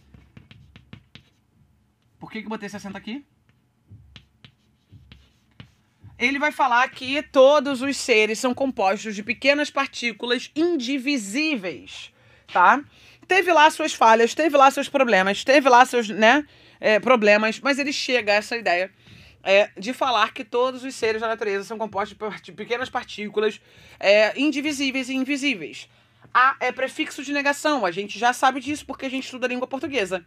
Por 2.18 2.32
que, 2.32 2.40
que 2.40 2.46
eu 2.46 2.50
botei 2.50 2.66
60 2.66 2.96
aqui? 2.96 3.22
Ele 6.18 6.38
vai 6.38 6.50
falar 6.50 6.88
que 6.88 7.22
todos 7.24 7.82
os 7.82 7.98
seres 7.98 8.38
são 8.38 8.54
compostos 8.54 9.14
de 9.14 9.22
pequenas 9.22 9.68
partículas 9.68 10.50
indivisíveis, 10.56 12.10
tá? 12.50 12.82
Teve 13.28 13.52
lá 13.52 13.70
suas 13.70 13.92
falhas, 13.92 14.34
teve 14.34 14.56
lá 14.56 14.70
seus 14.70 14.88
problemas, 14.88 15.44
teve 15.44 15.68
lá 15.68 15.84
seus, 15.84 16.08
né, 16.08 16.46
é, 16.80 16.98
problemas, 16.98 17.60
mas 17.60 17.78
ele 17.78 17.92
chega 17.92 18.32
a 18.32 18.36
essa 18.36 18.56
ideia 18.56 18.90
é, 19.46 19.70
de 19.78 19.92
falar 19.92 20.34
que 20.34 20.44
todos 20.44 20.82
os 20.82 20.92
seres 20.96 21.20
da 21.20 21.28
natureza 21.28 21.64
são 21.64 21.78
compostos 21.78 22.18
de 22.42 22.50
pequenas 22.50 22.90
partículas 22.90 23.60
é, 24.00 24.38
indivisíveis 24.38 25.08
e 25.08 25.14
invisíveis. 25.14 25.88
A 26.34 26.56
é 26.58 26.72
prefixo 26.72 27.22
de 27.22 27.32
negação, 27.32 27.86
a 27.86 27.92
gente 27.92 28.18
já 28.18 28.32
sabe 28.32 28.60
disso 28.60 28.84
porque 28.84 29.06
a 29.06 29.08
gente 29.08 29.24
estuda 29.24 29.46
a 29.46 29.48
língua 29.48 29.68
portuguesa. 29.68 30.26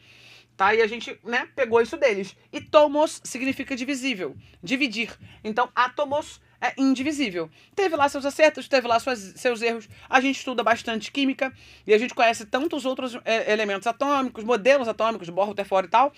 Tá? 0.56 0.74
E 0.74 0.82
a 0.82 0.88
gente 0.88 1.20
né, 1.24 1.48
pegou 1.54 1.82
isso 1.82 1.98
deles. 1.98 2.36
E 2.52 2.62
tomos 2.62 3.22
significa 3.24 3.76
divisível, 3.76 4.36
dividir. 4.64 5.12
Então, 5.44 5.70
átomos 5.76 6.42
é 6.62 6.74
indivisível. 6.78 7.50
Teve 7.76 7.96
lá 7.96 8.08
seus 8.08 8.26
acertos, 8.26 8.68
teve 8.68 8.88
lá 8.88 9.00
suas, 9.00 9.20
seus 9.36 9.62
erros. 9.62 9.88
A 10.10 10.20
gente 10.22 10.38
estuda 10.38 10.64
bastante 10.64 11.12
química 11.12 11.54
e 11.86 11.94
a 11.94 11.98
gente 11.98 12.14
conhece 12.14 12.46
tantos 12.46 12.86
outros 12.86 13.18
é, 13.26 13.52
elementos 13.52 13.88
atômicos, 13.88 14.44
modelos 14.44 14.88
atômicos, 14.88 15.30
Bohr, 15.30 15.48
Rutherford 15.48 15.88
e 15.88 15.92
tal, 15.92 16.14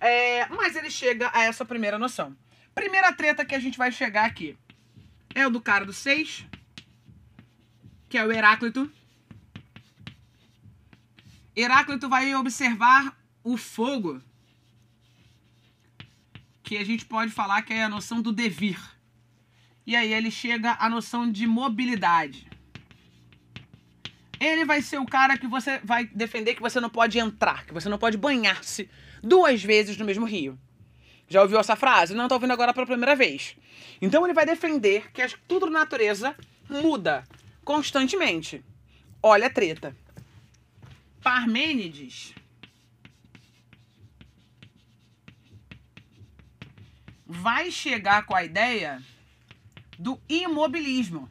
é, 0.00 0.46
mas 0.48 0.76
ele 0.76 0.90
chega 0.90 1.30
a 1.32 1.42
essa 1.42 1.64
primeira 1.64 1.98
noção. 1.98 2.36
Primeira 2.74 3.12
treta 3.12 3.44
que 3.44 3.54
a 3.54 3.58
gente 3.58 3.78
vai 3.78 3.90
chegar 3.90 4.24
aqui 4.24 4.56
é 5.34 5.46
o 5.46 5.50
do 5.50 5.60
cara 5.60 5.84
do 5.84 5.92
6, 5.92 6.46
que 8.08 8.18
é 8.18 8.24
o 8.24 8.32
Heráclito. 8.32 8.90
Heráclito 11.54 12.08
vai 12.08 12.34
observar 12.34 13.16
o 13.42 13.56
fogo, 13.56 14.22
que 16.62 16.76
a 16.76 16.84
gente 16.84 17.04
pode 17.06 17.32
falar 17.32 17.62
que 17.62 17.72
é 17.72 17.84
a 17.84 17.88
noção 17.88 18.20
do 18.20 18.32
devir. 18.32 18.78
E 19.86 19.94
aí 19.94 20.12
ele 20.12 20.30
chega 20.30 20.76
à 20.80 20.90
noção 20.90 21.30
de 21.30 21.46
mobilidade. 21.46 22.50
Ele 24.38 24.64
vai 24.64 24.82
ser 24.82 24.98
o 24.98 25.06
cara 25.06 25.38
que 25.38 25.46
você 25.46 25.78
vai 25.82 26.06
defender 26.06 26.54
que 26.54 26.62
você 26.62 26.80
não 26.80 26.90
pode 26.90 27.18
entrar, 27.18 27.64
que 27.64 27.72
você 27.72 27.88
não 27.88 27.98
pode 27.98 28.16
banhar-se 28.16 28.88
duas 29.22 29.62
vezes 29.62 29.96
no 29.96 30.04
mesmo 30.04 30.26
rio. 30.26 30.58
Já 31.28 31.42
ouviu 31.42 31.58
essa 31.58 31.74
frase? 31.74 32.14
Não, 32.14 32.24
estou 32.24 32.36
ouvindo 32.36 32.52
agora 32.52 32.72
pela 32.72 32.86
primeira 32.86 33.16
vez. 33.16 33.56
Então 34.00 34.24
ele 34.24 34.34
vai 34.34 34.46
defender 34.46 35.10
que 35.12 35.26
tudo 35.48 35.66
na 35.66 35.80
natureza 35.80 36.36
muda 36.68 37.24
constantemente. 37.64 38.62
Olha 39.22 39.46
a 39.46 39.50
treta. 39.50 39.96
Parmênides 41.22 42.32
vai 47.26 47.72
chegar 47.72 48.24
com 48.24 48.36
a 48.36 48.44
ideia 48.44 49.02
do 49.98 50.20
imobilismo. 50.28 51.28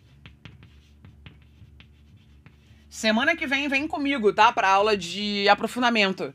Semana 2.96 3.36
que 3.36 3.46
vem 3.46 3.68
vem 3.68 3.90
comigo, 3.90 4.32
tá? 4.32 4.54
Para 4.54 4.70
aula 4.70 4.96
de 4.96 5.50
aprofundamento. 5.50 6.34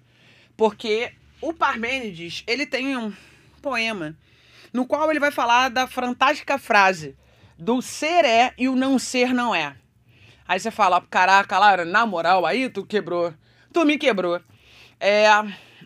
Porque 0.58 1.11
o 1.40 1.54
Parmênides, 1.54 2.44
ele 2.46 2.66
tem 2.66 2.98
um 2.98 3.14
poema 3.62 4.14
no 4.70 4.84
qual 4.84 5.11
ele 5.11 5.18
vai 5.18 5.30
falar 5.30 5.70
da 5.70 5.86
fantástica 5.86 6.58
frase 6.58 7.16
do 7.58 7.80
ser 7.80 8.26
é 8.26 8.52
e 8.58 8.68
o 8.68 8.76
não 8.76 8.98
ser 8.98 9.32
não 9.32 9.54
é. 9.54 9.74
Aí 10.46 10.61
você 10.61 10.70
fala, 10.70 11.00
caraca, 11.00 11.58
Lara, 11.58 11.86
na 11.86 12.04
moral, 12.04 12.44
aí 12.44 12.68
tu 12.68 12.84
quebrou. 12.84 13.32
Tu 13.72 13.82
me 13.86 13.96
quebrou. 13.96 14.38
É, 15.00 15.28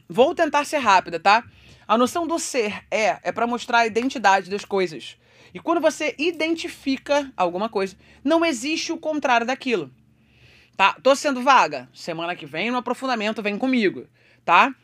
vou 0.08 0.34
tentar 0.34 0.64
ser 0.64 0.78
rápida, 0.78 1.20
tá? 1.20 1.44
A 1.86 1.96
noção 1.96 2.26
do 2.26 2.36
ser 2.36 2.84
é 2.90 3.20
é 3.22 3.30
para 3.30 3.46
mostrar 3.46 3.78
a 3.78 3.86
identidade 3.86 4.50
das 4.50 4.64
coisas. 4.64 5.16
E 5.54 5.60
quando 5.60 5.80
você 5.80 6.16
identifica 6.18 7.32
alguma 7.36 7.68
coisa, 7.68 7.96
não 8.24 8.44
existe 8.44 8.90
o 8.90 8.98
contrário 8.98 9.46
daquilo. 9.46 9.88
Tá? 10.76 10.96
Tô 11.02 11.14
sendo 11.14 11.42
vaga. 11.42 11.88
Semana 11.92 12.34
que 12.34 12.46
vem, 12.46 12.70
no 12.70 12.78
aprofundamento, 12.78 13.42
vem 13.42 13.56
comigo. 13.56 14.08
Tá? 14.44 14.74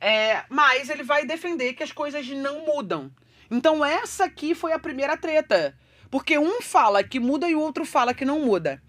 É, 0.00 0.44
mas 0.48 0.88
ele 0.88 1.02
vai 1.02 1.24
defender 1.24 1.74
que 1.74 1.82
as 1.82 1.92
coisas 1.92 2.26
não 2.28 2.64
mudam. 2.66 3.10
Então 3.50 3.84
essa 3.84 4.24
aqui 4.24 4.54
foi 4.54 4.72
a 4.72 4.78
primeira 4.78 5.16
treta. 5.16 5.76
Porque 6.10 6.38
um 6.38 6.60
fala 6.62 7.02
que 7.02 7.20
muda 7.20 7.48
e 7.48 7.54
o 7.54 7.60
outro 7.60 7.84
fala 7.84 8.14
que 8.14 8.24
não 8.24 8.40
muda. 8.40 8.82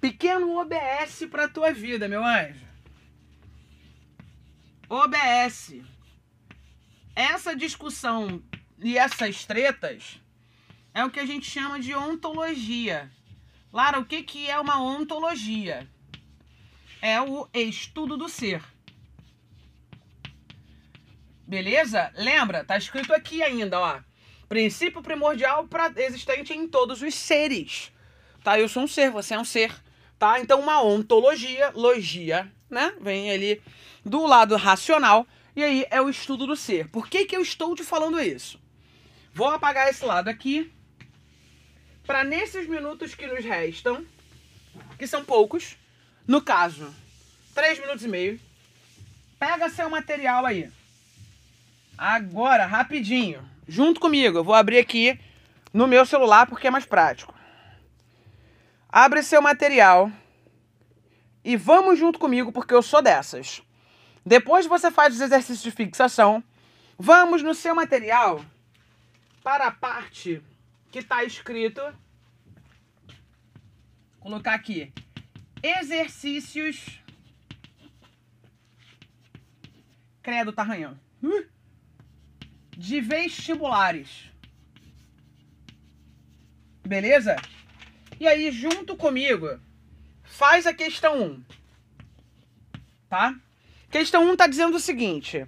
Pequeno 0.00 0.58
OBS 0.58 1.26
pra 1.30 1.48
tua 1.48 1.72
vida, 1.72 2.08
meu 2.08 2.24
anjo. 2.24 2.66
OBS. 4.88 5.74
Essa 7.14 7.54
discussão 7.54 8.42
e 8.78 8.96
essas 8.96 9.44
tretas 9.44 10.20
é 10.94 11.04
o 11.04 11.10
que 11.10 11.18
a 11.20 11.26
gente 11.26 11.50
chama 11.50 11.80
de 11.80 11.94
ontologia. 11.94 13.10
Lara, 13.72 13.98
o 13.98 14.04
que, 14.04 14.22
que 14.22 14.50
é 14.50 14.58
uma 14.58 14.80
ontologia? 14.80 15.88
É 17.02 17.20
o 17.20 17.48
estudo 17.52 18.16
do 18.16 18.28
ser. 18.28 18.62
Beleza? 21.46 22.10
Lembra? 22.14 22.64
Tá 22.64 22.76
escrito 22.76 23.12
aqui 23.12 23.42
ainda, 23.42 23.78
ó. 23.78 24.00
Princípio 24.48 25.02
primordial 25.02 25.66
pra, 25.66 25.92
existente 25.96 26.52
em 26.52 26.66
todos 26.66 27.02
os 27.02 27.14
seres. 27.14 27.92
Tá? 28.42 28.58
Eu 28.58 28.68
sou 28.68 28.82
um 28.82 28.88
ser, 28.88 29.10
você 29.10 29.34
é 29.34 29.38
um 29.38 29.44
ser. 29.44 29.72
Tá? 30.18 30.40
Então, 30.40 30.60
uma 30.60 30.82
ontologia, 30.82 31.70
logia, 31.74 32.50
né? 32.68 32.94
Vem 33.00 33.30
ali 33.30 33.62
do 34.04 34.26
lado 34.26 34.56
racional. 34.56 35.26
E 35.54 35.62
aí 35.62 35.86
é 35.90 36.00
o 36.00 36.08
estudo 36.08 36.46
do 36.46 36.56
ser. 36.56 36.88
Por 36.88 37.08
que, 37.08 37.24
que 37.24 37.36
eu 37.36 37.42
estou 37.42 37.74
te 37.74 37.84
falando 37.84 38.20
isso? 38.20 38.60
Vou 39.32 39.48
apagar 39.48 39.88
esse 39.88 40.04
lado 40.04 40.28
aqui. 40.28 40.72
Para 42.08 42.24
nesses 42.24 42.66
minutos 42.66 43.14
que 43.14 43.26
nos 43.26 43.44
restam, 43.44 44.02
que 44.98 45.06
são 45.06 45.22
poucos, 45.22 45.76
no 46.26 46.40
caso, 46.40 46.90
três 47.54 47.78
minutos 47.78 48.02
e 48.02 48.08
meio, 48.08 48.40
pega 49.38 49.68
seu 49.68 49.90
material 49.90 50.46
aí. 50.46 50.72
Agora, 51.98 52.64
rapidinho, 52.64 53.46
junto 53.68 54.00
comigo, 54.00 54.38
eu 54.38 54.42
vou 54.42 54.54
abrir 54.54 54.78
aqui 54.78 55.20
no 55.70 55.86
meu 55.86 56.06
celular 56.06 56.46
porque 56.46 56.68
é 56.68 56.70
mais 56.70 56.86
prático. 56.86 57.34
Abre 58.88 59.22
seu 59.22 59.42
material 59.42 60.10
e 61.44 61.58
vamos 61.58 61.98
junto 61.98 62.18
comigo 62.18 62.50
porque 62.50 62.72
eu 62.72 62.80
sou 62.80 63.02
dessas. 63.02 63.60
Depois 64.24 64.64
você 64.64 64.90
faz 64.90 65.14
os 65.14 65.20
exercícios 65.20 65.62
de 65.62 65.70
fixação. 65.70 66.42
Vamos 66.98 67.42
no 67.42 67.54
seu 67.54 67.74
material 67.74 68.42
para 69.44 69.66
a 69.66 69.70
parte 69.70 70.42
que 70.90 71.00
está 71.00 71.24
escrito. 71.24 71.82
Colocar 74.20 74.54
aqui. 74.54 74.92
Exercícios. 75.62 77.00
Credo, 80.22 80.52
tá 80.52 80.62
arranhando. 80.62 80.98
De 82.70 83.00
vestibulares. 83.00 84.30
Beleza? 86.86 87.36
E 88.20 88.26
aí, 88.26 88.50
junto 88.50 88.96
comigo, 88.96 89.60
faz 90.22 90.66
a 90.66 90.74
questão 90.74 91.22
1. 91.22 91.44
Tá? 93.08 93.38
Questão 93.90 94.24
1 94.28 94.32
está 94.32 94.46
dizendo 94.46 94.76
o 94.76 94.80
seguinte: 94.80 95.46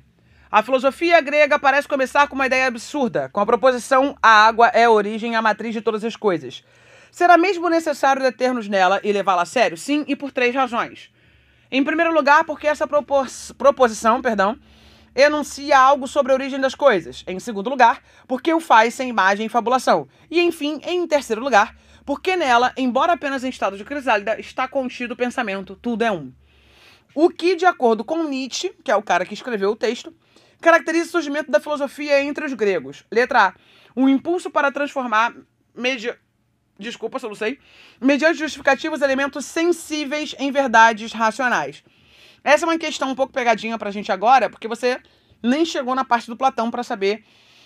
a 0.50 0.64
filosofia 0.64 1.20
grega 1.20 1.60
parece 1.60 1.86
começar 1.86 2.26
com 2.26 2.34
uma 2.34 2.46
ideia 2.46 2.66
absurda, 2.66 3.28
com 3.32 3.38
a 3.38 3.46
proposição 3.46 4.16
a 4.20 4.46
água 4.46 4.66
é 4.74 4.84
a 4.84 4.90
origem 4.90 5.36
a 5.36 5.42
matriz 5.42 5.72
de 5.72 5.80
todas 5.80 6.04
as 6.04 6.16
coisas. 6.16 6.64
Será 7.12 7.38
mesmo 7.38 7.68
necessário 7.68 8.20
deter-nos 8.20 8.66
nela 8.68 9.00
e 9.04 9.12
levá-la 9.12 9.42
a 9.42 9.46
sério? 9.46 9.76
Sim, 9.76 10.04
e 10.08 10.16
por 10.16 10.32
três 10.32 10.52
razões. 10.52 11.08
Em 11.70 11.84
primeiro 11.84 12.12
lugar, 12.12 12.42
porque 12.42 12.66
essa 12.66 12.84
propos 12.84 13.52
proposição, 13.56 14.20
perdão, 14.20 14.58
enuncia 15.14 15.78
algo 15.78 16.08
sobre 16.08 16.32
a 16.32 16.34
origem 16.34 16.58
das 16.58 16.74
coisas. 16.74 17.22
Em 17.28 17.38
segundo 17.38 17.70
lugar, 17.70 18.02
porque 18.26 18.52
o 18.52 18.58
faz 18.58 18.94
sem 18.94 19.08
imagem 19.08 19.46
e 19.46 19.48
fabulação. 19.48 20.08
E 20.28 20.40
enfim, 20.40 20.80
em 20.84 21.06
terceiro 21.06 21.40
lugar, 21.40 21.76
porque 22.04 22.34
nela, 22.34 22.72
embora 22.76 23.12
apenas 23.12 23.44
em 23.44 23.50
estado 23.50 23.76
de 23.76 23.84
crisálida, 23.84 24.40
está 24.40 24.66
contido 24.66 25.12
o 25.12 25.16
pensamento 25.16 25.76
tudo 25.76 26.02
é 26.02 26.10
um. 26.10 26.32
O 27.14 27.30
que, 27.30 27.54
de 27.54 27.66
acordo 27.66 28.04
com 28.04 28.24
Nietzsche, 28.24 28.72
que 28.82 28.90
é 28.90 28.96
o 28.96 29.02
cara 29.02 29.24
que 29.24 29.34
escreveu 29.34 29.70
o 29.70 29.76
texto, 29.76 30.12
caracteriza 30.60 31.08
o 31.08 31.12
surgimento 31.12 31.50
da 31.50 31.60
filosofia 31.60 32.22
entre 32.22 32.44
os 32.44 32.52
gregos. 32.52 33.04
Letra 33.10 33.48
A. 33.48 33.54
Um 33.96 34.08
impulso 34.08 34.50
para 34.50 34.70
transformar, 34.70 35.34
medi... 35.74 36.12
desculpa 36.78 37.18
se 37.18 37.26
eu 37.26 37.30
não 37.30 37.34
sei, 37.34 37.58
mediante 38.00 38.38
justificativos 38.38 39.02
elementos 39.02 39.44
sensíveis 39.44 40.34
em 40.38 40.50
verdades 40.50 41.12
racionais. 41.12 41.82
Essa 42.42 42.64
é 42.64 42.68
uma 42.68 42.78
questão 42.78 43.10
um 43.10 43.14
pouco 43.14 43.32
pegadinha 43.32 43.76
pra 43.76 43.90
gente 43.90 44.10
agora, 44.10 44.48
porque 44.48 44.68
você 44.68 45.00
nem 45.42 45.64
chegou 45.64 45.94
na 45.94 46.04
parte 46.04 46.26
do 46.26 46.36
Platão 46.36 46.70
para 46.70 46.82
saber 46.82 47.24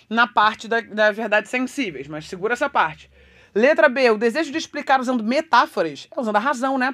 na 0.09 0.27
parte 0.27 0.67
da, 0.67 0.81
da 0.81 1.11
verdade 1.11 1.47
sensíveis, 1.47 2.07
mas 2.07 2.27
segura 2.27 2.53
essa 2.53 2.69
parte. 2.69 3.09
Letra 3.53 3.87
B, 3.87 4.11
o 4.11 4.17
desejo 4.17 4.51
de 4.51 4.57
explicar 4.57 4.99
usando 4.99 5.23
metáforas, 5.23 6.07
é 6.11 6.19
usando 6.19 6.35
a 6.35 6.39
razão, 6.39 6.77
né? 6.77 6.93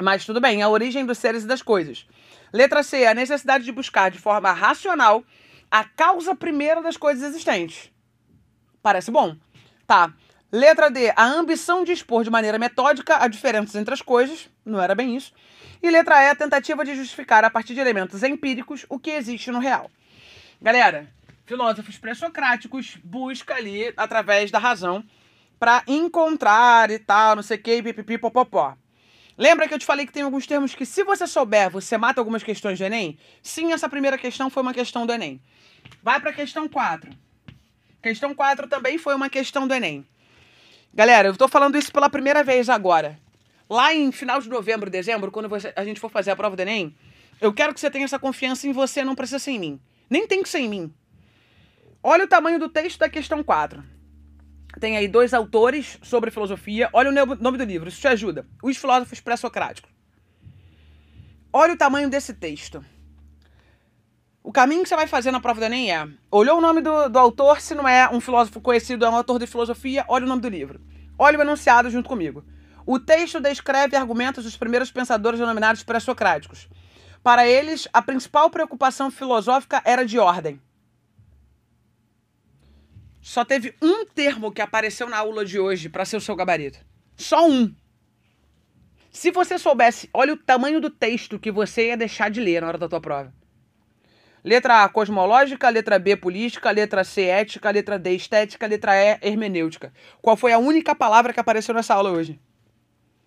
Mas 0.00 0.24
tudo 0.24 0.40
bem, 0.40 0.62
a 0.62 0.68
origem 0.68 1.04
dos 1.04 1.18
seres 1.18 1.44
e 1.44 1.46
das 1.46 1.60
coisas. 1.60 2.06
Letra 2.52 2.82
C, 2.82 3.06
a 3.06 3.14
necessidade 3.14 3.64
de 3.64 3.72
buscar 3.72 4.10
de 4.10 4.18
forma 4.18 4.52
racional 4.52 5.24
a 5.70 5.84
causa 5.84 6.34
primeira 6.34 6.82
das 6.82 6.96
coisas 6.96 7.22
existentes. 7.22 7.90
Parece 8.82 9.10
bom. 9.10 9.36
Tá. 9.86 10.12
Letra 10.52 10.90
D, 10.90 11.12
a 11.14 11.24
ambição 11.24 11.84
de 11.84 11.92
expor 11.92 12.24
de 12.24 12.30
maneira 12.30 12.58
metódica 12.58 13.22
a 13.22 13.28
diferenças 13.28 13.76
entre 13.76 13.94
as 13.94 14.02
coisas. 14.02 14.50
Não 14.64 14.80
era 14.80 14.96
bem 14.96 15.16
isso. 15.16 15.32
E 15.80 15.88
letra 15.88 16.24
E, 16.24 16.30
a 16.30 16.34
tentativa 16.34 16.84
de 16.84 16.96
justificar 16.96 17.44
a 17.44 17.50
partir 17.50 17.74
de 17.74 17.80
elementos 17.80 18.22
empíricos 18.24 18.84
o 18.88 18.98
que 18.98 19.10
existe 19.10 19.50
no 19.52 19.60
real. 19.60 19.88
Galera, 20.60 21.08
filósofos 21.46 21.96
pré-socráticos 21.98 22.98
buscam 23.04 23.54
ali, 23.54 23.92
através 23.96 24.50
da 24.50 24.58
razão, 24.58 25.04
para 25.58 25.84
encontrar 25.86 26.90
e 26.90 26.98
tal, 26.98 27.36
não 27.36 27.42
sei 27.42 27.56
o 27.56 27.62
que, 27.62 27.82
pipipi, 27.82 28.18
popopó. 28.18 28.76
Lembra 29.40 29.66
que 29.66 29.72
eu 29.72 29.78
te 29.78 29.86
falei 29.86 30.04
que 30.04 30.12
tem 30.12 30.22
alguns 30.22 30.46
termos 30.46 30.74
que, 30.74 30.84
se 30.84 31.02
você 31.02 31.26
souber, 31.26 31.70
você 31.70 31.96
mata 31.96 32.20
algumas 32.20 32.42
questões 32.42 32.78
do 32.78 32.84
Enem? 32.84 33.18
Sim, 33.42 33.72
essa 33.72 33.88
primeira 33.88 34.18
questão 34.18 34.50
foi 34.50 34.62
uma 34.62 34.74
questão 34.74 35.06
do 35.06 35.14
Enem. 35.14 35.40
Vai 36.02 36.20
para 36.20 36.28
a 36.28 36.34
questão 36.34 36.68
4. 36.68 37.10
Questão 38.02 38.34
4 38.34 38.68
também 38.68 38.98
foi 38.98 39.14
uma 39.14 39.30
questão 39.30 39.66
do 39.66 39.72
Enem. 39.72 40.06
Galera, 40.92 41.28
eu 41.28 41.32
estou 41.32 41.48
falando 41.48 41.78
isso 41.78 41.90
pela 41.90 42.10
primeira 42.10 42.44
vez 42.44 42.68
agora. 42.68 43.18
Lá 43.66 43.94
em 43.94 44.12
final 44.12 44.42
de 44.42 44.48
novembro, 44.50 44.90
dezembro, 44.90 45.30
quando 45.30 45.48
você, 45.48 45.72
a 45.74 45.84
gente 45.84 46.00
for 46.00 46.10
fazer 46.10 46.32
a 46.32 46.36
prova 46.36 46.54
do 46.54 46.60
Enem, 46.60 46.94
eu 47.40 47.50
quero 47.50 47.72
que 47.72 47.80
você 47.80 47.90
tenha 47.90 48.04
essa 48.04 48.18
confiança 48.18 48.68
em 48.68 48.72
você, 48.72 49.02
não 49.02 49.14
precisa 49.14 49.38
ser 49.38 49.52
em 49.52 49.58
mim. 49.58 49.80
Nem 50.10 50.26
tem 50.26 50.42
que 50.42 50.50
ser 50.50 50.58
em 50.58 50.68
mim. 50.68 50.94
Olha 52.02 52.26
o 52.26 52.28
tamanho 52.28 52.58
do 52.58 52.68
texto 52.68 52.98
da 52.98 53.08
questão 53.08 53.42
4. 53.42 53.82
Tem 54.78 54.96
aí 54.96 55.08
dois 55.08 55.34
autores 55.34 55.98
sobre 56.02 56.30
filosofia. 56.30 56.88
Olha 56.92 57.10
o 57.10 57.36
nome 57.36 57.58
do 57.58 57.64
livro, 57.64 57.88
isso 57.88 58.00
te 58.00 58.08
ajuda. 58.08 58.46
Os 58.62 58.76
filósofos 58.76 59.20
pré-socráticos. 59.20 59.90
Olha 61.52 61.74
o 61.74 61.76
tamanho 61.76 62.08
desse 62.08 62.34
texto. 62.34 62.84
O 64.42 64.52
caminho 64.52 64.82
que 64.82 64.88
você 64.88 64.96
vai 64.96 65.06
fazer 65.06 65.30
na 65.30 65.40
prova 65.40 65.60
do 65.60 65.66
Enem 65.66 65.92
é: 65.92 66.08
olhou 66.30 66.58
o 66.58 66.60
nome 66.60 66.80
do, 66.80 67.08
do 67.08 67.18
autor, 67.18 67.60
se 67.60 67.74
não 67.74 67.88
é 67.88 68.08
um 68.08 68.20
filósofo 68.20 68.60
conhecido, 68.60 69.04
é 69.04 69.10
um 69.10 69.16
autor 69.16 69.38
de 69.38 69.46
filosofia, 69.46 70.04
olha 70.08 70.24
o 70.24 70.28
nome 70.28 70.42
do 70.42 70.48
livro. 70.48 70.80
Olha 71.18 71.38
o 71.38 71.42
enunciado 71.42 71.90
junto 71.90 72.08
comigo. 72.08 72.44
O 72.86 72.98
texto 72.98 73.40
descreve 73.40 73.96
argumentos 73.96 74.44
dos 74.44 74.56
primeiros 74.56 74.90
pensadores 74.90 75.38
denominados 75.38 75.82
pré-socráticos. 75.82 76.68
Para 77.22 77.46
eles, 77.46 77.86
a 77.92 78.00
principal 78.00 78.48
preocupação 78.48 79.10
filosófica 79.10 79.82
era 79.84 80.06
de 80.06 80.18
ordem. 80.18 80.60
Só 83.30 83.44
teve 83.44 83.72
um 83.80 84.04
termo 84.04 84.50
que 84.50 84.60
apareceu 84.60 85.08
na 85.08 85.18
aula 85.18 85.44
de 85.44 85.56
hoje 85.56 85.88
para 85.88 86.04
ser 86.04 86.16
o 86.16 86.20
seu 86.20 86.34
gabarito. 86.34 86.80
Só 87.14 87.48
um. 87.48 87.72
Se 89.12 89.30
você 89.30 89.56
soubesse, 89.56 90.10
olha 90.12 90.32
o 90.32 90.36
tamanho 90.36 90.80
do 90.80 90.90
texto 90.90 91.38
que 91.38 91.52
você 91.52 91.86
ia 91.86 91.96
deixar 91.96 92.28
de 92.28 92.40
ler 92.40 92.60
na 92.60 92.66
hora 92.66 92.76
da 92.76 92.88
tua 92.88 93.00
prova. 93.00 93.32
Letra 94.42 94.82
A, 94.82 94.88
cosmológica. 94.88 95.68
Letra 95.68 95.96
B, 95.96 96.16
política. 96.16 96.72
Letra 96.72 97.04
C, 97.04 97.22
ética. 97.22 97.70
Letra 97.70 98.00
D, 98.00 98.16
estética. 98.16 98.66
Letra 98.66 98.96
E, 98.96 99.20
hermenêutica. 99.22 99.92
Qual 100.20 100.36
foi 100.36 100.52
a 100.52 100.58
única 100.58 100.92
palavra 100.92 101.32
que 101.32 101.38
apareceu 101.38 101.72
nessa 101.72 101.94
aula 101.94 102.10
hoje? 102.10 102.40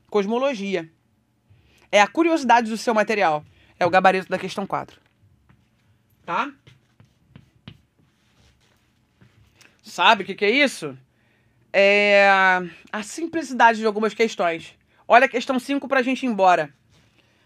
Cosmologia. 0.09 0.91
É 1.89 2.01
a 2.01 2.07
curiosidade 2.07 2.69
do 2.69 2.75
seu 2.75 2.93
material. 2.93 3.45
É 3.79 3.85
o 3.85 3.89
gabarito 3.89 4.27
da 4.27 4.37
questão 4.37 4.67
4. 4.67 4.99
Tá? 6.25 6.51
Sabe 9.93 10.23
o 10.23 10.25
que, 10.25 10.33
que 10.33 10.43
é 10.43 10.49
isso? 10.49 10.97
É 11.71 12.27
a 12.91 13.03
simplicidade 13.03 13.77
de 13.77 13.85
algumas 13.85 14.11
questões. 14.11 14.73
Olha 15.07 15.25
a 15.25 15.29
questão 15.29 15.59
5 15.59 15.87
pra 15.87 16.01
gente 16.01 16.25
ir 16.25 16.29
embora. 16.29 16.73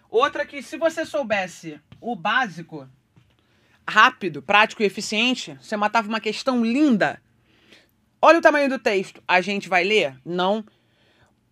Outra 0.09 0.45
que, 0.45 0.63
se 0.63 0.77
você 0.77 1.05
soubesse 1.05 1.77
o 1.99 2.15
básico, 2.15 2.87
rápido, 3.85 4.41
prático 4.41 4.81
e 4.81 4.85
eficiente, 4.85 5.57
você 5.61 5.75
matava 5.75 6.07
uma 6.07 6.21
questão 6.21 6.63
linda. 6.63 7.21
Olha 8.21 8.39
o 8.39 8.41
tamanho 8.41 8.69
do 8.69 8.79
texto. 8.79 9.21
A 9.27 9.41
gente 9.41 9.67
vai 9.67 9.83
ler? 9.83 10.17
Não. 10.23 10.63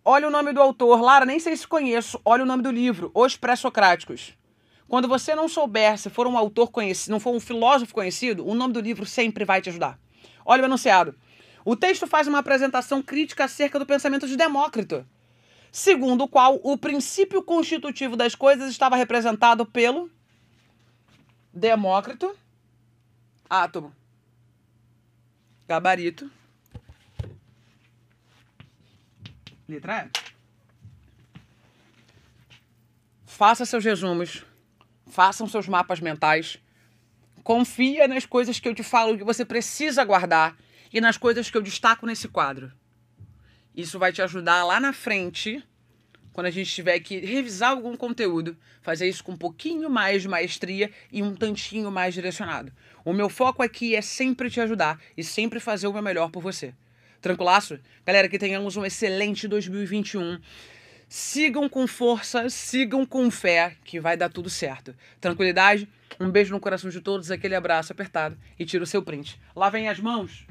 Olha 0.02 0.28
o 0.28 0.30
nome 0.30 0.54
do 0.54 0.62
autor. 0.62 1.02
Lara, 1.02 1.26
nem 1.26 1.38
sei 1.38 1.54
se 1.58 1.68
conheço. 1.68 2.18
Olha 2.24 2.42
o 2.42 2.46
nome 2.46 2.62
do 2.62 2.70
livro. 2.70 3.10
Os 3.12 3.36
Pré-Socráticos. 3.36 4.32
Quando 4.88 5.06
você 5.06 5.34
não 5.34 5.46
souber, 5.46 5.98
se 5.98 6.08
for 6.08 6.26
um 6.26 6.38
autor 6.38 6.70
conhecido, 6.70 7.12
não 7.12 7.20
for 7.20 7.34
um 7.34 7.40
filósofo 7.40 7.92
conhecido, 7.92 8.48
o 8.48 8.54
nome 8.54 8.72
do 8.72 8.80
livro 8.80 9.04
sempre 9.04 9.44
vai 9.44 9.60
te 9.60 9.68
ajudar. 9.68 9.98
Olha 10.44 10.62
o 10.62 10.66
enunciado. 10.66 11.14
O 11.64 11.74
texto 11.74 12.06
faz 12.06 12.28
uma 12.28 12.38
apresentação 12.38 13.02
crítica 13.02 13.44
acerca 13.44 13.78
do 13.78 13.86
pensamento 13.86 14.28
de 14.28 14.36
Demócrito, 14.36 15.04
segundo 15.72 16.24
o 16.24 16.28
qual 16.28 16.60
o 16.62 16.78
princípio 16.78 17.42
constitutivo 17.42 18.16
das 18.16 18.34
coisas 18.34 18.70
estava 18.70 18.96
representado 18.96 19.66
pelo 19.66 20.10
Demócrito, 21.52 22.36
átomo, 23.50 23.92
gabarito, 25.66 26.30
letra 29.68 30.08
E. 30.14 30.26
Faça 33.24 33.66
seus 33.66 33.84
resumos, 33.84 34.44
façam 35.06 35.46
seus 35.46 35.68
mapas 35.68 36.00
mentais, 36.00 36.58
confia 37.46 38.08
nas 38.08 38.26
coisas 38.26 38.58
que 38.58 38.68
eu 38.68 38.74
te 38.74 38.82
falo 38.82 39.16
que 39.16 39.22
você 39.22 39.44
precisa 39.44 40.02
guardar 40.02 40.56
e 40.92 41.00
nas 41.00 41.16
coisas 41.16 41.48
que 41.48 41.56
eu 41.56 41.62
destaco 41.62 42.04
nesse 42.04 42.26
quadro. 42.26 42.72
Isso 43.72 44.00
vai 44.00 44.12
te 44.12 44.20
ajudar 44.20 44.64
lá 44.64 44.80
na 44.80 44.92
frente, 44.92 45.62
quando 46.32 46.48
a 46.48 46.50
gente 46.50 46.68
tiver 46.74 46.98
que 46.98 47.20
revisar 47.20 47.70
algum 47.70 47.96
conteúdo, 47.96 48.56
fazer 48.82 49.08
isso 49.08 49.22
com 49.22 49.30
um 49.30 49.36
pouquinho 49.36 49.88
mais 49.88 50.22
de 50.22 50.28
maestria 50.28 50.90
e 51.12 51.22
um 51.22 51.36
tantinho 51.36 51.88
mais 51.88 52.14
direcionado. 52.14 52.72
O 53.04 53.12
meu 53.12 53.28
foco 53.28 53.62
aqui 53.62 53.94
é 53.94 54.02
sempre 54.02 54.50
te 54.50 54.60
ajudar 54.60 55.00
e 55.16 55.22
sempre 55.22 55.60
fazer 55.60 55.86
o 55.86 55.92
meu 55.92 56.02
melhor 56.02 56.32
por 56.32 56.42
você. 56.42 56.74
Tranquilaço? 57.20 57.78
Galera, 58.04 58.28
que 58.28 58.40
tenhamos 58.40 58.76
um 58.76 58.84
excelente 58.84 59.46
2021. 59.46 60.40
Sigam 61.08 61.68
com 61.68 61.86
força, 61.86 62.50
sigam 62.50 63.06
com 63.06 63.30
fé, 63.30 63.76
que 63.84 64.00
vai 64.00 64.16
dar 64.16 64.28
tudo 64.28 64.50
certo. 64.50 64.94
Tranquilidade? 65.20 65.88
Um 66.18 66.30
beijo 66.30 66.52
no 66.52 66.60
coração 66.60 66.90
de 66.90 67.00
todos, 67.00 67.30
aquele 67.30 67.54
abraço 67.54 67.92
apertado 67.92 68.36
e 68.58 68.64
tira 68.64 68.82
o 68.82 68.86
seu 68.86 69.00
print. 69.00 69.40
Lavem 69.54 69.88
as 69.88 70.00
mãos. 70.00 70.44